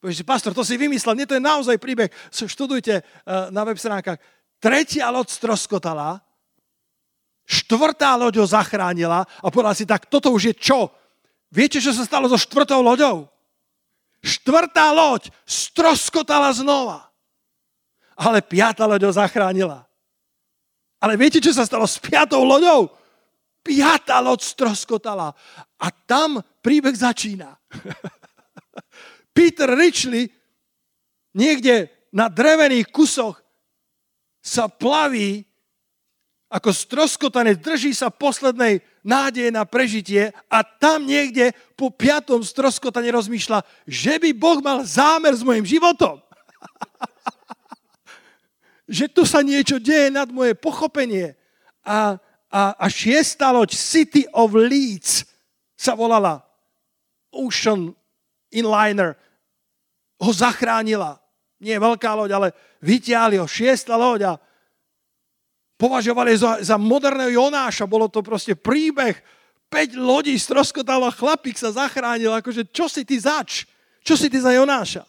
Poviete, 0.00 0.24
pastor, 0.24 0.52
to 0.52 0.60
si 0.60 0.76
vymyslel. 0.76 1.16
Nie, 1.16 1.24
to 1.24 1.36
je 1.36 1.42
naozaj 1.42 1.80
príbeh. 1.80 2.12
Študujte 2.28 2.94
eh, 3.00 3.04
na 3.48 3.64
web 3.64 3.80
stránkach. 3.80 4.20
Tretia 4.60 5.08
loď 5.08 5.32
stroskotala 5.32 6.24
Štvrtá 7.44 8.16
loď 8.16 8.40
ho 8.40 8.46
zachránila 8.48 9.28
a 9.44 9.46
povedal 9.52 9.76
si, 9.76 9.84
tak 9.84 10.08
toto 10.08 10.32
už 10.32 10.52
je 10.52 10.54
čo? 10.56 10.88
Viete, 11.52 11.76
čo 11.76 11.92
sa 11.92 12.08
stalo 12.08 12.24
so 12.24 12.40
štvrtou 12.40 12.80
loďou? 12.80 13.28
Štvrtá 14.24 14.96
loď 14.96 15.28
stroskotala 15.44 16.48
znova. 16.56 17.12
Ale 18.16 18.40
piatá 18.40 18.88
loď 18.88 19.04
ho 19.04 19.12
zachránila. 19.12 19.84
Ale 21.04 21.20
viete, 21.20 21.36
čo 21.36 21.52
sa 21.52 21.68
stalo 21.68 21.84
s 21.84 22.00
piatou 22.00 22.40
loďou? 22.48 22.88
Piatá 23.60 24.24
loď 24.24 24.40
stroskotala. 24.40 25.36
A 25.76 25.86
tam 25.92 26.40
príbeh 26.64 26.96
začína. 26.96 27.60
Peter 29.36 29.68
Richley 29.68 30.32
niekde 31.36 31.92
na 32.08 32.32
drevených 32.32 32.88
kusoch 32.88 33.36
sa 34.40 34.64
plaví 34.64 35.44
ako 36.48 36.72
stroskotanec 36.72 37.60
drží 37.60 37.92
sa 37.92 38.08
poslednej 38.08 38.80
nádeje 39.04 39.52
na 39.52 39.68
prežitie 39.68 40.32
a 40.48 40.64
tam 40.64 41.04
niekde 41.04 41.52
po 41.76 41.92
piatom 41.92 42.40
stroskotane 42.40 43.12
rozmýšľa, 43.12 43.60
že 43.84 44.16
by 44.22 44.30
Boh 44.32 44.62
mal 44.64 44.86
zámer 44.88 45.36
s 45.36 45.44
mojim 45.44 45.68
životom. 45.68 46.16
že 48.84 49.08
tu 49.08 49.24
sa 49.24 49.40
niečo 49.40 49.80
deje 49.80 50.12
nad 50.12 50.28
moje 50.28 50.52
pochopenie. 50.56 51.36
A, 51.84 52.16
a, 52.52 52.62
a 52.76 52.86
šiesta 52.88 53.52
loď 53.52 53.72
City 53.72 54.28
of 54.32 54.52
Leeds 54.52 55.24
sa 55.76 55.96
volala 55.96 56.44
Ocean 57.32 57.92
Inliner. 58.52 59.16
Ho 60.20 60.30
zachránila. 60.30 61.18
Nie 61.60 61.80
veľká 61.80 62.12
loď, 62.12 62.30
ale 62.36 62.48
vyťahli 62.84 63.40
ho. 63.40 63.48
Šiesta 63.48 63.96
loď 63.96 64.20
a 64.28 64.32
považovali 65.80 66.32
za, 66.36 66.60
za 66.60 66.76
moderného 66.76 67.32
Jonáša. 67.32 67.88
Bolo 67.88 68.06
to 68.12 68.20
proste 68.20 68.54
príbeh 68.54 69.16
5 69.72 69.98
lodí 69.98 70.38
stroskotalo 70.38 71.08
a 71.08 71.16
chlapík 71.16 71.58
sa 71.58 71.74
zachránil, 71.74 72.30
akože 72.30 72.70
čo 72.70 72.86
si 72.86 73.02
ty 73.02 73.18
zač? 73.18 73.66
Čo 74.04 74.14
si 74.14 74.30
ty 74.30 74.38
za 74.38 74.54
Jonáša? 74.54 75.02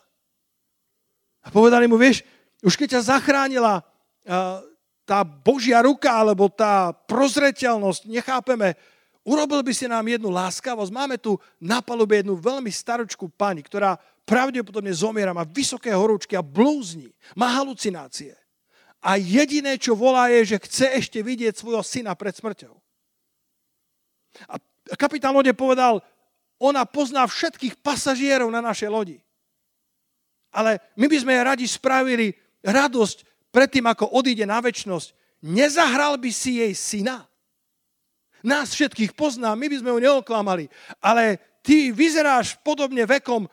A 1.46 1.54
povedali 1.54 1.86
mu, 1.86 2.02
vieš, 2.02 2.26
už 2.64 2.74
keď 2.80 3.00
ťa 3.00 3.18
zachránila 3.18 3.82
uh, 3.82 4.62
tá 5.06 5.22
Božia 5.22 5.84
ruka 5.86 6.10
alebo 6.10 6.50
tá 6.50 6.92
prozreteľnosť, 7.06 8.10
nechápeme, 8.10 8.74
urobil 9.22 9.62
by 9.62 9.74
si 9.74 9.86
nám 9.86 10.06
jednu 10.06 10.34
láskavosť. 10.34 10.92
Máme 10.92 11.18
tu 11.22 11.38
na 11.62 11.82
palube 11.82 12.22
jednu 12.22 12.38
veľmi 12.38 12.70
staročku 12.74 13.30
pani, 13.34 13.62
ktorá 13.62 13.98
pravdepodobne 14.26 14.90
zomiera, 14.90 15.38
má 15.38 15.46
vysoké 15.46 15.94
horúčky 15.94 16.34
a 16.34 16.42
blúzni, 16.42 17.14
má 17.38 17.54
halucinácie. 17.54 18.34
A 19.06 19.22
jediné, 19.22 19.78
čo 19.78 19.94
volá, 19.94 20.34
je, 20.34 20.58
že 20.58 20.64
chce 20.66 20.86
ešte 20.98 21.22
vidieť 21.22 21.54
svojho 21.54 21.86
syna 21.86 22.18
pred 22.18 22.34
smrťou. 22.34 22.74
A 24.50 24.58
kapitán 24.98 25.38
lode 25.38 25.54
povedal, 25.54 26.02
ona 26.58 26.82
pozná 26.90 27.30
všetkých 27.30 27.78
pasažierov 27.86 28.50
na 28.50 28.66
našej 28.66 28.90
lodi. 28.90 29.18
Ale 30.50 30.82
my 30.98 31.06
by 31.06 31.18
sme 31.22 31.34
radi 31.38 31.70
spravili 31.70 32.34
radosť 32.66 33.24
predtým, 33.54 33.86
ako 33.86 34.10
odíde 34.18 34.44
na 34.44 34.60
väčnosť. 34.60 35.14
Nezahral 35.46 36.18
by 36.18 36.32
si 36.34 36.60
jej 36.60 36.74
syna? 36.74 37.30
Nás 38.46 38.74
všetkých 38.74 39.14
pozná, 39.14 39.54
my 39.54 39.70
by 39.70 39.78
sme 39.82 39.94
ju 39.94 40.00
neoklamali. 40.02 40.66
Ale 41.02 41.38
ty 41.62 41.94
vyzeráš 41.94 42.58
podobne 42.62 43.06
vekom, 43.06 43.50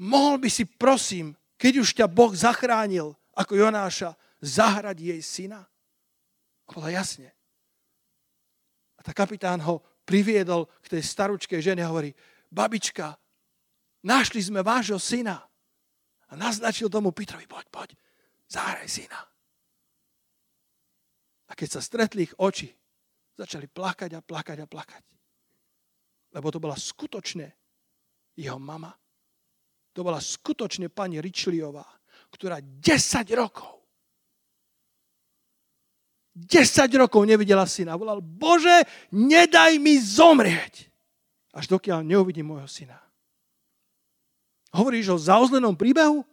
mohol 0.00 0.36
by 0.40 0.48
si, 0.48 0.64
prosím, 0.68 1.36
keď 1.56 1.72
už 1.80 1.88
ťa 1.96 2.06
Boh 2.08 2.32
zachránil 2.32 3.16
ako 3.36 3.56
Jonáša, 3.56 4.16
zahrať 4.40 4.96
jej 5.00 5.20
syna? 5.20 5.64
A 6.64 6.70
bola 6.72 6.92
jasne. 6.92 7.32
A 8.96 9.00
tá 9.04 9.12
kapitán 9.12 9.60
ho 9.64 9.84
priviedol 10.04 10.68
k 10.84 10.96
tej 10.96 11.02
staručkej 11.04 11.60
žene 11.60 11.84
a 11.84 11.90
hovorí, 11.92 12.12
babička, 12.48 13.16
našli 14.04 14.40
sme 14.40 14.60
vášho 14.60 15.00
syna. 15.00 15.44
A 16.30 16.38
naznačil 16.38 16.88
tomu 16.88 17.12
Petrovi, 17.12 17.44
poď, 17.44 17.66
poď, 17.68 17.88
zahraj 18.48 18.88
syna. 18.88 19.20
A 21.48 21.52
keď 21.52 21.68
sa 21.78 21.80
stretli 21.84 22.24
ich 22.24 22.34
oči, 22.40 22.72
začali 23.36 23.68
plakať 23.68 24.16
a 24.16 24.20
plakať 24.24 24.58
a 24.64 24.66
plakať. 24.66 25.04
Lebo 26.34 26.48
to 26.50 26.58
bola 26.58 26.74
skutočne 26.74 27.46
jeho 28.34 28.58
mama. 28.58 28.90
To 29.94 30.02
bola 30.02 30.18
skutočne 30.18 30.90
pani 30.90 31.22
Ričliová, 31.22 31.86
ktorá 32.34 32.58
10 32.58 32.90
rokov 33.38 33.84
10 36.34 36.90
rokov 36.98 37.22
nevidela 37.22 37.62
syna. 37.62 37.94
Volal, 37.94 38.18
Bože, 38.18 38.82
nedaj 39.14 39.78
mi 39.78 40.02
zomrieť, 40.02 40.90
až 41.54 41.70
dokiaľ 41.70 42.02
neuvidím 42.02 42.50
môjho 42.50 42.66
syna. 42.66 42.98
Hovoríš 44.74 45.14
o 45.14 45.18
zaozlenom 45.22 45.78
príbehu? 45.78 46.26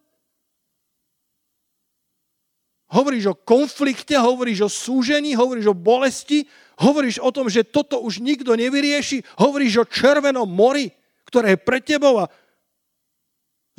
Hovoríš 2.91 3.31
o 3.31 3.35
konflikte, 3.37 4.17
hovoríš 4.19 4.67
o 4.67 4.69
súžení, 4.69 5.31
hovoríš 5.37 5.71
o 5.71 5.77
bolesti, 5.77 6.43
hovoríš 6.75 7.23
o 7.23 7.31
tom, 7.31 7.47
že 7.47 7.63
toto 7.63 8.03
už 8.03 8.19
nikto 8.19 8.51
nevyrieši, 8.51 9.23
hovoríš 9.39 9.85
o 9.85 9.85
červenom 9.87 10.49
mori, 10.49 10.91
ktoré 11.23 11.55
je 11.55 11.63
pred 11.63 11.79
tebou 11.87 12.19
a 12.19 12.27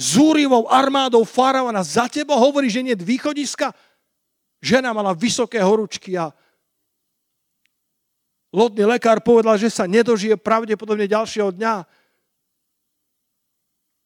zúrivou 0.00 0.64
armádou 0.64 1.28
faraona 1.28 1.84
za 1.84 2.08
tebou, 2.08 2.40
hovoríš, 2.40 2.80
že 2.80 2.84
nie 2.88 2.96
je 2.96 3.04
východiska. 3.04 3.76
Žena 4.64 4.96
mala 4.96 5.12
vysoké 5.12 5.60
horúčky 5.60 6.16
a 6.16 6.32
lodný 8.54 8.88
lekár 8.88 9.20
povedal, 9.20 9.60
že 9.60 9.68
sa 9.68 9.84
nedožije 9.84 10.40
pravdepodobne 10.40 11.04
ďalšieho 11.04 11.52
dňa. 11.52 11.74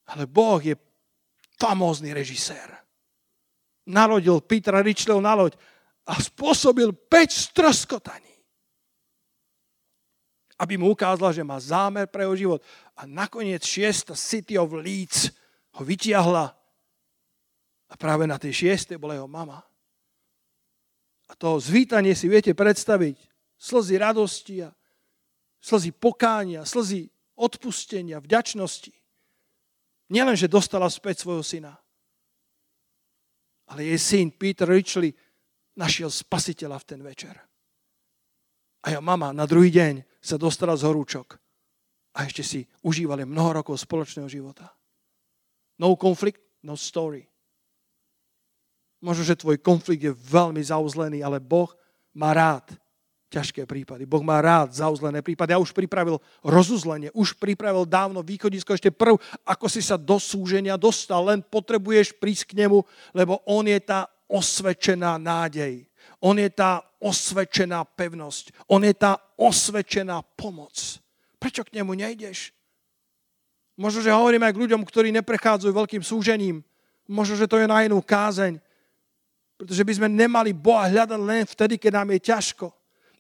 Ale 0.07 0.27
Boh 0.27 0.63
je 0.63 0.75
famózny 1.59 2.15
režisér. 2.15 2.71
Narodil 3.87 4.43
Petra 4.43 4.83
Richleho 4.83 5.23
na 5.23 5.35
loď 5.35 5.55
a 6.07 6.19
spôsobil 6.19 6.95
5 6.95 7.51
stroskotaní. 7.51 8.35
Aby 10.57 10.81
mu 10.81 10.95
ukázala, 10.95 11.35
že 11.35 11.45
má 11.45 11.61
zámer 11.61 12.09
pre 12.09 12.25
jeho 12.25 12.37
život. 12.37 12.61
A 12.97 13.05
nakoniec 13.05 13.61
6. 13.67 14.17
City 14.17 14.57
of 14.57 14.73
Leeds 14.73 15.29
ho 15.77 15.83
vytiahla 15.85 16.57
a 17.87 17.95
práve 17.95 18.27
na 18.27 18.41
tej 18.41 18.67
šiestej 18.67 18.99
bola 18.99 19.15
jeho 19.15 19.31
mama. 19.31 19.63
A 21.27 21.33
to 21.35 21.59
zvítanie 21.59 22.15
si 22.15 22.27
viete 22.31 22.55
predstaviť. 22.55 23.19
Slzy 23.57 23.95
radosti 23.97 24.57
a 24.63 24.71
slzy 25.63 25.91
pokánia, 25.91 26.63
slzy 26.63 27.09
odpustenia, 27.35 28.23
vďačnosti. 28.23 28.93
Nielen, 30.07 30.39
že 30.39 30.47
dostala 30.47 30.87
späť 30.87 31.27
svojho 31.27 31.43
syna, 31.43 31.75
ale 33.67 33.83
jej 33.83 33.99
syn 33.99 34.31
Peter 34.31 34.67
Richley 34.67 35.11
našiel 35.75 36.07
spasiteľa 36.07 36.79
v 36.79 36.87
ten 36.87 37.01
večer. 37.03 37.35
A 38.87 38.95
jeho 38.95 39.03
mama 39.03 39.35
na 39.35 39.43
druhý 39.51 39.75
deň 39.75 40.07
sa 40.23 40.39
dostala 40.39 40.79
z 40.79 40.87
horúčok 40.87 41.35
a 42.15 42.23
ešte 42.23 42.47
si 42.47 42.61
užívali 42.87 43.27
mnoho 43.27 43.61
rokov 43.61 43.83
spoločného 43.83 44.31
života. 44.31 44.71
No 45.83 45.99
conflict, 45.99 46.39
no 46.63 46.79
story. 46.79 47.27
Možno, 49.03 49.27
že 49.27 49.37
tvoj 49.37 49.61
konflikt 49.61 50.07
je 50.07 50.15
veľmi 50.15 50.63
zauzlený, 50.63 51.21
ale 51.21 51.43
Boh 51.43 51.69
má 52.17 52.33
rád 52.33 52.73
ťažké 53.27 53.67
prípady. 53.67 54.07
Boh 54.07 54.23
má 54.23 54.39
rád 54.39 54.71
zauzlené 54.75 55.21
prípady. 55.21 55.53
Ja 55.55 55.63
už 55.63 55.75
pripravil 55.75 56.23
rozuzlenie, 56.47 57.11
už 57.11 57.35
pripravil 57.37 57.83
dávno 57.83 58.23
východisko, 58.23 58.75
ešte 58.75 58.95
prv, 58.95 59.19
ako 59.43 59.67
si 59.67 59.83
sa 59.83 59.99
do 59.99 60.17
súženia 60.23 60.79
dostal, 60.79 61.27
len 61.27 61.43
potrebuješ 61.43 62.15
prísť 62.17 62.55
k 62.55 62.67
nemu, 62.67 62.87
lebo 63.11 63.43
on 63.47 63.67
je 63.67 63.79
tá 63.83 64.07
osvedčená 64.31 65.19
nádej. 65.19 65.87
On 66.23 66.39
je 66.39 66.49
tá 66.49 66.81
osvedčená 67.03 67.85
pevnosť. 67.85 68.55
On 68.71 68.81
je 68.81 68.95
tá 68.95 69.19
osvedčená 69.37 70.23
pomoc. 70.39 70.75
Prečo 71.37 71.67
k 71.67 71.83
nemu 71.83 71.93
nejdeš? 71.93 72.57
Možno, 73.77 74.01
že 74.01 74.15
hovorím 74.15 74.41
aj 74.49 74.57
k 74.57 74.63
ľuďom, 74.65 74.83
ktorí 74.89 75.13
neprechádzajú 75.21 75.69
veľkým 75.69 76.01
súžením. 76.01 76.65
Možno, 77.05 77.37
že 77.37 77.45
to 77.45 77.61
je 77.61 77.69
na 77.69 77.85
inú 77.85 78.01
kázeň. 78.01 78.57
Pretože 79.61 79.85
by 79.85 79.93
sme 80.01 80.09
nemali 80.09 80.57
Boha 80.57 80.89
hľadať 80.89 81.21
len 81.21 81.45
vtedy, 81.45 81.77
keď 81.77 82.01
nám 82.01 82.09
je 82.17 82.21
ťažko. 82.25 82.67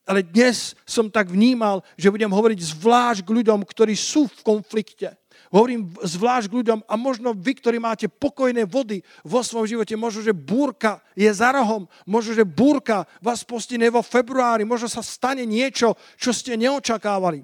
Ale 0.06 0.22
dnes 0.22 0.78
som 0.86 1.10
tak 1.10 1.34
vnímal, 1.34 1.82
že 1.98 2.14
budem 2.14 2.30
hovoriť 2.30 2.62
zvlášť 2.62 3.20
k 3.26 3.34
ľuďom, 3.42 3.66
ktorí 3.66 3.98
sú 3.98 4.30
v 4.30 4.38
konflikte. 4.46 5.18
Hovorím 5.50 5.94
zvlášť 5.98 6.46
k 6.46 6.56
ľuďom 6.62 6.78
a 6.86 6.94
možno 6.94 7.34
vy, 7.34 7.58
ktorí 7.58 7.78
máte 7.82 8.06
pokojné 8.06 8.66
vody 8.66 9.02
vo 9.26 9.42
svojom 9.42 9.66
živote, 9.66 9.94
možno, 9.98 10.22
že 10.22 10.34
búrka 10.34 11.02
je 11.14 11.26
za 11.30 11.54
rohom, 11.54 11.86
možno, 12.06 12.34
že 12.34 12.46
búrka 12.46 13.06
vás 13.22 13.46
postine 13.46 13.86
vo 13.90 14.02
februári, 14.02 14.66
možno 14.66 14.90
sa 14.90 15.02
stane 15.02 15.46
niečo, 15.46 15.94
čo 16.18 16.30
ste 16.34 16.58
neočakávali. 16.58 17.42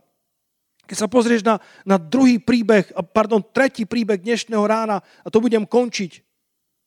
Keď 0.87 0.97
sa 0.99 1.07
pozrieš 1.07 1.47
na, 1.47 1.63
na 1.87 1.99
druhý 1.99 2.43
príbeh, 2.43 2.91
pardon, 3.15 3.39
tretí 3.39 3.87
príbeh 3.87 4.19
dnešného 4.19 4.67
rána, 4.67 4.99
a 4.99 5.29
to 5.31 5.39
budem 5.39 5.63
končiť, 5.63 6.23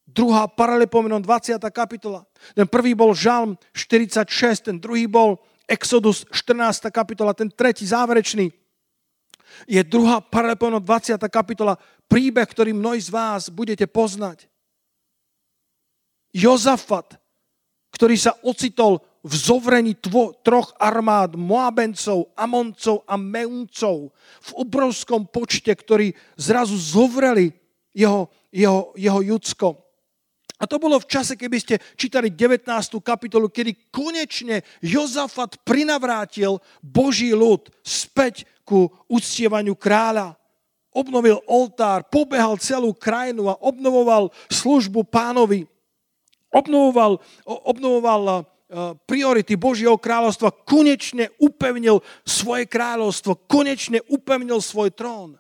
druhá 0.04 0.52
paralepomenon 0.52 1.24
20. 1.24 1.58
kapitola. 1.72 2.28
Ten 2.54 2.68
prvý 2.68 2.92
bol 2.92 3.16
Žalm 3.16 3.56
46, 3.72 4.72
ten 4.72 4.78
druhý 4.78 5.08
bol 5.08 5.40
Exodus 5.66 6.26
14. 6.30 6.94
kapitola, 6.94 7.34
ten 7.34 7.50
tretí 7.50 7.86
záverečný 7.86 8.54
je 9.66 9.82
druhá 9.88 10.20
paralepomenon 10.20 10.84
20. 10.84 11.16
kapitola, 11.32 11.80
príbeh, 12.12 12.46
ktorý 12.46 12.76
mnohí 12.76 13.00
z 13.00 13.10
vás 13.10 13.48
budete 13.48 13.88
poznať. 13.88 14.52
Jozafat, 16.36 17.16
ktorý 17.96 18.20
sa 18.20 18.36
ocitol 18.44 19.00
v 19.24 19.34
zovrení 19.34 19.96
tvo, 19.96 20.36
troch 20.44 20.76
armád, 20.78 21.40
Moabencov, 21.40 22.30
Amoncov 22.36 23.08
a 23.08 23.16
Meuncov 23.16 24.12
v 24.44 24.50
obrovskom 24.54 25.26
počte, 25.26 25.72
ktorí 25.72 26.14
zrazu 26.36 26.76
zovreli 26.76 27.56
jeho, 27.96 28.28
jeho, 28.52 28.92
jeho 29.00 29.20
Judsko. 29.24 29.85
A 30.56 30.64
to 30.64 30.80
bolo 30.80 30.96
v 30.96 31.10
čase, 31.12 31.36
keby 31.36 31.58
ste 31.60 31.76
čítali 32.00 32.32
19. 32.32 32.64
kapitolu, 33.04 33.52
kedy 33.52 33.92
konečne 33.92 34.64
Jozafat 34.80 35.60
prinavrátil 35.68 36.64
Boží 36.80 37.36
ľud 37.36 37.68
späť 37.84 38.48
ku 38.64 38.88
uctievaniu 39.12 39.76
kráľa. 39.76 40.40
Obnovil 40.96 41.44
oltár, 41.52 42.08
pobehal 42.08 42.56
celú 42.56 42.96
krajinu 42.96 43.52
a 43.52 43.60
obnovoval 43.60 44.32
službu 44.48 45.04
pánovi. 45.12 45.68
Obnovoval, 46.56 47.20
obnovoval 47.44 48.48
priority 49.04 49.60
Božieho 49.60 50.00
kráľovstva, 50.00 50.56
konečne 50.64 51.36
upevnil 51.36 52.00
svoje 52.24 52.64
kráľovstvo, 52.64 53.44
konečne 53.44 54.00
upevnil 54.08 54.64
svoj 54.64 54.96
trón 54.96 55.36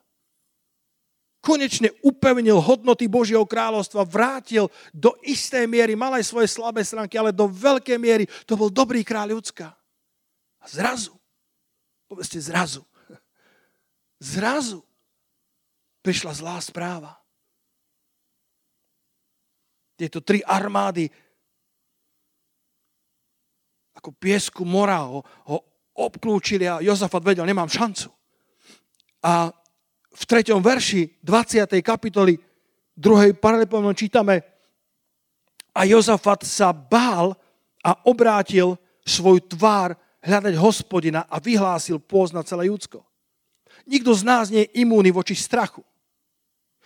konečne 1.45 1.93
upevnil 2.01 2.57
hodnoty 2.57 3.05
Božieho 3.05 3.45
kráľovstva, 3.45 4.01
vrátil 4.01 4.73
do 4.89 5.13
istej 5.21 5.69
miery, 5.69 5.93
mal 5.93 6.17
aj 6.17 6.25
svoje 6.25 6.49
slabé 6.49 6.81
stránky, 6.81 7.21
ale 7.21 7.29
do 7.29 7.45
veľkej 7.45 8.01
miery 8.01 8.25
to 8.49 8.57
bol 8.57 8.73
dobrý 8.73 9.05
kráľ 9.05 9.37
ľudská. 9.37 9.69
A 10.57 10.65
zrazu 10.65 11.13
Povedzte 12.05 12.37
zrazu. 12.37 12.85
Zrazu 14.21 14.79
prišla 16.05 16.31
zlá 16.37 16.57
správa. 16.61 17.17
Tieto 19.97 20.21
tri 20.21 20.43
armády 20.45 21.09
ako 23.95 24.11
piesku 24.11 24.67
mora 24.67 25.07
ho, 25.07 25.23
ho 25.47 25.57
obklúčili 25.95 26.67
a 26.67 26.83
Jozafat 26.83 27.23
vedel, 27.23 27.47
nemám 27.47 27.71
šancu. 27.71 28.11
A 29.23 29.49
v 30.15 30.23
treťom 30.23 30.63
verši 30.63 31.19
20. 31.19 31.67
kapitoly 31.83 32.39
2. 32.95 33.35
paralipomom 33.35 33.91
čítame 33.91 34.39
a 35.75 35.83
Jozafat 35.83 36.47
sa 36.47 36.71
bál 36.71 37.35
a 37.83 37.91
obrátil 38.07 38.79
svoj 39.03 39.43
tvár 39.43 39.99
hľadať 40.23 40.55
hospodina 40.55 41.27
a 41.27 41.37
vyhlásil 41.43 41.99
pôz 41.99 42.31
na 42.31 42.41
celé 42.47 42.71
Judsko. 42.71 43.03
Nikto 43.85 44.15
z 44.15 44.23
nás 44.23 44.47
nie 44.47 44.65
je 44.65 44.81
imúny 44.81 45.11
voči 45.11 45.35
strachu. 45.35 45.83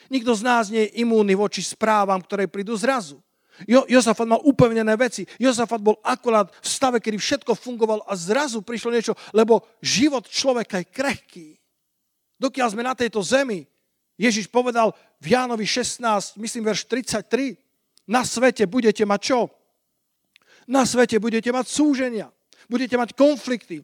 Nikto 0.10 0.34
z 0.34 0.42
nás 0.42 0.74
nie 0.74 0.90
je 0.90 1.06
imúnny 1.06 1.38
voči 1.38 1.62
správam, 1.62 2.18
ktoré 2.20 2.50
prídu 2.50 2.74
zrazu. 2.74 3.22
Jo, 3.68 3.86
Jozafat 3.86 4.26
mal 4.26 4.42
upevnené 4.42 4.96
veci. 4.96 5.28
Jozafat 5.38 5.84
bol 5.84 6.00
akorát 6.02 6.50
v 6.50 6.68
stave, 6.68 6.98
kedy 6.98 7.20
všetko 7.20 7.54
fungovalo 7.54 8.08
a 8.08 8.16
zrazu 8.16 8.64
prišlo 8.64 8.90
niečo, 8.96 9.14
lebo 9.36 9.68
život 9.84 10.26
človeka 10.26 10.82
je 10.82 10.88
krehký. 10.88 11.59
Dokiaľ 12.40 12.68
sme 12.72 12.88
na 12.88 12.96
tejto 12.96 13.20
zemi, 13.20 13.68
Ježiš 14.16 14.48
povedal 14.48 14.96
v 15.20 15.36
Jánovi 15.36 15.68
16, 15.68 16.40
myslím 16.40 16.64
verš 16.68 16.88
33, 16.88 17.60
na 18.08 18.24
svete 18.24 18.64
budete 18.66 19.04
mať 19.04 19.20
čo? 19.22 19.40
Na 20.66 20.88
svete 20.88 21.20
budete 21.20 21.52
mať 21.52 21.68
súženia, 21.68 22.32
budete 22.72 22.96
mať 22.96 23.16
konflikty, 23.16 23.84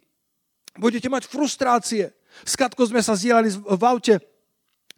budete 0.79 1.11
mať 1.11 1.27
frustrácie. 1.27 2.15
Skatko 2.43 2.83
sme 2.87 3.03
sa 3.03 3.15
zdieľali 3.15 3.51
v 3.53 3.83
aute, 3.83 4.15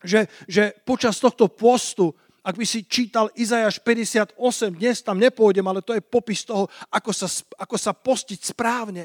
že, 0.05 0.29
že 0.45 0.73
počas 0.85 1.17
tohto 1.17 1.49
postu 1.49 2.13
ak 2.47 2.55
by 2.55 2.63
si 2.63 2.87
čítal 2.87 3.27
Izajaš 3.35 3.83
58, 3.83 4.39
dnes 4.71 5.03
tam 5.03 5.19
nepôjdem, 5.19 5.67
ale 5.67 5.83
to 5.83 5.91
je 5.91 5.99
popis 5.99 6.47
toho, 6.47 6.71
ako 6.87 7.11
sa, 7.11 7.27
ako 7.59 7.75
sa 7.75 7.91
postiť 7.91 8.55
správne. 8.55 9.03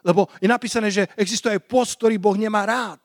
Lebo 0.00 0.32
je 0.40 0.48
napísané, 0.48 0.88
že 0.88 1.04
existuje 1.20 1.52
aj 1.52 1.68
post, 1.68 2.00
ktorý 2.00 2.16
Boh 2.16 2.32
nemá 2.32 2.64
rád. 2.64 3.04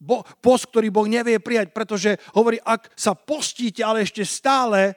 Bo, 0.00 0.24
post, 0.40 0.72
ktorý 0.72 0.88
Boh 0.88 1.04
nevie 1.04 1.36
prijať, 1.36 1.76
pretože 1.76 2.16
hovorí, 2.32 2.56
ak 2.64 2.88
sa 2.96 3.12
postíte, 3.12 3.84
ale 3.84 4.08
ešte 4.08 4.24
stále 4.24 4.96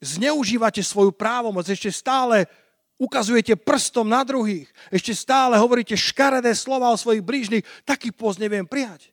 zneužívate 0.00 0.80
svoju 0.80 1.12
právomoc, 1.12 1.68
ešte 1.68 1.92
stále 1.92 2.48
ukazujete 2.96 3.60
prstom 3.60 4.08
na 4.08 4.24
druhých, 4.24 4.72
ešte 4.88 5.12
stále 5.12 5.60
hovoríte 5.60 5.92
škaredé 5.92 6.56
slova 6.56 6.88
o 6.88 6.96
svojich 6.96 7.20
blížnych, 7.20 7.64
taký 7.84 8.08
post 8.08 8.40
neviem 8.40 8.64
prijať. 8.64 9.12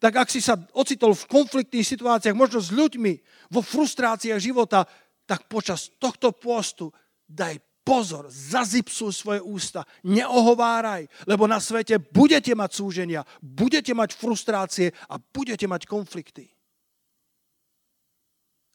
Tak 0.00 0.16
ak 0.16 0.28
si 0.32 0.40
sa 0.40 0.56
ocitol 0.72 1.12
v 1.12 1.28
konfliktných 1.28 1.84
situáciách, 1.84 2.32
možno 2.32 2.56
s 2.56 2.72
ľuďmi, 2.72 3.12
vo 3.52 3.60
frustráciách 3.60 4.40
života, 4.40 4.88
tak 5.28 5.44
počas 5.44 5.92
tohto 6.00 6.32
postu 6.32 6.88
daj 7.28 7.60
pozor, 7.90 8.30
zazipsuj 8.30 9.10
svoje 9.10 9.40
ústa, 9.42 9.82
neohováraj, 10.06 11.10
lebo 11.26 11.50
na 11.50 11.58
svete 11.58 11.98
budete 11.98 12.54
mať 12.54 12.70
súženia, 12.70 13.26
budete 13.42 13.90
mať 13.90 14.14
frustrácie 14.14 14.94
a 15.10 15.18
budete 15.18 15.66
mať 15.66 15.90
konflikty. 15.90 16.46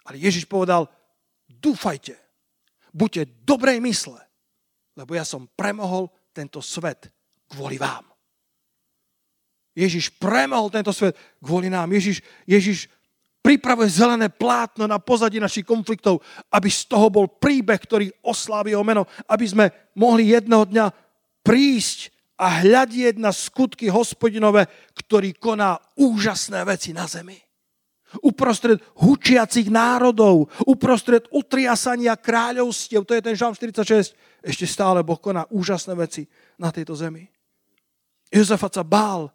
Ale 0.03 0.20
Ježiš 0.20 0.51
povedal, 0.51 0.91
dúfajte, 1.47 2.20
buďte 2.91 3.47
dobrej 3.47 3.80
mysle, 3.88 4.20
lebo 4.99 5.16
ja 5.16 5.24
som 5.24 5.47
premohol 5.55 6.11
tento 6.36 6.59
svet 6.59 7.07
kvôli 7.47 7.80
vám. 7.80 8.03
Ježiš 9.76 10.11
premohol 10.20 10.68
tento 10.68 10.91
svet 10.91 11.16
kvôli 11.39 11.72
nám. 11.72 11.88
Ježiš, 11.95 12.20
Ježiš 12.43 12.91
pripravuje 13.45 14.01
zelené 14.01 14.33
plátno 14.33 14.89
na 14.89 14.97
pozadí 14.97 15.37
našich 15.37 15.61
konfliktov, 15.61 16.25
aby 16.49 16.65
z 16.65 16.89
toho 16.89 17.13
bol 17.13 17.29
príbeh, 17.29 17.77
ktorý 17.77 18.09
oslávi 18.25 18.73
jeho 18.73 18.81
meno, 18.81 19.05
aby 19.29 19.45
sme 19.45 19.65
mohli 19.93 20.33
jedného 20.33 20.65
dňa 20.65 20.85
prísť 21.45 22.09
a 22.41 22.65
hľadieť 22.65 23.21
na 23.21 23.29
skutky 23.29 23.85
hospodinové, 23.85 24.65
ktorý 24.97 25.37
koná 25.37 25.77
úžasné 25.93 26.65
veci 26.65 26.89
na 26.89 27.05
zemi. 27.05 27.37
Uprostred 28.25 28.81
hučiacich 28.97 29.69
národov, 29.69 30.49
uprostred 30.65 31.29
utriasania 31.29 32.17
kráľovstiev, 32.17 33.05
to 33.05 33.13
je 33.13 33.21
ten 33.21 33.37
žalm 33.37 33.53
46, 33.53 34.17
ešte 34.41 34.65
stále 34.65 35.05
Boh 35.05 35.21
koná 35.21 35.45
úžasné 35.53 35.93
veci 35.93 36.25
na 36.57 36.73
tejto 36.73 36.97
zemi. 36.97 37.29
Jozefat 38.33 38.81
sa 38.81 38.83
bál, 38.83 39.29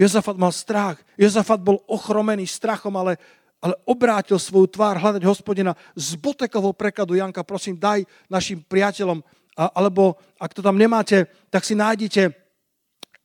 Jozafat 0.00 0.40
mal 0.40 0.48
strach. 0.48 0.96
Jozafat 1.20 1.60
bol 1.60 1.84
ochromený 1.84 2.48
strachom, 2.48 2.96
ale, 2.96 3.20
ale 3.60 3.76
obrátil 3.84 4.40
svoju 4.40 4.72
tvár 4.72 4.96
hľadať 4.96 5.22
hospodina. 5.28 5.76
Z 5.92 6.16
botekovho 6.16 6.72
prekladu, 6.72 7.16
Janka, 7.16 7.44
prosím, 7.44 7.76
daj 7.76 8.08
našim 8.32 8.64
priateľom, 8.64 9.20
alebo 9.56 10.16
ak 10.40 10.56
to 10.56 10.64
tam 10.64 10.80
nemáte, 10.80 11.28
tak 11.52 11.64
si 11.64 11.76
nájdete 11.76 12.32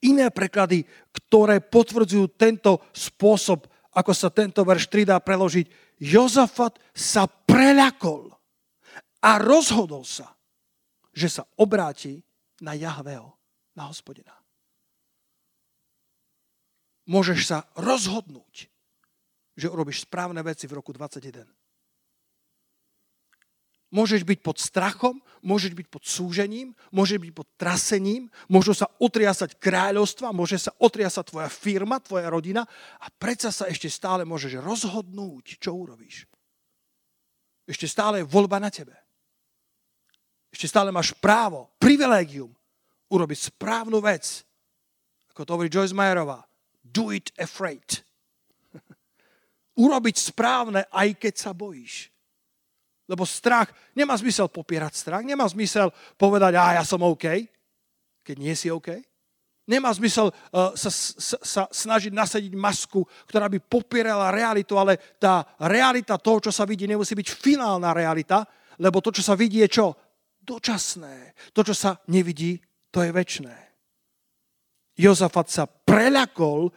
iné 0.04 0.28
preklady, 0.30 0.84
ktoré 1.12 1.64
potvrdzujú 1.64 2.36
tento 2.36 2.84
spôsob, 2.92 3.66
ako 3.96 4.12
sa 4.12 4.28
tento 4.28 4.62
verš 4.68 4.92
3 4.92 5.16
dá 5.16 5.18
preložiť. 5.24 5.98
Jozafat 6.04 6.76
sa 6.92 7.24
preľakol 7.26 8.36
a 9.24 9.40
rozhodol 9.40 10.04
sa, 10.04 10.36
že 11.16 11.32
sa 11.32 11.48
obráti 11.56 12.20
na 12.60 12.76
Jahveho, 12.76 13.32
na 13.72 13.88
hospodina 13.88 14.36
môžeš 17.06 17.40
sa 17.46 17.58
rozhodnúť, 17.78 18.70
že 19.56 19.72
urobíš 19.72 20.04
správne 20.04 20.44
veci 20.44 20.68
v 20.68 20.76
roku 20.78 20.92
2021. 20.92 21.48
Môžeš 23.96 24.28
byť 24.28 24.40
pod 24.44 24.60
strachom, 24.60 25.24
môžeš 25.40 25.72
byť 25.72 25.88
pod 25.88 26.04
súžením, 26.04 26.76
môžeš 26.92 27.16
byť 27.16 27.32
pod 27.32 27.48
trasením, 27.56 28.28
môžu 28.52 28.76
sa 28.76 28.92
otriasať 29.00 29.56
kráľovstva, 29.56 30.36
môže 30.36 30.60
sa 30.60 30.76
otriasať 30.84 31.32
tvoja 31.32 31.48
firma, 31.48 32.04
tvoja 32.04 32.28
rodina 32.28 32.68
a 33.00 33.08
predsa 33.08 33.56
sa 33.56 33.72
ešte 33.72 33.88
stále 33.88 34.28
môžeš 34.28 34.60
rozhodnúť, 34.60 35.64
čo 35.64 35.72
urobíš. 35.72 36.28
Ešte 37.66 37.88
stále 37.88 38.22
je 38.22 38.30
voľba 38.30 38.60
na 38.60 38.68
tebe. 38.68 38.94
Ešte 40.52 40.68
stále 40.70 40.92
máš 40.92 41.16
právo, 41.16 41.72
privilégium 41.80 42.52
urobiť 43.12 43.54
správnu 43.54 44.04
vec. 44.04 44.44
Ako 45.32 45.48
to 45.48 45.54
hovorí 45.56 45.70
Joyce 45.72 45.96
Mayerová 45.96 46.44
do 46.84 47.12
it 47.16 47.32
afraid. 47.40 48.05
Urobiť 49.76 50.16
správne, 50.32 50.88
aj 50.88 51.20
keď 51.20 51.34
sa 51.36 51.52
bojíš. 51.52 52.12
Lebo 53.06 53.22
strach, 53.28 53.70
nemá 53.94 54.18
zmysel 54.18 54.50
popierať 54.50 54.98
strach, 54.98 55.22
nemá 55.22 55.46
zmysel 55.46 55.94
povedať, 56.18 56.58
a 56.58 56.82
ja 56.82 56.84
som 56.84 57.06
OK, 57.06 57.28
keď 58.26 58.36
nie 58.42 58.56
si 58.58 58.74
OK. 58.74 58.98
Nemá 59.66 59.90
zmysel 59.94 60.30
uh, 60.30 60.74
sa, 60.78 60.90
sa, 60.94 61.38
sa 61.42 61.64
snažiť 61.70 62.14
nasadiť 62.14 62.54
masku, 62.54 63.02
ktorá 63.26 63.50
by 63.50 63.58
popierala 63.66 64.30
realitu, 64.30 64.78
ale 64.78 64.98
tá 65.18 65.42
realita 65.58 66.22
toho, 66.22 66.38
čo 66.50 66.52
sa 66.54 66.70
vidí, 66.70 66.86
nemusí 66.86 67.18
byť 67.18 67.30
finálna 67.34 67.90
realita, 67.94 68.46
lebo 68.78 69.02
to, 69.02 69.10
čo 69.10 69.26
sa 69.26 69.34
vidí, 69.34 69.66
je 69.66 69.82
čo? 69.82 69.88
Dočasné. 70.46 71.34
To, 71.54 71.66
čo 71.66 71.74
sa 71.74 71.98
nevidí, 72.14 72.62
to 72.94 73.02
je 73.02 73.10
väčné. 73.10 73.56
Jozafat 74.96 75.50
sa 75.50 75.64
preľakol, 75.66 76.70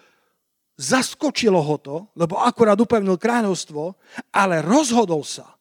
zaskočilo 0.78 1.58
ho 1.58 1.76
to, 1.82 1.96
lebo 2.14 2.38
akurát 2.38 2.78
upevnil 2.78 3.18
kráľovstvo, 3.18 3.98
ale 4.30 4.62
rozhodol 4.62 5.26
sa, 5.26 5.58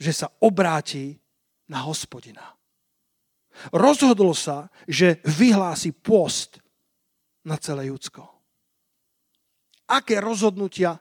že 0.00 0.10
sa 0.16 0.32
obráti 0.40 1.12
na 1.68 1.84
hospodina. 1.84 2.56
Rozhodol 3.70 4.34
sa, 4.34 4.72
že 4.88 5.22
vyhlási 5.22 5.94
post 5.94 6.58
na 7.46 7.54
celé 7.60 7.92
Judsko. 7.92 8.26
Aké 9.92 10.18
rozhodnutia 10.18 10.98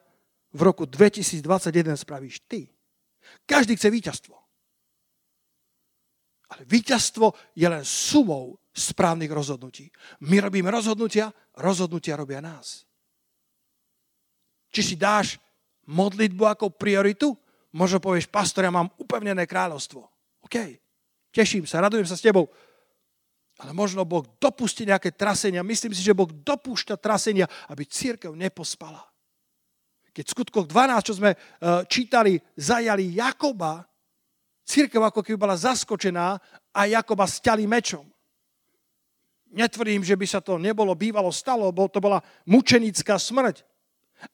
v 0.53 0.61
roku 0.61 0.85
2021 0.85 1.97
spravíš 1.97 2.45
ty? 2.45 2.69
Každý 3.47 3.79
chce 3.79 3.89
víťazstvo. 3.89 4.35
Ale 6.53 6.61
víťazstvo 6.69 7.33
je 7.57 7.65
len 7.65 7.81
sumou 7.81 8.59
správnych 8.73 9.29
rozhodnutí. 9.29 9.93
My 10.25 10.41
robíme 10.41 10.73
rozhodnutia, 10.73 11.29
rozhodnutia 11.61 12.17
robia 12.17 12.41
nás. 12.41 12.83
Či 14.73 14.81
si 14.81 14.95
dáš 14.97 15.37
modlitbu 15.85 16.43
ako 16.49 16.73
prioritu, 16.73 17.37
možno 17.77 18.01
povieš, 18.01 18.25
pastor, 18.33 18.65
ja 18.65 18.73
mám 18.73 18.89
upevnené 18.97 19.45
kráľovstvo. 19.45 20.01
OK, 20.41 20.55
teším 21.29 21.69
sa, 21.69 21.85
radujem 21.85 22.09
sa 22.09 22.17
s 22.17 22.25
tebou. 22.25 22.49
Ale 23.61 23.69
možno 23.69 24.01
Boh 24.01 24.25
dopustí 24.41 24.81
nejaké 24.81 25.13
trasenia. 25.13 25.61
Myslím 25.61 25.93
si, 25.93 26.01
že 26.01 26.17
Boh 26.17 26.29
dopúšťa 26.29 26.97
trasenia, 26.97 27.45
aby 27.69 27.85
církev 27.85 28.33
nepospala. 28.33 29.05
Keď 30.13 30.25
v 30.25 30.33
skutkoch 30.33 30.65
12, 30.69 31.09
čo 31.09 31.13
sme 31.17 31.33
e, 31.33 31.37
čítali, 31.85 32.37
zajali 32.57 33.17
Jakoba, 33.17 33.85
církev 34.65 35.01
ako 35.01 35.21
keby 35.21 35.37
bola 35.37 35.57
zaskočená 35.57 36.37
a 36.73 36.81
Jakoba 36.85 37.29
stiali 37.29 37.69
mečom. 37.69 38.12
Netvrdím, 39.53 40.01
že 40.01 40.17
by 40.17 40.25
sa 40.25 40.41
to 40.41 40.57
nebolo 40.57 40.97
bývalo 40.97 41.29
stalo, 41.29 41.69
bo 41.69 41.85
to 41.85 42.01
bola 42.01 42.17
mučenická 42.49 43.21
smrť. 43.21 43.61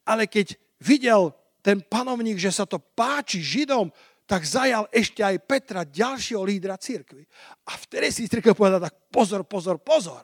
Ale 0.07 0.31
keď 0.31 0.55
videl 0.79 1.35
ten 1.59 1.83
panovník, 1.83 2.39
že 2.39 2.55
sa 2.55 2.63
to 2.63 2.79
páči 2.79 3.43
Židom, 3.43 3.91
tak 4.23 4.45
zajal 4.45 4.87
ešte 4.93 5.19
aj 5.25 5.43
Petra, 5.43 5.81
ďalšieho 5.83 6.45
lídra 6.45 6.79
církvy. 6.79 7.25
A 7.67 7.75
vtedy 7.75 8.13
si 8.13 8.29
církev 8.29 8.55
povedal 8.55 8.79
tak 8.79 8.95
pozor, 9.09 9.43
pozor, 9.43 9.81
pozor. 9.81 10.23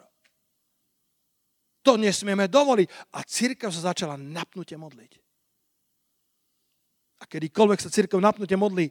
To 1.84 1.98
nesmieme 1.98 2.46
dovoliť. 2.48 3.18
A 3.18 3.26
církev 3.26 3.74
sa 3.74 3.92
začala 3.92 4.16
napnutie 4.16 4.78
modliť. 4.78 5.12
A 7.20 7.24
kedykoľvek 7.26 7.80
sa 7.82 7.90
církev 7.90 8.22
napnutie 8.22 8.54
modlí, 8.54 8.90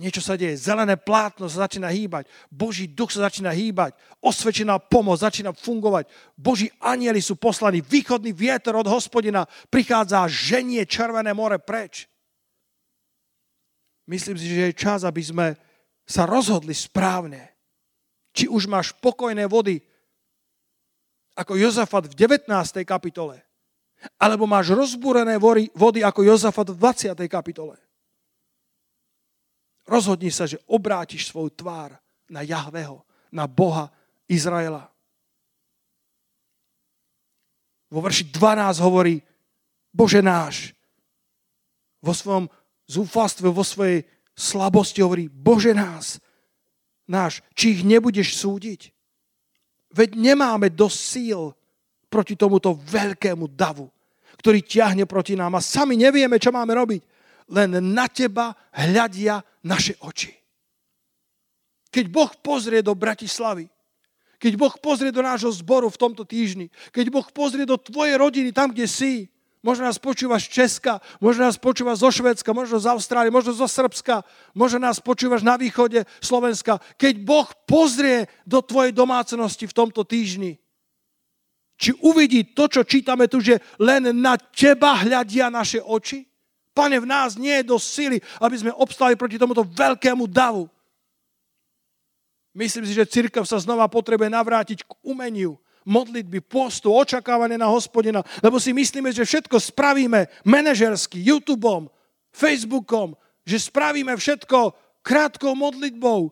Niečo 0.00 0.24
sa 0.24 0.32
deje, 0.32 0.56
zelené 0.56 0.96
plátno 0.96 1.44
sa 1.44 1.68
začína 1.68 1.92
hýbať, 1.92 2.24
Boží 2.48 2.88
duch 2.88 3.12
sa 3.12 3.28
začína 3.28 3.52
hýbať, 3.52 3.92
osvedčená 4.24 4.80
pomoc 4.80 5.20
začína 5.20 5.52
fungovať, 5.52 6.08
Boží 6.40 6.72
anieli 6.80 7.20
sú 7.20 7.36
poslaní, 7.36 7.84
východný 7.84 8.32
vietor 8.32 8.80
od 8.80 8.88
hospodina 8.88 9.44
prichádza 9.68 10.24
a 10.24 10.32
ženie 10.32 10.88
Červené 10.88 11.36
more 11.36 11.60
preč. 11.60 12.08
Myslím 14.08 14.40
si, 14.40 14.48
že 14.48 14.72
je 14.72 14.80
čas, 14.80 15.04
aby 15.04 15.20
sme 15.20 15.46
sa 16.08 16.24
rozhodli 16.24 16.72
správne. 16.72 17.52
Či 18.32 18.48
už 18.48 18.72
máš 18.72 18.96
pokojné 19.04 19.44
vody, 19.44 19.84
ako 21.36 21.60
Jozafat 21.60 22.08
v 22.08 22.16
19. 22.16 22.48
kapitole, 22.88 23.44
alebo 24.16 24.48
máš 24.48 24.72
rozbúrené 24.72 25.36
vody 25.76 26.00
ako 26.00 26.24
Jozafat 26.24 26.72
v 26.72 26.80
20. 26.80 27.20
kapitole. 27.28 27.76
Rozhodni 29.90 30.30
sa, 30.30 30.46
že 30.46 30.62
obrátiš 30.70 31.26
svoju 31.26 31.50
tvár 31.50 31.98
na 32.30 32.46
Jahveho, 32.46 33.02
na 33.34 33.50
Boha 33.50 33.90
Izraela. 34.30 34.86
Vo 37.90 37.98
verši 37.98 38.30
12 38.30 38.78
hovorí, 38.86 39.18
Bože 39.90 40.22
náš, 40.22 40.70
vo 41.98 42.14
svojom 42.14 42.46
zúfalstve, 42.86 43.50
vo 43.50 43.66
svojej 43.66 44.06
slabosti 44.38 45.02
hovorí, 45.02 45.26
Bože 45.26 45.74
nás, 45.74 46.22
náš, 47.10 47.42
či 47.58 47.74
ich 47.74 47.82
nebudeš 47.82 48.38
súdiť. 48.38 48.94
Veď 49.90 50.14
nemáme 50.14 50.70
dosť 50.70 50.98
síl 51.02 51.50
proti 52.06 52.38
tomuto 52.38 52.78
veľkému 52.78 53.50
davu, 53.50 53.90
ktorý 54.38 54.62
ťahne 54.62 55.02
proti 55.10 55.34
nám 55.34 55.58
a 55.58 55.60
sami 55.60 55.98
nevieme, 55.98 56.38
čo 56.38 56.54
máme 56.54 56.78
robiť 56.78 57.02
len 57.50 57.82
na 57.82 58.06
teba 58.06 58.54
hľadia 58.70 59.42
naše 59.64 59.96
oči. 60.00 60.32
Keď 61.90 62.06
Boh 62.06 62.30
pozrie 62.38 62.80
do 62.80 62.94
Bratislavy, 62.94 63.66
keď 64.40 64.52
Boh 64.56 64.72
pozrie 64.80 65.12
do 65.12 65.20
nášho 65.20 65.52
zboru 65.52 65.92
v 65.92 66.00
tomto 66.00 66.24
týždni, 66.24 66.72
keď 66.96 67.12
Boh 67.12 67.26
pozrie 67.28 67.68
do 67.68 67.76
tvojej 67.76 68.16
rodiny, 68.16 68.56
tam, 68.56 68.72
kde 68.72 68.88
si, 68.88 69.28
možno 69.60 69.84
nás 69.84 70.00
počúvaš 70.00 70.48
z 70.48 70.64
Česka, 70.64 71.04
možno 71.20 71.44
nás 71.44 71.60
počúvaš 71.60 72.00
zo 72.00 72.08
Švedska, 72.08 72.56
možno 72.56 72.80
z 72.80 72.88
Austrálie, 72.88 73.28
možno 73.28 73.52
zo 73.52 73.68
Srbska, 73.68 74.24
možno 74.56 74.80
nás 74.80 74.96
počúvaš 74.96 75.44
na 75.44 75.60
východe 75.60 76.08
Slovenska. 76.24 76.80
Keď 76.96 77.20
Boh 77.20 77.48
pozrie 77.68 78.32
do 78.48 78.64
tvojej 78.64 78.96
domácnosti 78.96 79.68
v 79.68 79.76
tomto 79.76 80.08
týždni, 80.08 80.56
či 81.80 81.96
uvidí 82.00 82.56
to, 82.56 82.68
čo 82.68 82.84
čítame 82.84 83.28
tu, 83.28 83.44
že 83.44 83.60
len 83.80 84.12
na 84.16 84.36
teba 84.36 85.00
hľadia 85.00 85.52
naše 85.52 85.84
oči? 85.84 86.29
Pane, 86.70 86.96
v 87.02 87.06
nás 87.06 87.34
nie 87.34 87.50
je 87.60 87.70
dosť 87.70 87.86
sily, 87.86 88.18
aby 88.38 88.56
sme 88.56 88.72
obstali 88.78 89.18
proti 89.18 89.36
tomuto 89.36 89.66
veľkému 89.66 90.30
davu. 90.30 90.70
Myslím 92.54 92.86
si, 92.86 92.94
že 92.94 93.06
církev 93.06 93.46
sa 93.46 93.58
znova 93.62 93.86
potrebuje 93.86 94.30
navrátiť 94.30 94.82
k 94.82 94.92
umeniu, 95.06 95.58
modlitby, 95.86 96.42
postu, 96.44 96.90
očakávanie 96.90 97.56
na 97.56 97.70
hospodina, 97.70 98.20
lebo 98.42 98.58
si 98.58 98.74
myslíme, 98.74 99.10
že 99.14 99.26
všetko 99.26 99.56
spravíme 99.58 100.26
manažersky, 100.46 101.18
YouTubeom, 101.24 101.88
Facebookom, 102.30 103.14
že 103.46 103.58
spravíme 103.58 104.14
všetko 104.14 104.74
krátkou 105.02 105.56
modlitbou, 105.56 106.30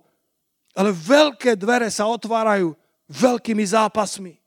ale 0.76 0.90
veľké 0.94 1.58
dvere 1.58 1.90
sa 1.90 2.06
otvárajú 2.06 2.76
veľkými 3.10 3.64
zápasmi. 3.64 4.38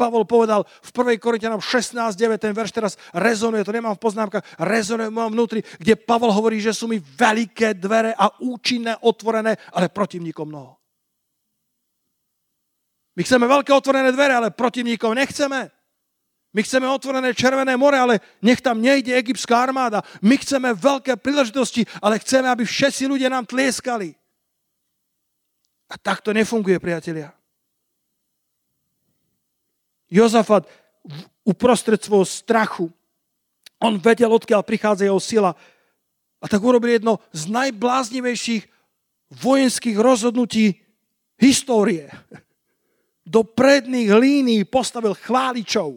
Pavol 0.00 0.24
povedal 0.24 0.64
v 0.64 0.90
1. 1.12 1.20
Korintianom 1.20 1.60
16.9, 1.60 2.40
ten 2.40 2.56
verš 2.56 2.72
teraz 2.72 2.92
rezonuje, 3.12 3.60
to 3.60 3.76
nemám 3.76 3.92
v 3.92 4.00
poznámkach, 4.00 4.40
rezonuje 4.56 5.12
v 5.12 5.16
mojom 5.20 5.32
vnútri, 5.36 5.60
kde 5.76 6.00
Pavol 6.00 6.32
hovorí, 6.32 6.56
že 6.56 6.72
sú 6.72 6.88
mi 6.88 6.96
veľké 6.96 7.76
dvere 7.76 8.16
a 8.16 8.32
účinné, 8.40 8.96
otvorené, 9.04 9.60
ale 9.76 9.92
protivníkom 9.92 10.48
mnoho. 10.48 10.80
My 13.12 13.20
chceme 13.28 13.44
veľké 13.44 13.68
otvorené 13.76 14.08
dvere, 14.16 14.32
ale 14.32 14.48
protivníkov 14.48 15.12
nechceme. 15.12 15.68
My 16.56 16.60
chceme 16.64 16.88
otvorené 16.88 17.36
Červené 17.36 17.76
more, 17.76 18.00
ale 18.00 18.24
nech 18.40 18.64
tam 18.64 18.80
nejde 18.80 19.12
egyptská 19.12 19.68
armáda. 19.68 20.00
My 20.24 20.40
chceme 20.40 20.72
veľké 20.72 21.20
príležitosti, 21.20 21.84
ale 22.00 22.16
chceme, 22.18 22.48
aby 22.48 22.64
všetci 22.64 23.04
ľudia 23.06 23.28
nám 23.28 23.44
tlieskali. 23.44 24.16
A 25.90 25.94
tak 26.00 26.24
to 26.24 26.32
nefunguje, 26.32 26.80
priatelia. 26.80 27.39
Jozafat 30.10 30.66
uprostred 31.46 32.02
svojho 32.02 32.26
strachu, 32.26 32.86
on 33.80 33.96
vedel, 33.96 34.28
odkiaľ 34.28 34.60
prichádza 34.60 35.08
jeho 35.08 35.22
sila. 35.22 35.56
A 36.40 36.44
tak 36.44 36.60
urobil 36.60 37.00
jedno 37.00 37.16
z 37.32 37.48
najbláznivejších 37.48 38.68
vojenských 39.40 39.96
rozhodnutí 39.96 40.76
histórie. 41.40 42.12
Do 43.24 43.40
predných 43.46 44.12
línií 44.12 44.68
postavil 44.68 45.16
chváličov, 45.16 45.96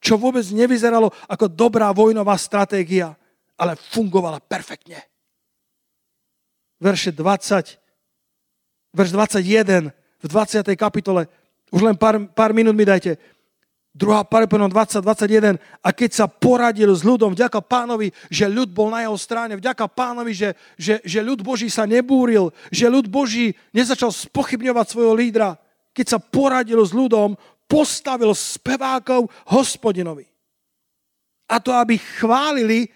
čo 0.00 0.14
vôbec 0.16 0.46
nevyzeralo 0.48 1.12
ako 1.28 1.50
dobrá 1.52 1.92
vojnová 1.92 2.38
stratégia, 2.40 3.12
ale 3.60 3.76
fungovala 3.76 4.40
perfektne. 4.40 5.02
Verše 6.80 7.12
20, 7.12 7.76
verš 8.92 9.10
21 9.12 9.92
v 9.92 10.26
20. 10.28 10.76
kapitole 10.76 11.28
už 11.70 11.82
len 11.82 11.96
pár, 11.98 12.22
pár 12.30 12.54
minút 12.54 12.74
mi 12.74 12.86
dajte. 12.86 13.18
Druhá 13.96 14.28
Parepojnom 14.28 14.68
20, 14.68 15.00
21. 15.00 15.56
A 15.80 15.88
keď 15.88 16.10
sa 16.12 16.26
poradil 16.28 16.92
s 16.92 17.00
ľudom, 17.00 17.32
vďaka 17.32 17.64
pánovi, 17.64 18.12
že 18.28 18.44
ľud 18.44 18.68
bol 18.68 18.92
na 18.92 19.08
jeho 19.08 19.16
strane, 19.16 19.56
vďaka 19.56 19.88
pánovi, 19.88 20.36
že, 20.36 20.52
že, 20.76 21.00
že 21.00 21.24
ľud 21.24 21.40
Boží 21.40 21.72
sa 21.72 21.88
nebúril, 21.88 22.52
že 22.68 22.92
ľud 22.92 23.08
Boží 23.08 23.56
nezačal 23.72 24.12
spochybňovať 24.12 24.86
svojho 24.92 25.16
lídra. 25.16 25.56
Keď 25.96 26.06
sa 26.12 26.18
poradil 26.20 26.76
s 26.84 26.92
ľudom, 26.92 27.40
postavil 27.64 28.36
spevákov 28.36 29.32
hospodinovi. 29.48 30.28
A 31.48 31.56
to, 31.56 31.72
aby 31.72 31.96
chválili 31.96 32.92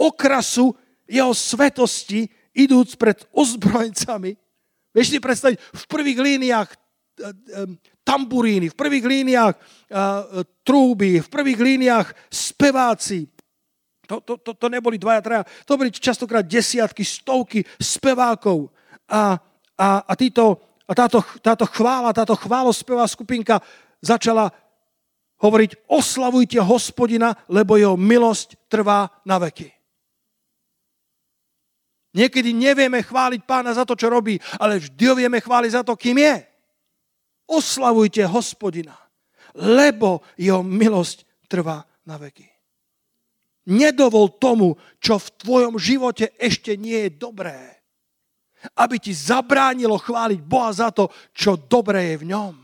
okrasu 0.00 0.72
jeho 1.04 1.36
svetosti, 1.36 2.24
idúc 2.56 2.96
pred 2.96 3.20
ozbrojencami. 3.36 4.32
Vieš 4.96 5.08
si 5.12 5.18
predstaviť, 5.20 5.56
v 5.60 5.84
prvých 5.92 6.18
líniách 6.24 6.70
tamburíny, 8.04 8.72
v 8.72 8.78
prvých 8.78 9.04
líniách 9.04 9.54
trúby, 10.64 11.20
v 11.20 11.28
prvých 11.28 11.60
líniách 11.60 12.08
speváci. 12.32 13.28
To, 14.08 14.24
to, 14.24 14.40
to, 14.40 14.56
to 14.56 14.66
neboli 14.72 14.96
dvaja, 14.96 15.20
traja, 15.20 15.44
to 15.68 15.76
boli 15.76 15.92
častokrát 15.92 16.40
desiatky, 16.40 17.04
stovky 17.04 17.60
spevákov. 17.76 18.72
A, 19.04 19.36
a, 19.76 19.88
a, 20.00 20.12
títo, 20.16 20.56
a 20.88 20.92
táto, 20.96 21.20
táto 21.44 21.68
chvála, 21.68 22.16
táto 22.16 22.32
chválospevá 22.32 23.04
skupinka 23.04 23.60
začala 24.00 24.48
hovoriť, 25.44 25.92
oslavujte 25.92 26.56
hospodina, 26.64 27.36
lebo 27.52 27.76
jeho 27.76 28.00
milosť 28.00 28.56
trvá 28.72 29.12
na 29.28 29.36
veky. 29.36 29.68
Niekedy 32.16 32.56
nevieme 32.56 33.04
chváliť 33.04 33.44
pána 33.44 33.76
za 33.76 33.84
to, 33.84 33.92
čo 33.92 34.08
robí, 34.08 34.40
ale 34.56 34.80
vždy 34.80 35.04
ho 35.04 35.14
vieme 35.14 35.38
chváliť 35.44 35.70
za 35.76 35.82
to, 35.84 35.92
kým 35.92 36.16
je. 36.16 36.47
Oslavujte 37.48 38.28
hospodina, 38.28 38.94
lebo 39.56 40.20
jeho 40.36 40.60
milosť 40.60 41.48
trvá 41.48 41.80
na 42.04 42.20
veky. 42.20 42.44
Nedovol 43.68 44.36
tomu, 44.36 44.76
čo 45.00 45.20
v 45.20 45.28
tvojom 45.44 45.74
živote 45.80 46.32
ešte 46.40 46.76
nie 46.76 47.08
je 47.08 47.10
dobré, 47.20 47.56
aby 48.76 48.96
ti 49.00 49.12
zabránilo 49.12 50.00
chváliť 50.00 50.40
Boha 50.44 50.72
za 50.72 50.88
to, 50.92 51.12
čo 51.32 51.56
dobré 51.56 52.16
je 52.16 52.24
v 52.24 52.28
ňom. 52.32 52.56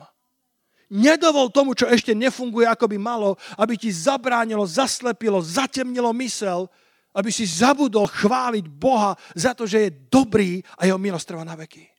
Nedovol 0.94 1.48
tomu, 1.48 1.72
čo 1.72 1.88
ešte 1.88 2.12
nefunguje, 2.12 2.68
ako 2.68 2.92
by 2.92 2.98
malo, 3.00 3.40
aby 3.56 3.76
ti 3.76 3.88
zabránilo, 3.88 4.68
zaslepilo, 4.68 5.40
zatemnilo 5.40 6.12
mysel, 6.20 6.68
aby 7.14 7.30
si 7.30 7.46
zabudol 7.46 8.10
chváliť 8.10 8.64
Boha 8.68 9.14
za 9.38 9.54
to, 9.54 9.64
že 9.70 9.88
je 9.88 9.96
dobrý 10.10 10.60
a 10.76 10.84
jeho 10.88 10.98
milosť 10.98 11.26
trvá 11.30 11.44
na 11.46 11.54
veky. 11.54 11.93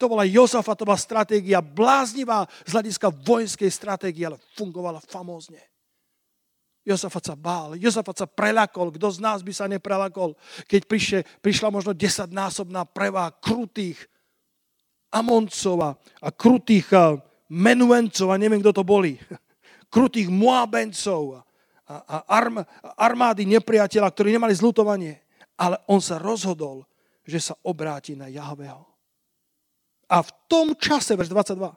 To 0.00 0.08
bola 0.08 0.24
Jozafatová 0.24 0.96
stratégia, 0.96 1.60
bláznivá 1.60 2.48
z 2.64 2.72
hľadiska 2.72 3.12
vojenskej 3.12 3.68
stratégie, 3.68 4.24
ale 4.24 4.40
fungovala 4.56 5.04
famózne. 5.04 5.60
Jozafat 6.80 7.28
sa 7.28 7.36
bál, 7.36 7.76
Jozafat 7.76 8.24
sa 8.24 8.26
prelakol. 8.26 8.88
Kto 8.96 9.12
z 9.12 9.20
nás 9.20 9.44
by 9.44 9.52
sa 9.52 9.68
neprelakol, 9.68 10.32
keď 10.64 10.80
prišle, 10.88 11.20
prišla 11.44 11.68
možno 11.68 11.92
desaťnásobná 11.92 12.88
prevá 12.88 13.28
krutých 13.28 14.00
Amoncov 15.12 16.00
a 16.00 16.28
krutých 16.32 16.88
Menuencov 17.50 18.32
a 18.32 18.40
neviem, 18.40 18.62
kto 18.64 18.80
to 18.80 18.84
boli. 18.86 19.20
Krutých 19.94 20.30
Moabencov 20.30 21.42
a, 21.84 21.94
a 22.06 22.16
arm, 22.30 22.62
armády 22.94 23.42
nepriateľa, 23.42 24.06
ktorí 24.06 24.30
nemali 24.30 24.54
zlutovanie. 24.54 25.18
Ale 25.58 25.82
on 25.90 25.98
sa 25.98 26.16
rozhodol, 26.16 26.86
že 27.26 27.42
sa 27.42 27.58
obráti 27.66 28.14
na 28.14 28.30
Jahveho. 28.30 28.89
A 30.10 30.26
v 30.26 30.30
tom 30.50 30.74
čase, 30.74 31.14
verš 31.14 31.30
22, 31.30 31.70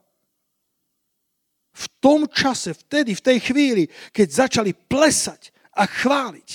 v 1.74 1.86
tom 2.02 2.26
čase, 2.30 2.74
vtedy, 2.74 3.14
v 3.14 3.26
tej 3.26 3.38
chvíli, 3.46 3.84
keď 4.10 4.28
začali 4.50 4.74
plesať 4.74 5.54
a 5.78 5.86
chváliť. 5.86 6.50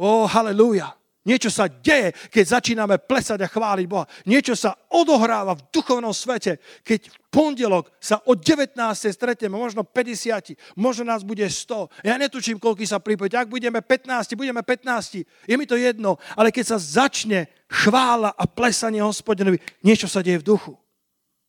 Ó, 0.00 0.24
oh, 0.24 0.24
halleluja. 0.28 0.99
Niečo 1.30 1.46
sa 1.46 1.70
deje, 1.70 2.10
keď 2.26 2.58
začíname 2.58 2.98
plesať 2.98 3.46
a 3.46 3.46
chváliť 3.46 3.86
Boha. 3.86 4.10
Niečo 4.26 4.58
sa 4.58 4.74
odohráva 4.90 5.54
v 5.54 5.62
duchovnom 5.70 6.10
svete, 6.10 6.58
keď 6.82 7.06
v 7.06 7.16
pondelok 7.30 7.86
sa 8.02 8.18
o 8.26 8.34
19. 8.34 8.74
stretneme, 9.14 9.54
možno 9.54 9.86
50, 9.86 10.58
možno 10.74 11.06
nás 11.06 11.22
bude 11.22 11.46
100. 11.46 12.02
Ja 12.02 12.18
netučím, 12.18 12.58
koľko 12.58 12.82
sa 12.82 12.98
pripojiť. 12.98 13.32
Ak 13.38 13.46
budeme 13.46 13.78
15, 13.78 14.34
budeme 14.34 14.58
15. 14.58 15.22
Je 15.22 15.54
mi 15.54 15.70
to 15.70 15.78
jedno, 15.78 16.18
ale 16.34 16.50
keď 16.50 16.74
sa 16.74 16.78
začne 16.82 17.46
chvála 17.70 18.34
a 18.34 18.44
plesanie 18.50 18.98
hospodinovi, 18.98 19.62
niečo 19.86 20.10
sa 20.10 20.26
deje 20.26 20.42
v 20.42 20.48
duchu. 20.50 20.74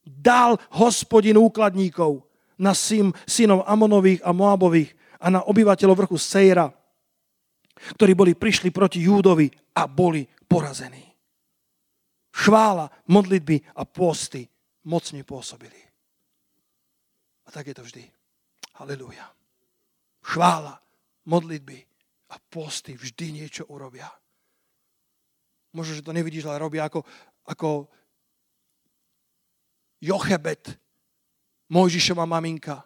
Dal 0.06 0.62
hospodin 0.78 1.42
úkladníkov 1.42 2.22
na 2.62 2.78
syn, 2.78 3.18
synov 3.26 3.66
Amonových 3.66 4.22
a 4.22 4.30
Moabových 4.30 4.94
a 5.18 5.34
na 5.34 5.42
obyvateľov 5.42 6.06
vrchu 6.06 6.22
Sejra 6.22 6.70
ktorí 7.82 8.14
boli 8.14 8.38
prišli 8.38 8.70
proti 8.70 9.02
Júdovi 9.02 9.50
a 9.76 9.88
boli 9.88 10.28
porazení. 10.48 11.12
Chvála, 12.32 12.92
modlitby 13.08 13.76
a 13.76 13.84
posty 13.86 14.48
mocne 14.88 15.22
pôsobili. 15.28 15.78
A 17.46 17.52
tak 17.52 17.68
je 17.68 17.76
to 17.76 17.84
vždy. 17.84 18.04
Halelúja. 18.80 19.28
Chvála, 20.24 20.80
modlitby 21.28 21.78
a 22.32 22.36
posty 22.40 22.96
vždy 22.96 23.44
niečo 23.44 23.68
urobia. 23.68 24.08
Možno, 25.76 25.96
že 25.96 26.06
to 26.06 26.16
nevidíš, 26.16 26.48
ale 26.48 26.60
robia 26.60 26.88
ako, 26.88 27.04
ako 27.48 27.88
Jochebet, 30.02 30.80
Mojžišova 31.72 32.28
maminka, 32.28 32.84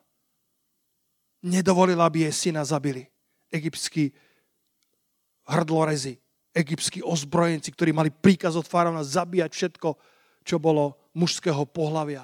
nedovolila, 1.42 2.06
aby 2.06 2.30
jej 2.30 2.34
syna 2.50 2.62
zabili. 2.62 3.10
Egyptský 3.50 4.14
hrdlorezy, 5.50 6.22
egyptskí 6.56 7.04
ozbrojenci, 7.04 7.76
ktorí 7.76 7.92
mali 7.92 8.08
príkaz 8.10 8.56
od 8.56 8.64
faraona 8.64 9.04
zabíjať 9.04 9.52
všetko, 9.52 9.90
čo 10.48 10.56
bolo 10.56 11.12
mužského 11.12 11.68
pohlavia. 11.68 12.24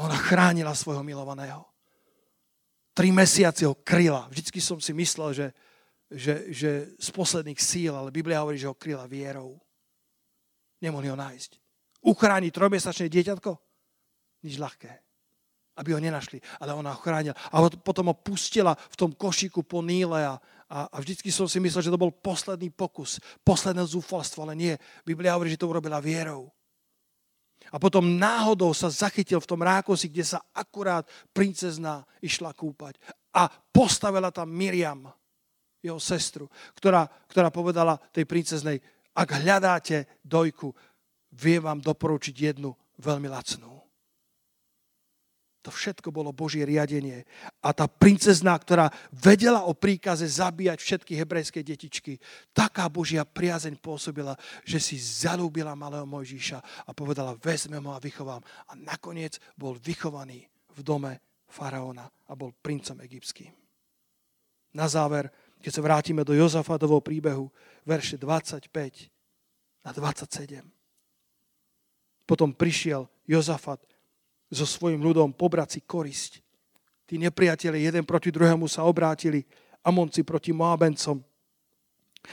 Ona 0.00 0.16
chránila 0.16 0.72
svojho 0.72 1.04
milovaného. 1.04 1.68
Tri 2.96 3.12
mesiace 3.12 3.68
ho 3.68 3.76
kryla. 3.76 4.26
Vždycky 4.32 4.58
som 4.58 4.80
si 4.80 4.96
myslel, 4.96 5.36
že, 5.36 5.46
že, 6.08 6.34
že 6.48 6.70
z 6.96 7.08
posledných 7.12 7.60
síl, 7.60 7.92
ale 7.92 8.08
Biblia 8.08 8.40
hovorí, 8.40 8.56
že 8.56 8.70
ho 8.70 8.74
kryla 8.74 9.04
vierou. 9.04 9.60
Nemohli 10.80 11.12
ho 11.12 11.16
nájsť. 11.18 11.60
Uchrániť 12.00 12.56
trojmesačné 12.56 13.12
dieťatko? 13.12 13.52
Nič 14.48 14.56
ľahké. 14.56 14.92
Aby 15.76 15.92
ho 15.92 16.00
nenašli. 16.00 16.40
Ale 16.56 16.72
ona 16.72 16.96
ho 16.96 17.02
chránila. 17.04 17.36
A 17.52 17.60
potom 17.68 18.08
ho 18.08 18.16
pustila 18.16 18.72
v 18.72 18.96
tom 18.96 19.12
košiku 19.12 19.60
po 19.60 19.84
Níle 19.84 20.24
a, 20.24 20.40
a, 20.70 20.86
a 20.86 20.96
vždycky 21.02 21.34
som 21.34 21.50
si 21.50 21.58
myslel, 21.58 21.82
že 21.82 21.90
to 21.90 21.98
bol 21.98 22.14
posledný 22.14 22.70
pokus, 22.70 23.18
posledné 23.42 23.82
zúfalstvo, 23.82 24.46
ale 24.46 24.54
nie. 24.54 24.74
Biblia 25.02 25.34
hovorí, 25.34 25.50
že 25.50 25.58
to 25.58 25.66
urobila 25.66 25.98
vierou. 25.98 26.46
A 27.74 27.76
potom 27.82 28.18
náhodou 28.18 28.70
sa 28.70 28.86
zachytil 28.86 29.42
v 29.42 29.50
tom 29.50 29.60
rákosi, 29.66 30.06
kde 30.06 30.24
sa 30.24 30.38
akurát 30.54 31.06
princezná 31.34 32.06
išla 32.22 32.54
kúpať. 32.54 32.96
A 33.34 33.50
postavila 33.50 34.30
tam 34.30 34.50
Miriam, 34.50 35.10
jeho 35.82 35.98
sestru, 35.98 36.46
ktorá, 36.76 37.08
ktorá 37.26 37.48
povedala 37.48 37.98
tej 38.14 38.28
princeznej, 38.28 38.78
ak 39.16 39.42
hľadáte 39.42 40.22
dojku, 40.22 40.70
viem 41.34 41.62
vám 41.64 41.82
doporučiť 41.82 42.34
jednu 42.36 42.76
veľmi 43.00 43.26
lacnú. 43.26 43.79
To 45.70 45.78
všetko 45.78 46.10
bolo 46.10 46.34
Božie 46.34 46.66
riadenie. 46.66 47.22
A 47.62 47.70
tá 47.70 47.86
princezná, 47.86 48.58
ktorá 48.58 48.90
vedela 49.14 49.62
o 49.62 49.70
príkaze 49.70 50.26
zabíjať 50.26 50.82
všetky 50.82 51.14
hebrejské 51.14 51.62
detičky, 51.62 52.18
taká 52.50 52.90
Božia 52.90 53.22
priazeň 53.22 53.78
pôsobila, 53.78 54.34
že 54.66 54.82
si 54.82 54.98
zalúbila 54.98 55.78
malého 55.78 56.02
Mojžíša 56.10 56.58
a 56.58 56.90
povedala, 56.90 57.38
vezmem 57.38 57.86
ho 57.86 57.94
a 57.94 58.02
vychovám. 58.02 58.42
A 58.66 58.74
nakoniec 58.74 59.38
bol 59.54 59.78
vychovaný 59.78 60.42
v 60.74 60.80
dome 60.82 61.22
faraóna 61.46 62.10
a 62.26 62.34
bol 62.34 62.50
princom 62.50 62.98
egyptským. 62.98 63.54
Na 64.74 64.90
záver, 64.90 65.30
keď 65.62 65.70
sa 65.70 65.86
vrátime 65.86 66.26
do 66.26 66.34
Jozafadovho 66.34 66.98
príbehu, 66.98 67.46
verše 67.86 68.18
25 68.18 68.66
a 69.86 69.90
27. 69.94 70.66
Potom 72.26 72.50
prišiel 72.58 73.06
Jozafat 73.30 73.86
so 74.50 74.66
svojim 74.66 74.98
ľudom 74.98 75.30
pobrať 75.30 75.78
si 75.78 75.80
korisť. 75.86 76.42
Tí 77.06 77.18
nepriatelia 77.18 77.90
jeden 77.90 78.06
proti 78.06 78.30
druhému 78.34 78.66
sa 78.66 78.86
obrátili, 78.86 79.46
Amonci 79.82 80.26
proti 80.26 80.52
Moabencom. 80.52 81.22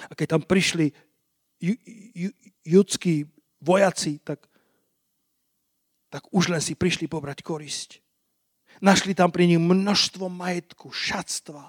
A 0.09 0.13
keď 0.17 0.35
tam 0.35 0.43
prišli 0.43 0.91
ju, 1.61 1.73
ju, 2.13 2.29
judskí 2.65 3.25
vojaci, 3.63 4.19
tak, 4.21 4.43
tak 6.11 6.27
už 6.29 6.51
len 6.51 6.61
si 6.61 6.75
prišli 6.75 7.07
pobrať 7.07 7.41
korisť. 7.41 8.03
Našli 8.83 9.17
tam 9.17 9.33
pri 9.33 9.49
nich 9.49 9.61
množstvo 9.61 10.29
majetku, 10.29 10.93
šatstva 10.93 11.63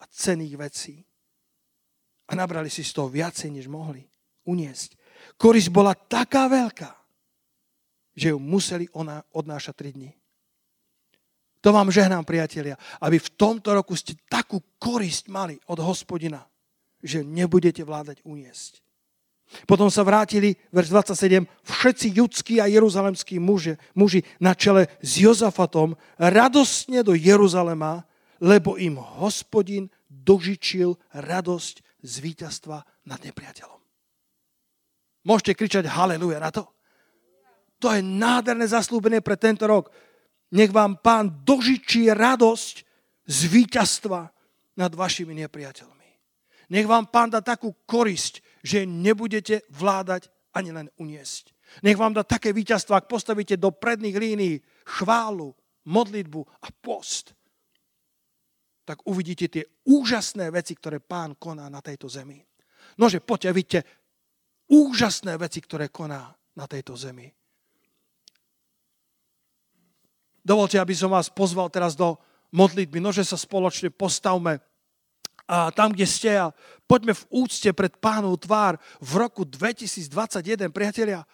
a 0.00 0.04
cených 0.10 0.54
vecí. 0.58 0.94
A 2.30 2.34
nabrali 2.34 2.70
si 2.70 2.82
z 2.82 2.94
toho 2.94 3.06
viacej, 3.10 3.50
než 3.54 3.70
mohli 3.70 4.06
uniesť. 4.46 4.98
Korisť 5.38 5.70
bola 5.70 5.94
taká 5.94 6.50
veľká, 6.50 6.90
že 8.16 8.34
ju 8.34 8.38
museli 8.38 8.86
ona 8.92 9.22
odnášať 9.32 9.92
3 9.92 9.96
dní. 9.96 10.10
To 11.60 11.76
vám 11.76 11.92
žehnám, 11.92 12.24
priatelia, 12.24 12.80
aby 13.04 13.20
v 13.20 13.32
tomto 13.36 13.76
roku 13.76 13.92
ste 13.92 14.16
takú 14.32 14.64
korisť 14.80 15.28
mali 15.28 15.60
od 15.68 15.76
hospodina, 15.84 16.48
že 17.04 17.20
nebudete 17.20 17.84
vládať 17.84 18.24
uniesť. 18.24 18.80
Potom 19.66 19.90
sa 19.90 20.06
vrátili, 20.06 20.54
verš 20.70 20.94
27, 21.10 21.42
všetci 21.66 22.06
judskí 22.16 22.54
a 22.62 22.70
jeruzalemskí 22.70 23.42
muži, 23.42 23.74
muži 23.98 24.22
na 24.38 24.54
čele 24.54 24.86
s 25.02 25.18
Jozafatom 25.20 25.98
radostne 26.16 27.02
do 27.02 27.18
Jeruzalema, 27.18 28.06
lebo 28.38 28.78
im 28.78 28.96
hospodin 28.96 29.90
dožičil 30.06 30.94
radosť 31.12 31.82
z 32.00 32.14
víťazstva 32.24 32.78
nad 33.10 33.20
nepriateľom. 33.20 33.80
Môžete 35.26 35.52
kričať 35.58 35.84
haleluja 35.90 36.40
na 36.40 36.48
to? 36.54 36.64
To 37.80 37.88
je 37.90 38.04
nádherné 38.04 38.68
zaslúbenie 38.68 39.24
pre 39.24 39.40
tento 39.40 39.64
rok. 39.64 39.88
Nech 40.52 40.68
vám 40.68 41.00
pán 41.00 41.42
dožičí 41.42 42.12
radosť 42.12 42.74
z 43.24 43.38
víťazstva 43.48 44.20
nad 44.76 44.92
vašimi 44.92 45.32
nepriateľmi. 45.46 46.10
Nech 46.70 46.86
vám 46.86 47.10
pán 47.10 47.32
dá 47.32 47.40
takú 47.42 47.74
korisť, 47.88 48.44
že 48.62 48.86
nebudete 48.86 49.66
vládať 49.72 50.30
ani 50.54 50.70
len 50.70 50.86
uniesť. 51.00 51.56
Nech 51.86 51.96
vám 51.96 52.14
dá 52.14 52.26
také 52.26 52.50
víťazstvo, 52.50 52.94
ak 52.94 53.10
postavíte 53.10 53.56
do 53.56 53.70
predných 53.70 54.16
línií 54.18 54.54
chválu, 54.86 55.54
modlitbu 55.86 56.40
a 56.66 56.68
post, 56.82 57.32
tak 58.84 59.06
uvidíte 59.06 59.46
tie 59.48 59.64
úžasné 59.86 60.50
veci, 60.50 60.74
ktoré 60.74 60.98
pán 60.98 61.38
koná 61.38 61.70
na 61.70 61.78
tejto 61.78 62.10
zemi. 62.10 62.42
Nože 62.98 63.22
poďte, 63.22 63.54
vidíte 63.54 63.80
úžasné 64.66 65.38
veci, 65.38 65.62
ktoré 65.62 65.88
koná 65.94 66.26
na 66.58 66.66
tejto 66.66 66.98
zemi. 66.98 67.30
Dovolte, 70.40 70.80
aby 70.80 70.96
som 70.96 71.12
vás 71.12 71.28
pozval 71.28 71.68
teraz 71.68 71.92
do 71.92 72.16
modlitby. 72.50 72.98
Nože 72.98 73.22
sa 73.22 73.36
spoločne 73.36 73.92
postavme 73.92 74.60
a 75.50 75.74
tam, 75.74 75.90
kde 75.90 76.06
ste 76.06 76.30
a 76.38 76.54
poďme 76.86 77.10
v 77.10 77.26
úcte 77.42 77.74
pred 77.74 77.90
pánov 77.98 78.38
tvár 78.38 78.78
v 79.02 79.12
roku 79.18 79.42
2021, 79.42 80.70
priatelia. 80.70 81.26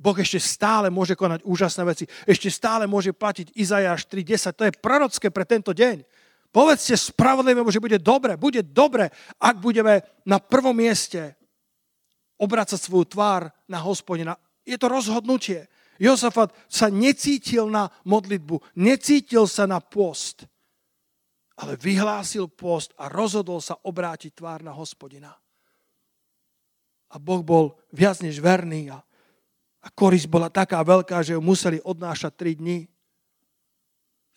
Boh 0.00 0.16
ešte 0.16 0.40
stále 0.40 0.88
môže 0.88 1.12
konať 1.12 1.44
úžasné 1.44 1.82
veci. 1.84 2.04
Ešte 2.24 2.48
stále 2.48 2.88
môže 2.88 3.12
platiť 3.12 3.52
Izajáš 3.52 4.08
3.10. 4.08 4.56
To 4.56 4.64
je 4.64 4.72
prorocké 4.80 5.28
pre 5.28 5.44
tento 5.44 5.76
deň. 5.76 6.04
Povedzte 6.48 6.96
spravodlivému, 6.96 7.68
že 7.68 7.80
bude 7.80 8.00
dobre. 8.00 8.40
Bude 8.40 8.64
dobre, 8.64 9.12
ak 9.36 9.60
budeme 9.60 10.00
na 10.24 10.40
prvom 10.40 10.72
mieste 10.72 11.36
obracať 12.40 12.80
svoju 12.80 13.04
tvár 13.04 13.52
na 13.68 13.84
hospodina. 13.84 14.36
Je 14.64 14.80
to 14.80 14.88
rozhodnutie. 14.88 15.68
Jozafat 15.96 16.52
sa 16.68 16.92
necítil 16.92 17.68
na 17.72 17.88
modlitbu, 18.04 18.60
necítil 18.76 19.48
sa 19.48 19.64
na 19.64 19.80
post, 19.80 20.44
ale 21.56 21.80
vyhlásil 21.80 22.52
post 22.52 22.92
a 23.00 23.08
rozhodol 23.08 23.64
sa 23.64 23.80
obrátiť 23.80 24.36
tvár 24.36 24.60
na 24.60 24.76
hospodina. 24.76 25.32
A 27.12 27.16
Boh 27.16 27.40
bol 27.40 27.80
viac 27.94 28.20
než 28.20 28.42
verný 28.42 28.92
a, 28.92 29.00
a 29.80 29.88
korisť 29.88 30.28
bola 30.28 30.52
taká 30.52 30.84
veľká, 30.84 31.24
že 31.24 31.32
ju 31.32 31.40
museli 31.40 31.80
odnášať 31.80 32.32
3 32.34 32.60
dní. 32.60 32.78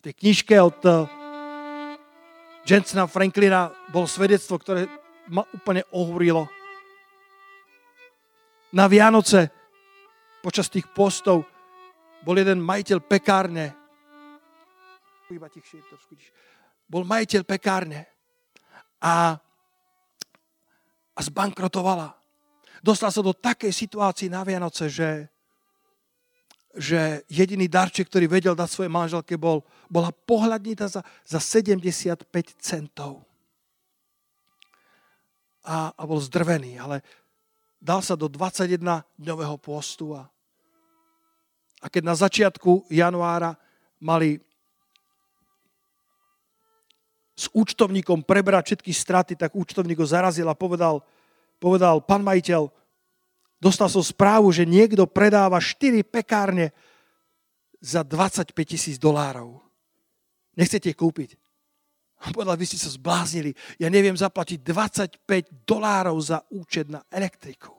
tej 0.00 0.14
knižke 0.16 0.56
od 0.56 0.80
uh, 0.88 1.04
Jensena 2.64 3.04
Franklina 3.04 3.68
bol 3.92 4.08
svedectvo, 4.08 4.56
ktoré 4.56 4.88
ma 5.28 5.44
úplne 5.52 5.84
ohúrilo. 5.92 6.48
Na 8.70 8.86
Vianoce 8.86 9.59
počas 10.40 10.72
tých 10.72 10.88
postov 10.90 11.44
bol 12.20 12.36
jeden 12.36 12.60
majiteľ 12.60 12.98
pekárne. 13.04 13.72
Bol 16.90 17.06
majiteľ 17.06 17.42
pekárne 17.46 18.04
a, 19.00 19.38
a 21.16 21.20
zbankrotovala. 21.20 22.12
Dostal 22.80 23.12
sa 23.12 23.20
do 23.24 23.36
takej 23.36 23.72
situácii 23.72 24.32
na 24.32 24.40
Vianoce, 24.44 24.88
že, 24.88 25.28
že 26.76 27.24
jediný 27.28 27.68
darček, 27.68 28.08
ktorý 28.08 28.26
vedel 28.28 28.56
dať 28.56 28.68
svojej 28.68 28.92
manželke, 28.92 29.36
bol, 29.36 29.64
bola 29.88 30.12
pohľadnita 30.12 30.88
za, 30.88 31.00
za 31.24 31.40
75 31.40 32.24
centov. 32.60 33.24
A, 35.60 35.92
a 35.92 36.02
bol 36.08 36.16
zdrvený, 36.16 36.80
ale 36.80 37.04
dal 37.80 38.04
sa 38.04 38.12
do 38.14 38.28
21-dňového 38.28 39.56
postu 39.56 40.12
a, 40.12 40.28
keď 41.88 42.02
na 42.04 42.12
začiatku 42.12 42.92
januára 42.92 43.56
mali 43.96 44.36
s 47.32 47.48
účtovníkom 47.56 48.20
prebrať 48.20 48.76
všetky 48.76 48.92
straty, 48.92 49.32
tak 49.32 49.56
účtovník 49.56 49.96
ho 49.96 50.04
zarazil 50.04 50.44
a 50.44 50.52
povedal, 50.52 51.00
povedal, 51.56 52.04
pán 52.04 52.20
majiteľ, 52.20 52.68
dostal 53.56 53.88
som 53.88 54.04
správu, 54.04 54.52
že 54.52 54.68
niekto 54.68 55.08
predáva 55.08 55.56
4 55.56 56.04
pekárne 56.04 56.76
za 57.80 58.04
25 58.04 58.52
tisíc 58.60 59.00
dolárov. 59.00 59.56
Nechcete 60.52 60.92
kúpiť? 60.92 61.40
A 62.20 62.28
povedal, 62.36 62.60
vy 62.60 62.68
ste 62.68 62.76
sa 62.76 62.92
zbláznili. 62.92 63.56
Ja 63.80 63.88
neviem 63.88 64.12
zaplatiť 64.12 64.60
25 64.60 65.64
dolárov 65.64 66.20
za 66.20 66.44
účet 66.52 66.92
na 66.92 67.00
elektriku. 67.08 67.72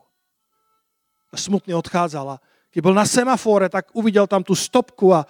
A 1.29 1.37
smutne 1.37 1.77
odchádzala. 1.77 2.41
Keď 2.73 2.81
bol 2.81 2.95
na 2.97 3.05
semafóre, 3.05 3.69
tak 3.69 3.93
uvidel 3.93 4.25
tam 4.25 4.41
tú 4.41 4.57
stopku 4.57 5.13
a 5.13 5.27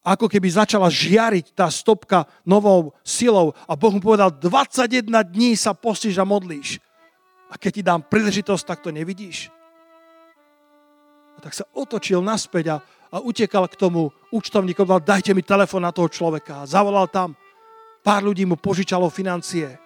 ako 0.00 0.32
keby 0.32 0.48
začala 0.48 0.88
žiariť 0.88 1.52
tá 1.52 1.68
stopka 1.68 2.24
novou 2.48 2.96
silou 3.04 3.52
a 3.68 3.76
Boh 3.76 3.92
mu 3.92 4.00
povedal, 4.00 4.32
21 4.32 5.04
dní 5.28 5.52
sa 5.54 5.76
postíš 5.76 6.16
a 6.16 6.24
modlíš. 6.24 6.80
A 7.52 7.60
keď 7.60 7.70
ti 7.70 7.82
dám 7.84 8.00
príležitosť, 8.08 8.64
tak 8.64 8.78
to 8.80 8.88
nevidíš. 8.88 9.52
A 11.36 11.38
tak 11.44 11.52
sa 11.52 11.68
otočil 11.76 12.24
naspäť 12.24 12.64
a, 12.72 12.76
a 13.12 13.16
utekal 13.20 13.68
k 13.68 13.76
tomu 13.76 14.08
účtovníku, 14.32 14.88
povedal, 14.88 15.04
dajte 15.04 15.36
mi 15.36 15.44
telefon 15.44 15.84
na 15.84 15.92
toho 15.92 16.08
človeka. 16.08 16.64
A 16.64 16.68
zavolal 16.68 17.04
tam, 17.12 17.36
pár 18.00 18.24
ľudí 18.24 18.44
mu 18.48 18.56
požičalo 18.56 19.08
financie 19.12 19.80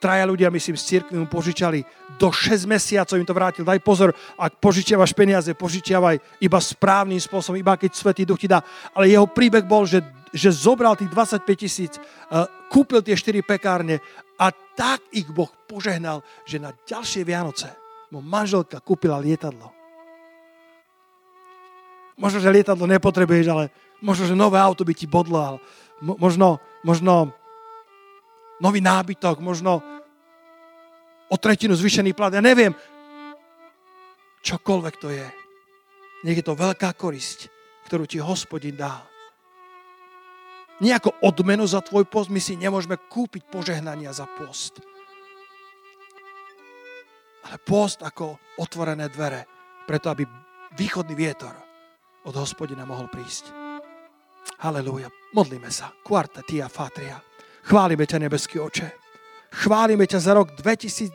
traja 0.00 0.24
ľudia, 0.24 0.48
myslím, 0.48 0.80
z 0.80 0.84
cirkvi 0.96 1.20
mu 1.20 1.28
požičali 1.28 1.84
do 2.16 2.32
6 2.32 2.64
mesiacov, 2.64 3.20
im 3.20 3.28
to 3.28 3.36
vrátil. 3.36 3.68
Daj 3.68 3.84
pozor, 3.84 4.16
ak 4.40 4.56
požičiavaš 4.56 5.12
peniaze, 5.12 5.52
požičiavaj 5.52 6.40
iba 6.40 6.58
správnym 6.58 7.20
spôsobom, 7.20 7.60
iba 7.60 7.76
keď 7.76 7.92
Svetý 7.92 8.24
Duch 8.24 8.40
ti 8.40 8.48
dá. 8.48 8.64
Ale 8.96 9.12
jeho 9.12 9.28
príbeh 9.28 9.62
bol, 9.68 9.84
že, 9.84 10.00
že 10.32 10.48
zobral 10.48 10.96
tých 10.96 11.12
25 11.12 11.44
tisíc, 11.52 11.92
uh, 12.00 12.48
kúpil 12.72 13.04
tie 13.04 13.12
4 13.12 13.44
pekárne 13.44 14.00
a 14.40 14.48
tak 14.72 15.04
ich 15.12 15.28
Boh 15.28 15.52
požehnal, 15.68 16.24
že 16.48 16.56
na 16.56 16.72
ďalšie 16.88 17.20
Vianoce 17.28 17.68
mu 18.08 18.24
manželka 18.24 18.80
kúpila 18.80 19.20
lietadlo. 19.20 19.68
Možno, 22.16 22.40
že 22.40 22.52
lietadlo 22.52 22.88
nepotrebuješ, 22.88 23.46
ale 23.52 23.64
možno, 24.00 24.28
že 24.28 24.36
nové 24.36 24.56
auto 24.60 24.84
by 24.84 24.92
ti 24.96 25.04
bodlo, 25.08 25.60
možno, 26.00 26.60
možno 26.84 27.32
nový 28.60 28.80
nábytok, 28.80 29.40
možno 29.40 29.80
o 31.30 31.36
tretinu 31.36 31.76
zvyšený 31.76 32.12
plat, 32.12 32.34
ja 32.34 32.42
neviem. 32.42 32.74
Čokoľvek 34.40 34.94
to 34.96 35.08
je. 35.12 35.28
Nech 36.24 36.36
je 36.40 36.44
to 36.44 36.56
veľká 36.56 36.92
korisť, 36.96 37.48
ktorú 37.88 38.04
ti 38.04 38.20
hospodin 38.20 38.76
dá. 38.76 39.04
Nejako 40.80 41.12
odmenu 41.20 41.68
za 41.68 41.84
tvoj 41.84 42.08
post 42.08 42.32
my 42.32 42.40
si 42.40 42.56
nemôžeme 42.56 42.96
kúpiť 42.96 43.52
požehnania 43.52 44.16
za 44.16 44.24
post. 44.24 44.80
Ale 47.44 47.56
post 47.60 48.00
ako 48.00 48.40
otvorené 48.60 49.08
dvere, 49.12 49.44
preto 49.84 50.08
aby 50.08 50.24
východný 50.76 51.12
vietor 51.12 51.52
od 52.24 52.32
hospodina 52.36 52.88
mohol 52.88 53.08
prísť. 53.12 53.69
Halelúja. 54.58 55.06
Modlíme 55.30 55.70
sa. 55.70 55.94
Quarta 56.02 56.42
tia 56.42 56.66
fatria. 56.66 57.22
Chválime 57.62 58.08
ťa, 58.08 58.18
nebeský 58.26 58.58
oče. 58.58 58.88
Chválime 59.50 60.06
ťa 60.06 60.18
za 60.18 60.32
rok 60.34 60.54
2021, 60.58 61.14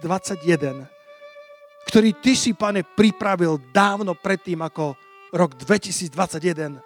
ktorý 1.88 2.10
ty 2.20 2.36
si, 2.36 2.52
pane, 2.56 2.84
pripravil 2.84 3.60
dávno 3.72 4.16
predtým, 4.16 4.60
ako 4.64 4.96
rok 5.36 5.56
2021 5.60 6.80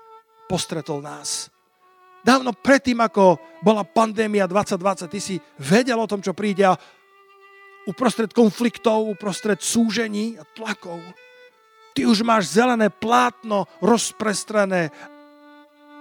postretol 0.49 1.01
nás. 1.01 1.53
Dávno 2.25 2.51
predtým, 2.51 2.99
ako 2.99 3.39
bola 3.63 3.85
pandémia 3.85 4.49
2020, 4.49 5.09
ty 5.09 5.19
si 5.21 5.35
vedel 5.61 5.97
o 5.97 6.09
tom, 6.09 6.19
čo 6.19 6.35
príde 6.35 6.67
a 6.67 6.77
uprostred 7.87 8.33
konfliktov, 8.35 9.07
uprostred 9.07 9.61
súžení 9.63 10.35
a 10.35 10.43
tlakov, 10.43 10.99
ty 11.95 12.05
už 12.05 12.21
máš 12.21 12.53
zelené 12.53 12.91
plátno 12.91 13.65
rozprestrené 13.81 14.91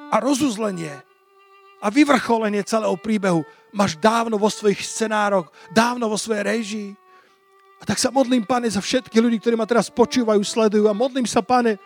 a 0.08 0.16
rozuzlenie 0.20 0.94
a 1.78 1.86
vyvrcholenie 1.88 2.66
celého 2.66 2.96
príbehu 2.98 3.46
máš 3.70 3.94
dávno 4.00 4.40
vo 4.40 4.50
svojich 4.50 4.82
scenároch, 4.82 5.52
dávno 5.70 6.10
vo 6.10 6.18
svojej 6.18 6.44
režii. 6.44 6.90
A 7.78 7.86
tak 7.86 8.02
sa 8.02 8.10
modlím, 8.10 8.42
pane, 8.42 8.66
za 8.66 8.82
všetky 8.82 9.14
ľudí, 9.22 9.38
ktorí 9.38 9.54
ma 9.54 9.68
teraz 9.68 9.86
počúvajú, 9.86 10.42
sledujú 10.42 10.90
a 10.90 10.96
modlím 10.96 11.28
sa, 11.28 11.44
pane, 11.44 11.78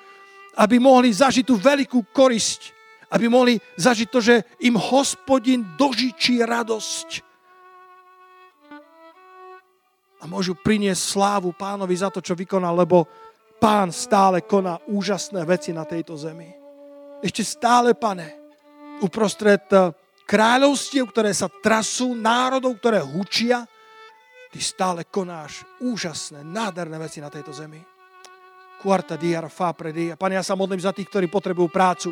aby 0.57 0.81
mohli 0.81 1.13
zažiť 1.13 1.45
tú 1.45 1.61
veľkú 1.61 2.13
korisť, 2.17 2.73
aby 3.13 3.29
mohli 3.29 3.61
zažiť 3.77 4.09
to, 4.09 4.21
že 4.25 4.35
im 4.65 4.81
hospodin 4.81 5.61
dožičí 5.77 6.41
radosť. 6.41 7.09
A 10.23 10.25
môžu 10.25 10.57
priniesť 10.57 11.19
slávu 11.19 11.53
pánovi 11.53 11.93
za 11.99 12.09
to, 12.09 12.25
čo 12.25 12.33
vykonal, 12.33 12.73
lebo 12.73 13.05
pán 13.61 13.93
stále 13.93 14.41
koná 14.41 14.81
úžasné 14.89 15.45
veci 15.45 15.77
na 15.77 15.85
tejto 15.85 16.17
zemi. 16.17 16.62
Ešte 17.23 17.47
stále, 17.47 17.95
pane, 17.95 18.35
uprostred 18.99 19.63
eh, 19.71 19.95
kráľovstiev, 20.27 21.07
ktoré 21.07 21.31
sa 21.31 21.47
trasú, 21.47 22.19
národov, 22.19 22.83
ktoré 22.83 22.99
hučia, 22.99 23.63
ty 24.51 24.59
stále 24.59 25.07
konáš 25.07 25.63
úžasné, 25.79 26.43
nádherné 26.43 26.99
veci 26.99 27.23
na 27.23 27.31
tejto 27.31 27.55
zemi. 27.55 27.79
Quarta 28.83 29.15
diar 29.15 29.47
fa 29.47 29.71
predi. 29.71 30.19
Pane, 30.19 30.35
ja 30.35 30.43
sa 30.43 30.59
modlím 30.59 30.83
za 30.83 30.91
tých, 30.91 31.07
ktorí 31.07 31.31
potrebujú 31.31 31.71
prácu. 31.71 32.11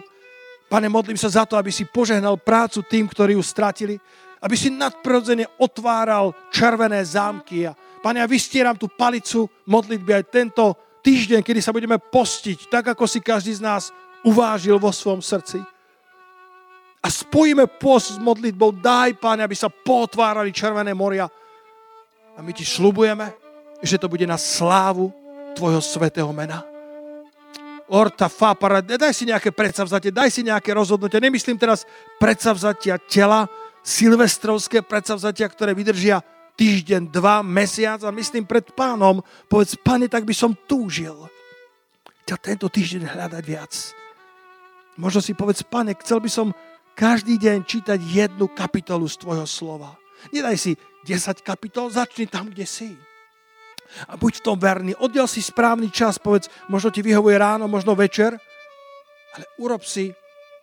Pane, 0.71 0.87
modlím 0.87 1.19
sa 1.19 1.27
za 1.27 1.43
to, 1.43 1.59
aby 1.59 1.75
si 1.75 1.91
požehnal 1.91 2.39
prácu 2.39 2.87
tým, 2.87 3.11
ktorí 3.11 3.35
ju 3.35 3.43
stratili. 3.43 3.99
Aby 4.39 4.55
si 4.55 4.71
nadprirodzene 4.71 5.59
otváral 5.59 6.31
červené 6.55 7.03
zámky. 7.03 7.67
A 7.67 7.75
Pane, 7.75 8.23
ja 8.23 8.31
vystieram 8.31 8.79
tú 8.79 8.87
palicu 8.87 9.51
modlitby 9.67 10.23
aj 10.23 10.25
tento 10.31 10.79
týždeň, 11.03 11.43
kedy 11.43 11.59
sa 11.59 11.75
budeme 11.75 11.99
postiť, 11.99 12.71
tak 12.71 12.95
ako 12.95 13.05
si 13.11 13.19
každý 13.19 13.59
z 13.59 13.67
nás 13.67 13.91
uvážil 14.27 14.77
vo 14.77 14.93
svojom 14.93 15.25
srdci 15.25 15.61
a 17.01 17.09
spojíme 17.09 17.65
post 17.81 18.17
s 18.17 18.19
modlitbou, 18.21 18.77
daj, 18.77 19.17
Pane, 19.17 19.41
aby 19.41 19.57
sa 19.57 19.73
potvárali 19.73 20.53
červené 20.53 20.93
moria. 20.93 21.25
A 22.37 22.45
my 22.45 22.53
ti 22.53 22.65
slubujeme, 22.65 23.33
že 23.81 23.97
to 23.97 24.09
bude 24.09 24.29
na 24.29 24.37
slávu 24.37 25.09
Tvojho 25.57 25.81
svetého 25.81 26.31
mena. 26.31 26.63
Orta, 27.91 28.31
fa, 28.31 28.55
daj 28.55 29.11
si 29.11 29.27
nejaké 29.27 29.51
predsavzatie, 29.51 30.15
daj 30.15 30.31
si 30.31 30.47
nejaké 30.47 30.71
rozhodnutie. 30.71 31.19
Nemyslím 31.19 31.59
teraz 31.59 31.83
predsavzatia 32.23 33.03
tela, 33.11 33.51
silvestrovské 33.83 34.85
predsavzatia, 34.87 35.51
ktoré 35.51 35.75
vydržia 35.75 36.23
týždeň, 36.55 37.11
dva, 37.11 37.43
mesiac 37.43 38.05
a 38.07 38.15
myslím 38.15 38.47
pred 38.47 38.71
pánom, 38.77 39.25
povedz, 39.51 39.75
pane, 39.81 40.07
tak 40.07 40.23
by 40.23 40.35
som 40.37 40.55
túžil 40.69 41.17
ťa 42.29 42.37
tento 42.39 42.71
týždeň 42.71 43.11
hľadať 43.11 43.43
viac. 43.43 43.73
Možno 44.99 45.23
si 45.23 45.37
povedz, 45.37 45.63
pane, 45.63 45.95
chcel 46.03 46.19
by 46.19 46.31
som 46.31 46.57
každý 46.99 47.39
deň 47.39 47.65
čítať 47.65 47.99
jednu 48.01 48.51
kapitolu 48.51 49.07
z 49.07 49.17
tvojho 49.23 49.47
slova. 49.47 49.95
Nedaj 50.35 50.57
si 50.59 50.73
10 51.07 51.41
kapitol, 51.41 51.89
začni 51.89 52.29
tam, 52.29 52.53
kde 52.53 52.69
si. 52.69 52.93
A 54.07 54.15
buď 54.15 54.43
v 54.43 54.45
tom 54.45 54.59
verný. 54.61 54.93
Oddiel 54.99 55.27
si 55.27 55.43
správny 55.43 55.91
čas, 55.91 56.21
povedz, 56.21 56.53
možno 56.71 56.95
ti 56.95 57.03
vyhovuje 57.03 57.35
ráno, 57.41 57.67
možno 57.67 57.97
večer, 57.97 58.37
ale 59.35 59.45
urob 59.59 59.83
si 59.83 60.13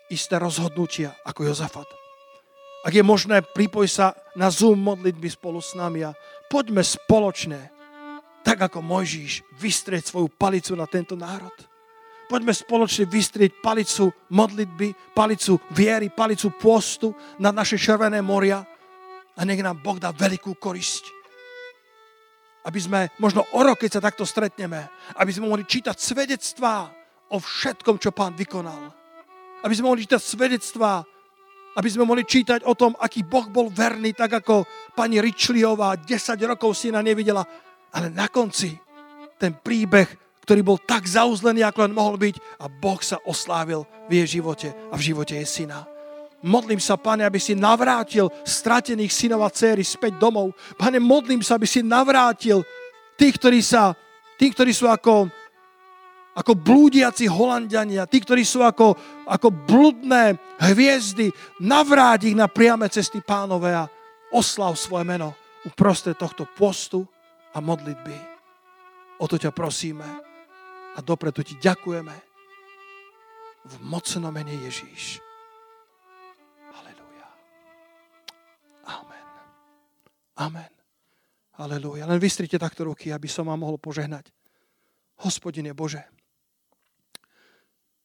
isté 0.08 0.40
rozhodnutia 0.40 1.16
ako 1.28 1.52
Jozafat. 1.52 1.88
Ak 2.88 2.94
je 2.96 3.04
možné, 3.04 3.44
pripoj 3.44 3.90
sa 3.90 4.16
na 4.38 4.48
Zoom 4.48 4.80
modlitby 4.80 5.28
spolu 5.28 5.60
s 5.60 5.76
nami 5.76 6.08
a 6.08 6.16
poďme 6.48 6.86
spoločne, 6.86 7.74
tak 8.48 8.64
ako 8.64 8.80
Mojžíš, 8.80 9.44
vystrieť 9.60 10.08
svoju 10.08 10.32
palicu 10.32 10.72
na 10.78 10.88
tento 10.88 11.20
národ. 11.20 11.52
Poďme 12.28 12.52
spoločne 12.52 13.08
vystrieť 13.08 13.64
palicu 13.64 14.12
modlitby, 14.36 15.16
palicu 15.16 15.64
viery, 15.72 16.12
palicu 16.12 16.52
postu 16.60 17.16
na 17.40 17.56
naše 17.56 17.80
červené 17.80 18.20
moria 18.20 18.60
a 19.32 19.42
nech 19.48 19.64
nám 19.64 19.80
Boh 19.80 19.96
dá 19.96 20.12
veľkú 20.12 20.60
korisť. 20.60 21.16
Aby 22.68 22.80
sme 22.84 23.00
možno 23.24 23.48
o 23.56 23.60
rok, 23.64 23.80
keď 23.80 23.92
sa 23.96 24.04
takto 24.04 24.28
stretneme, 24.28 24.92
aby 25.16 25.32
sme 25.32 25.48
mohli 25.48 25.64
čítať 25.64 25.96
svedectvá 25.96 26.92
o 27.32 27.40
všetkom, 27.40 27.96
čo 27.96 28.12
Pán 28.12 28.36
vykonal. 28.36 28.92
Aby 29.64 29.74
sme 29.80 29.88
mohli 29.96 30.04
čítať 30.04 30.20
svedectvá 30.20 31.08
aby 31.78 31.94
sme 31.94 32.10
mohli 32.10 32.26
čítať 32.26 32.66
o 32.66 32.74
tom, 32.74 32.98
aký 32.98 33.22
Boh 33.22 33.46
bol 33.54 33.70
verný, 33.70 34.18
tak 34.18 34.42
ako 34.42 34.66
pani 34.98 35.22
Ričliová 35.22 35.94
10 36.02 36.10
rokov 36.50 36.74
syna 36.74 37.06
nevidela. 37.06 37.46
Ale 37.94 38.10
na 38.10 38.26
konci 38.34 38.74
ten 39.38 39.54
príbeh, 39.54 40.27
ktorý 40.48 40.64
bol 40.64 40.80
tak 40.80 41.04
zauzlený, 41.04 41.68
ako 41.68 41.84
len 41.84 41.92
mohol 41.92 42.16
byť 42.16 42.40
a 42.64 42.72
Boh 42.72 43.04
sa 43.04 43.20
oslávil 43.28 43.84
v 44.08 44.24
jej 44.24 44.40
živote 44.40 44.72
a 44.72 44.96
v 44.96 45.12
živote 45.12 45.36
jej 45.36 45.44
syna. 45.44 45.84
Modlím 46.40 46.80
sa, 46.80 46.96
Pane, 46.96 47.28
aby 47.28 47.36
si 47.36 47.52
navrátil 47.52 48.32
stratených 48.48 49.12
synov 49.12 49.44
a 49.44 49.52
céry 49.52 49.84
späť 49.84 50.16
domov. 50.16 50.56
Pane, 50.80 51.04
modlím 51.04 51.44
sa, 51.44 51.60
aby 51.60 51.68
si 51.68 51.84
navrátil 51.84 52.64
tých, 53.20 53.36
ktorí, 53.36 53.60
sa, 53.60 53.92
tých, 54.40 54.56
ktorí 54.56 54.72
sú 54.72 54.88
ako 54.88 55.28
ako 56.38 56.54
blúdiaci 56.54 57.26
Holandiania, 57.26 58.06
tí, 58.06 58.22
ktorí 58.22 58.46
sú 58.46 58.62
ako, 58.62 58.94
ako 59.26 59.50
bludné 59.50 60.38
hviezdy, 60.62 61.34
navráť 61.58 62.30
ich 62.30 62.38
na 62.38 62.46
priame 62.46 62.86
cesty 62.94 63.26
pánové 63.26 63.74
a 63.74 63.90
oslav 64.30 64.78
svoje 64.78 65.02
meno 65.02 65.34
uprostred 65.66 66.14
tohto 66.14 66.46
postu 66.46 67.02
a 67.52 67.58
modlitby. 67.58 68.14
O 69.18 69.26
to 69.26 69.42
ťa 69.42 69.50
prosíme 69.50 70.27
a 70.98 71.00
dopredu 71.06 71.46
ti 71.46 71.54
ďakujeme 71.62 72.16
v 73.68 73.76
mocnom 73.86 74.34
mene 74.34 74.58
Ježíš. 74.66 75.22
Halelúja. 76.74 77.28
Amen. 78.90 79.26
Amen. 80.42 80.72
Halelúja. 81.62 82.10
Len 82.10 82.18
vystrite 82.18 82.58
takto 82.58 82.90
ruky, 82.90 83.14
aby 83.14 83.30
som 83.30 83.46
vám 83.46 83.62
mohol 83.62 83.78
požehnať. 83.78 84.34
Hospodine 85.22 85.74
Bože, 85.74 86.02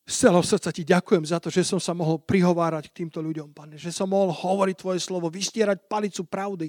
z 0.02 0.28
celého 0.28 0.42
srdca 0.42 0.68
ti 0.74 0.82
ďakujem 0.82 1.24
za 1.24 1.38
to, 1.38 1.46
že 1.46 1.62
som 1.62 1.78
sa 1.78 1.94
mohol 1.94 2.18
prihovárať 2.20 2.90
k 2.90 3.04
týmto 3.04 3.22
ľuďom, 3.22 3.54
pane. 3.54 3.78
Že 3.78 3.94
som 3.94 4.08
mohol 4.10 4.34
hovoriť 4.34 4.76
tvoje 4.76 5.00
slovo, 5.00 5.30
vystierať 5.30 5.86
palicu 5.86 6.26
pravdy, 6.26 6.68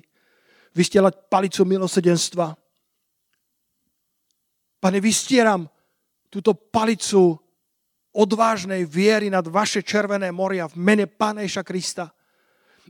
vystierať 0.71 1.27
palicu 1.27 1.65
milosedenstva. 1.65 2.53
Pane, 4.77 4.99
vystieram 5.01 5.72
túto 6.33 6.57
palicu 6.57 7.37
odvážnej 8.09 8.89
viery 8.89 9.29
nad 9.29 9.45
vaše 9.45 9.85
červené 9.85 10.33
moria 10.33 10.65
v 10.65 10.81
mene 10.81 11.05
Páneša 11.05 11.61
Krista. 11.61 12.09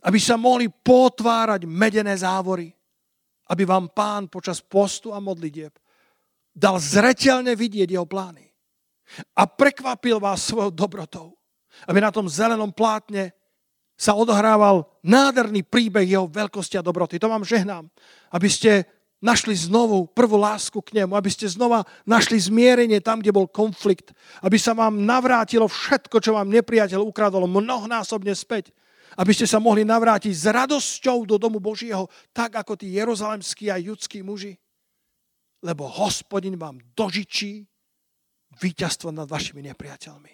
Aby 0.03 0.19
sa 0.19 0.39
mohli 0.39 0.71
potvárať 0.71 1.67
medené 1.67 2.15
závory. 2.15 2.71
Aby 3.51 3.67
vám 3.67 3.91
Pán 3.91 4.31
počas 4.31 4.63
postu 4.63 5.11
a 5.11 5.19
modlitieb 5.19 5.75
dal 6.53 6.77
zretelne 6.79 7.57
vidieť 7.57 7.89
jeho 7.91 8.05
plány 8.05 8.45
a 9.33 9.43
prekvapil 9.49 10.21
vás 10.21 10.45
svojou 10.45 10.71
dobrotou. 10.71 11.35
Aby 11.89 11.99
na 11.99 12.13
tom 12.13 12.29
zelenom 12.29 12.69
plátne 12.69 13.33
sa 13.97 14.13
odohrával 14.13 14.85
nádherný 15.01 15.65
príbeh 15.65 16.05
jeho 16.05 16.29
veľkosti 16.29 16.77
a 16.77 16.85
dobroty. 16.85 17.17
To 17.17 17.27
vám 17.27 17.41
žehnám. 17.41 17.89
Aby 18.29 18.47
ste 18.47 18.85
našli 19.23 19.55
znovu 19.55 20.11
prvú 20.11 20.35
lásku 20.35 20.75
k 20.83 20.99
nemu, 20.99 21.15
aby 21.15 21.31
ste 21.31 21.47
znova 21.47 21.87
našli 22.03 22.35
zmierenie 22.35 22.99
tam, 22.99 23.23
kde 23.23 23.31
bol 23.31 23.47
konflikt, 23.47 24.11
aby 24.43 24.59
sa 24.59 24.75
vám 24.75 25.07
navrátilo 25.07 25.71
všetko, 25.71 26.19
čo 26.19 26.35
vám 26.35 26.51
nepriateľ 26.51 26.99
ukradol 26.99 27.47
mnohnásobne 27.47 28.35
späť, 28.35 28.75
aby 29.15 29.31
ste 29.31 29.47
sa 29.47 29.63
mohli 29.63 29.87
navrátiť 29.87 30.33
s 30.35 30.45
radosťou 30.51 31.23
do 31.23 31.39
domu 31.39 31.63
Božieho, 31.63 32.11
tak 32.35 32.59
ako 32.59 32.75
tí 32.75 32.91
jeruzalemskí 32.99 33.71
a 33.71 33.79
judskí 33.79 34.19
muži. 34.19 34.59
Lebo 35.63 35.87
hospodin 35.87 36.59
vám 36.59 36.83
dožičí 36.91 37.63
víťazstvo 38.59 39.15
nad 39.15 39.31
vašimi 39.31 39.63
nepriateľmi. 39.71 40.33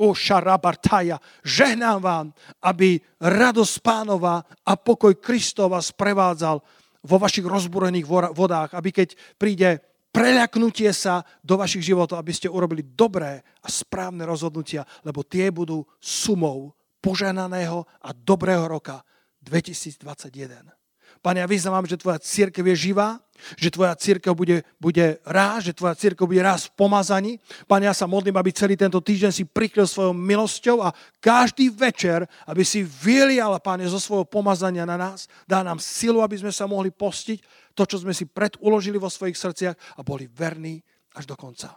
O 0.00 0.16
šarabartaja, 0.16 1.20
žehnám 1.44 1.98
vám, 2.00 2.26
aby 2.64 2.96
radosť 3.20 3.84
pánova 3.84 4.40
a 4.64 4.72
pokoj 4.72 5.12
Kristova 5.20 5.84
sprevádzal 5.84 6.64
vo 7.02 7.16
vašich 7.18 7.46
rozbúrených 7.46 8.06
vodách, 8.34 8.70
aby 8.74 8.90
keď 8.94 9.14
príde 9.38 9.82
preľaknutie 10.12 10.92
sa 10.92 11.24
do 11.40 11.56
vašich 11.56 11.82
životov, 11.82 12.20
aby 12.20 12.32
ste 12.34 12.52
urobili 12.52 12.84
dobré 12.84 13.42
a 13.64 13.68
správne 13.70 14.28
rozhodnutia, 14.28 14.86
lebo 15.02 15.24
tie 15.24 15.48
budú 15.48 15.82
sumou 15.98 16.76
poženaného 17.02 17.82
a 18.04 18.10
dobrého 18.14 18.68
roka 18.68 19.02
2021. 19.42 20.81
Pane, 21.22 21.38
ja 21.38 21.46
vyznávam, 21.46 21.86
že 21.86 21.94
tvoja 21.94 22.18
církev 22.18 22.66
je 22.74 22.90
živá, 22.90 23.22
že 23.54 23.70
tvoja 23.70 23.94
církev 23.94 24.34
bude, 24.34 24.66
bude 24.78 25.22
ráz, 25.22 25.70
že 25.70 25.74
tvoja 25.74 25.94
církev 25.94 26.26
bude 26.26 26.42
ráz 26.42 26.66
pomazaní. 26.66 27.38
Pane, 27.70 27.86
ja 27.86 27.94
sa 27.94 28.10
modlím, 28.10 28.34
aby 28.38 28.50
celý 28.50 28.74
tento 28.74 28.98
týždeň 28.98 29.30
si 29.30 29.46
prikryl 29.46 29.86
svojou 29.86 30.14
milosťou 30.14 30.82
a 30.82 30.90
každý 31.22 31.70
večer, 31.70 32.26
aby 32.46 32.66
si 32.66 32.82
vylial, 32.82 33.54
Pane, 33.62 33.86
zo 33.86 34.02
svojho 34.02 34.26
pomazania 34.26 34.82
na 34.82 34.98
nás. 34.98 35.30
Dá 35.46 35.62
nám 35.62 35.78
silu, 35.78 36.22
aby 36.26 36.42
sme 36.42 36.50
sa 36.50 36.66
mohli 36.66 36.90
postiť 36.90 37.70
to, 37.78 37.86
čo 37.86 38.02
sme 38.02 38.10
si 38.10 38.26
preduložili 38.26 38.98
vo 38.98 39.06
svojich 39.06 39.38
srdciach 39.38 39.98
a 39.98 40.00
boli 40.02 40.26
verní 40.26 40.82
až 41.14 41.30
do 41.30 41.38
konca. 41.38 41.70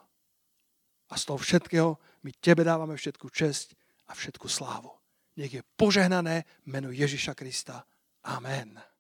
A 1.10 1.14
z 1.14 1.24
toho 1.30 1.38
všetkého 1.38 1.90
my 2.26 2.32
Tebe 2.42 2.66
dávame 2.66 2.98
všetku 2.98 3.30
česť 3.30 3.78
a 4.10 4.18
všetku 4.18 4.50
slávu. 4.50 4.90
Nech 5.38 5.54
je 5.54 5.62
požehnané 5.78 6.50
meno 6.66 6.90
Ježiša 6.90 7.38
Krista. 7.38 7.86
Amen. 8.26 8.95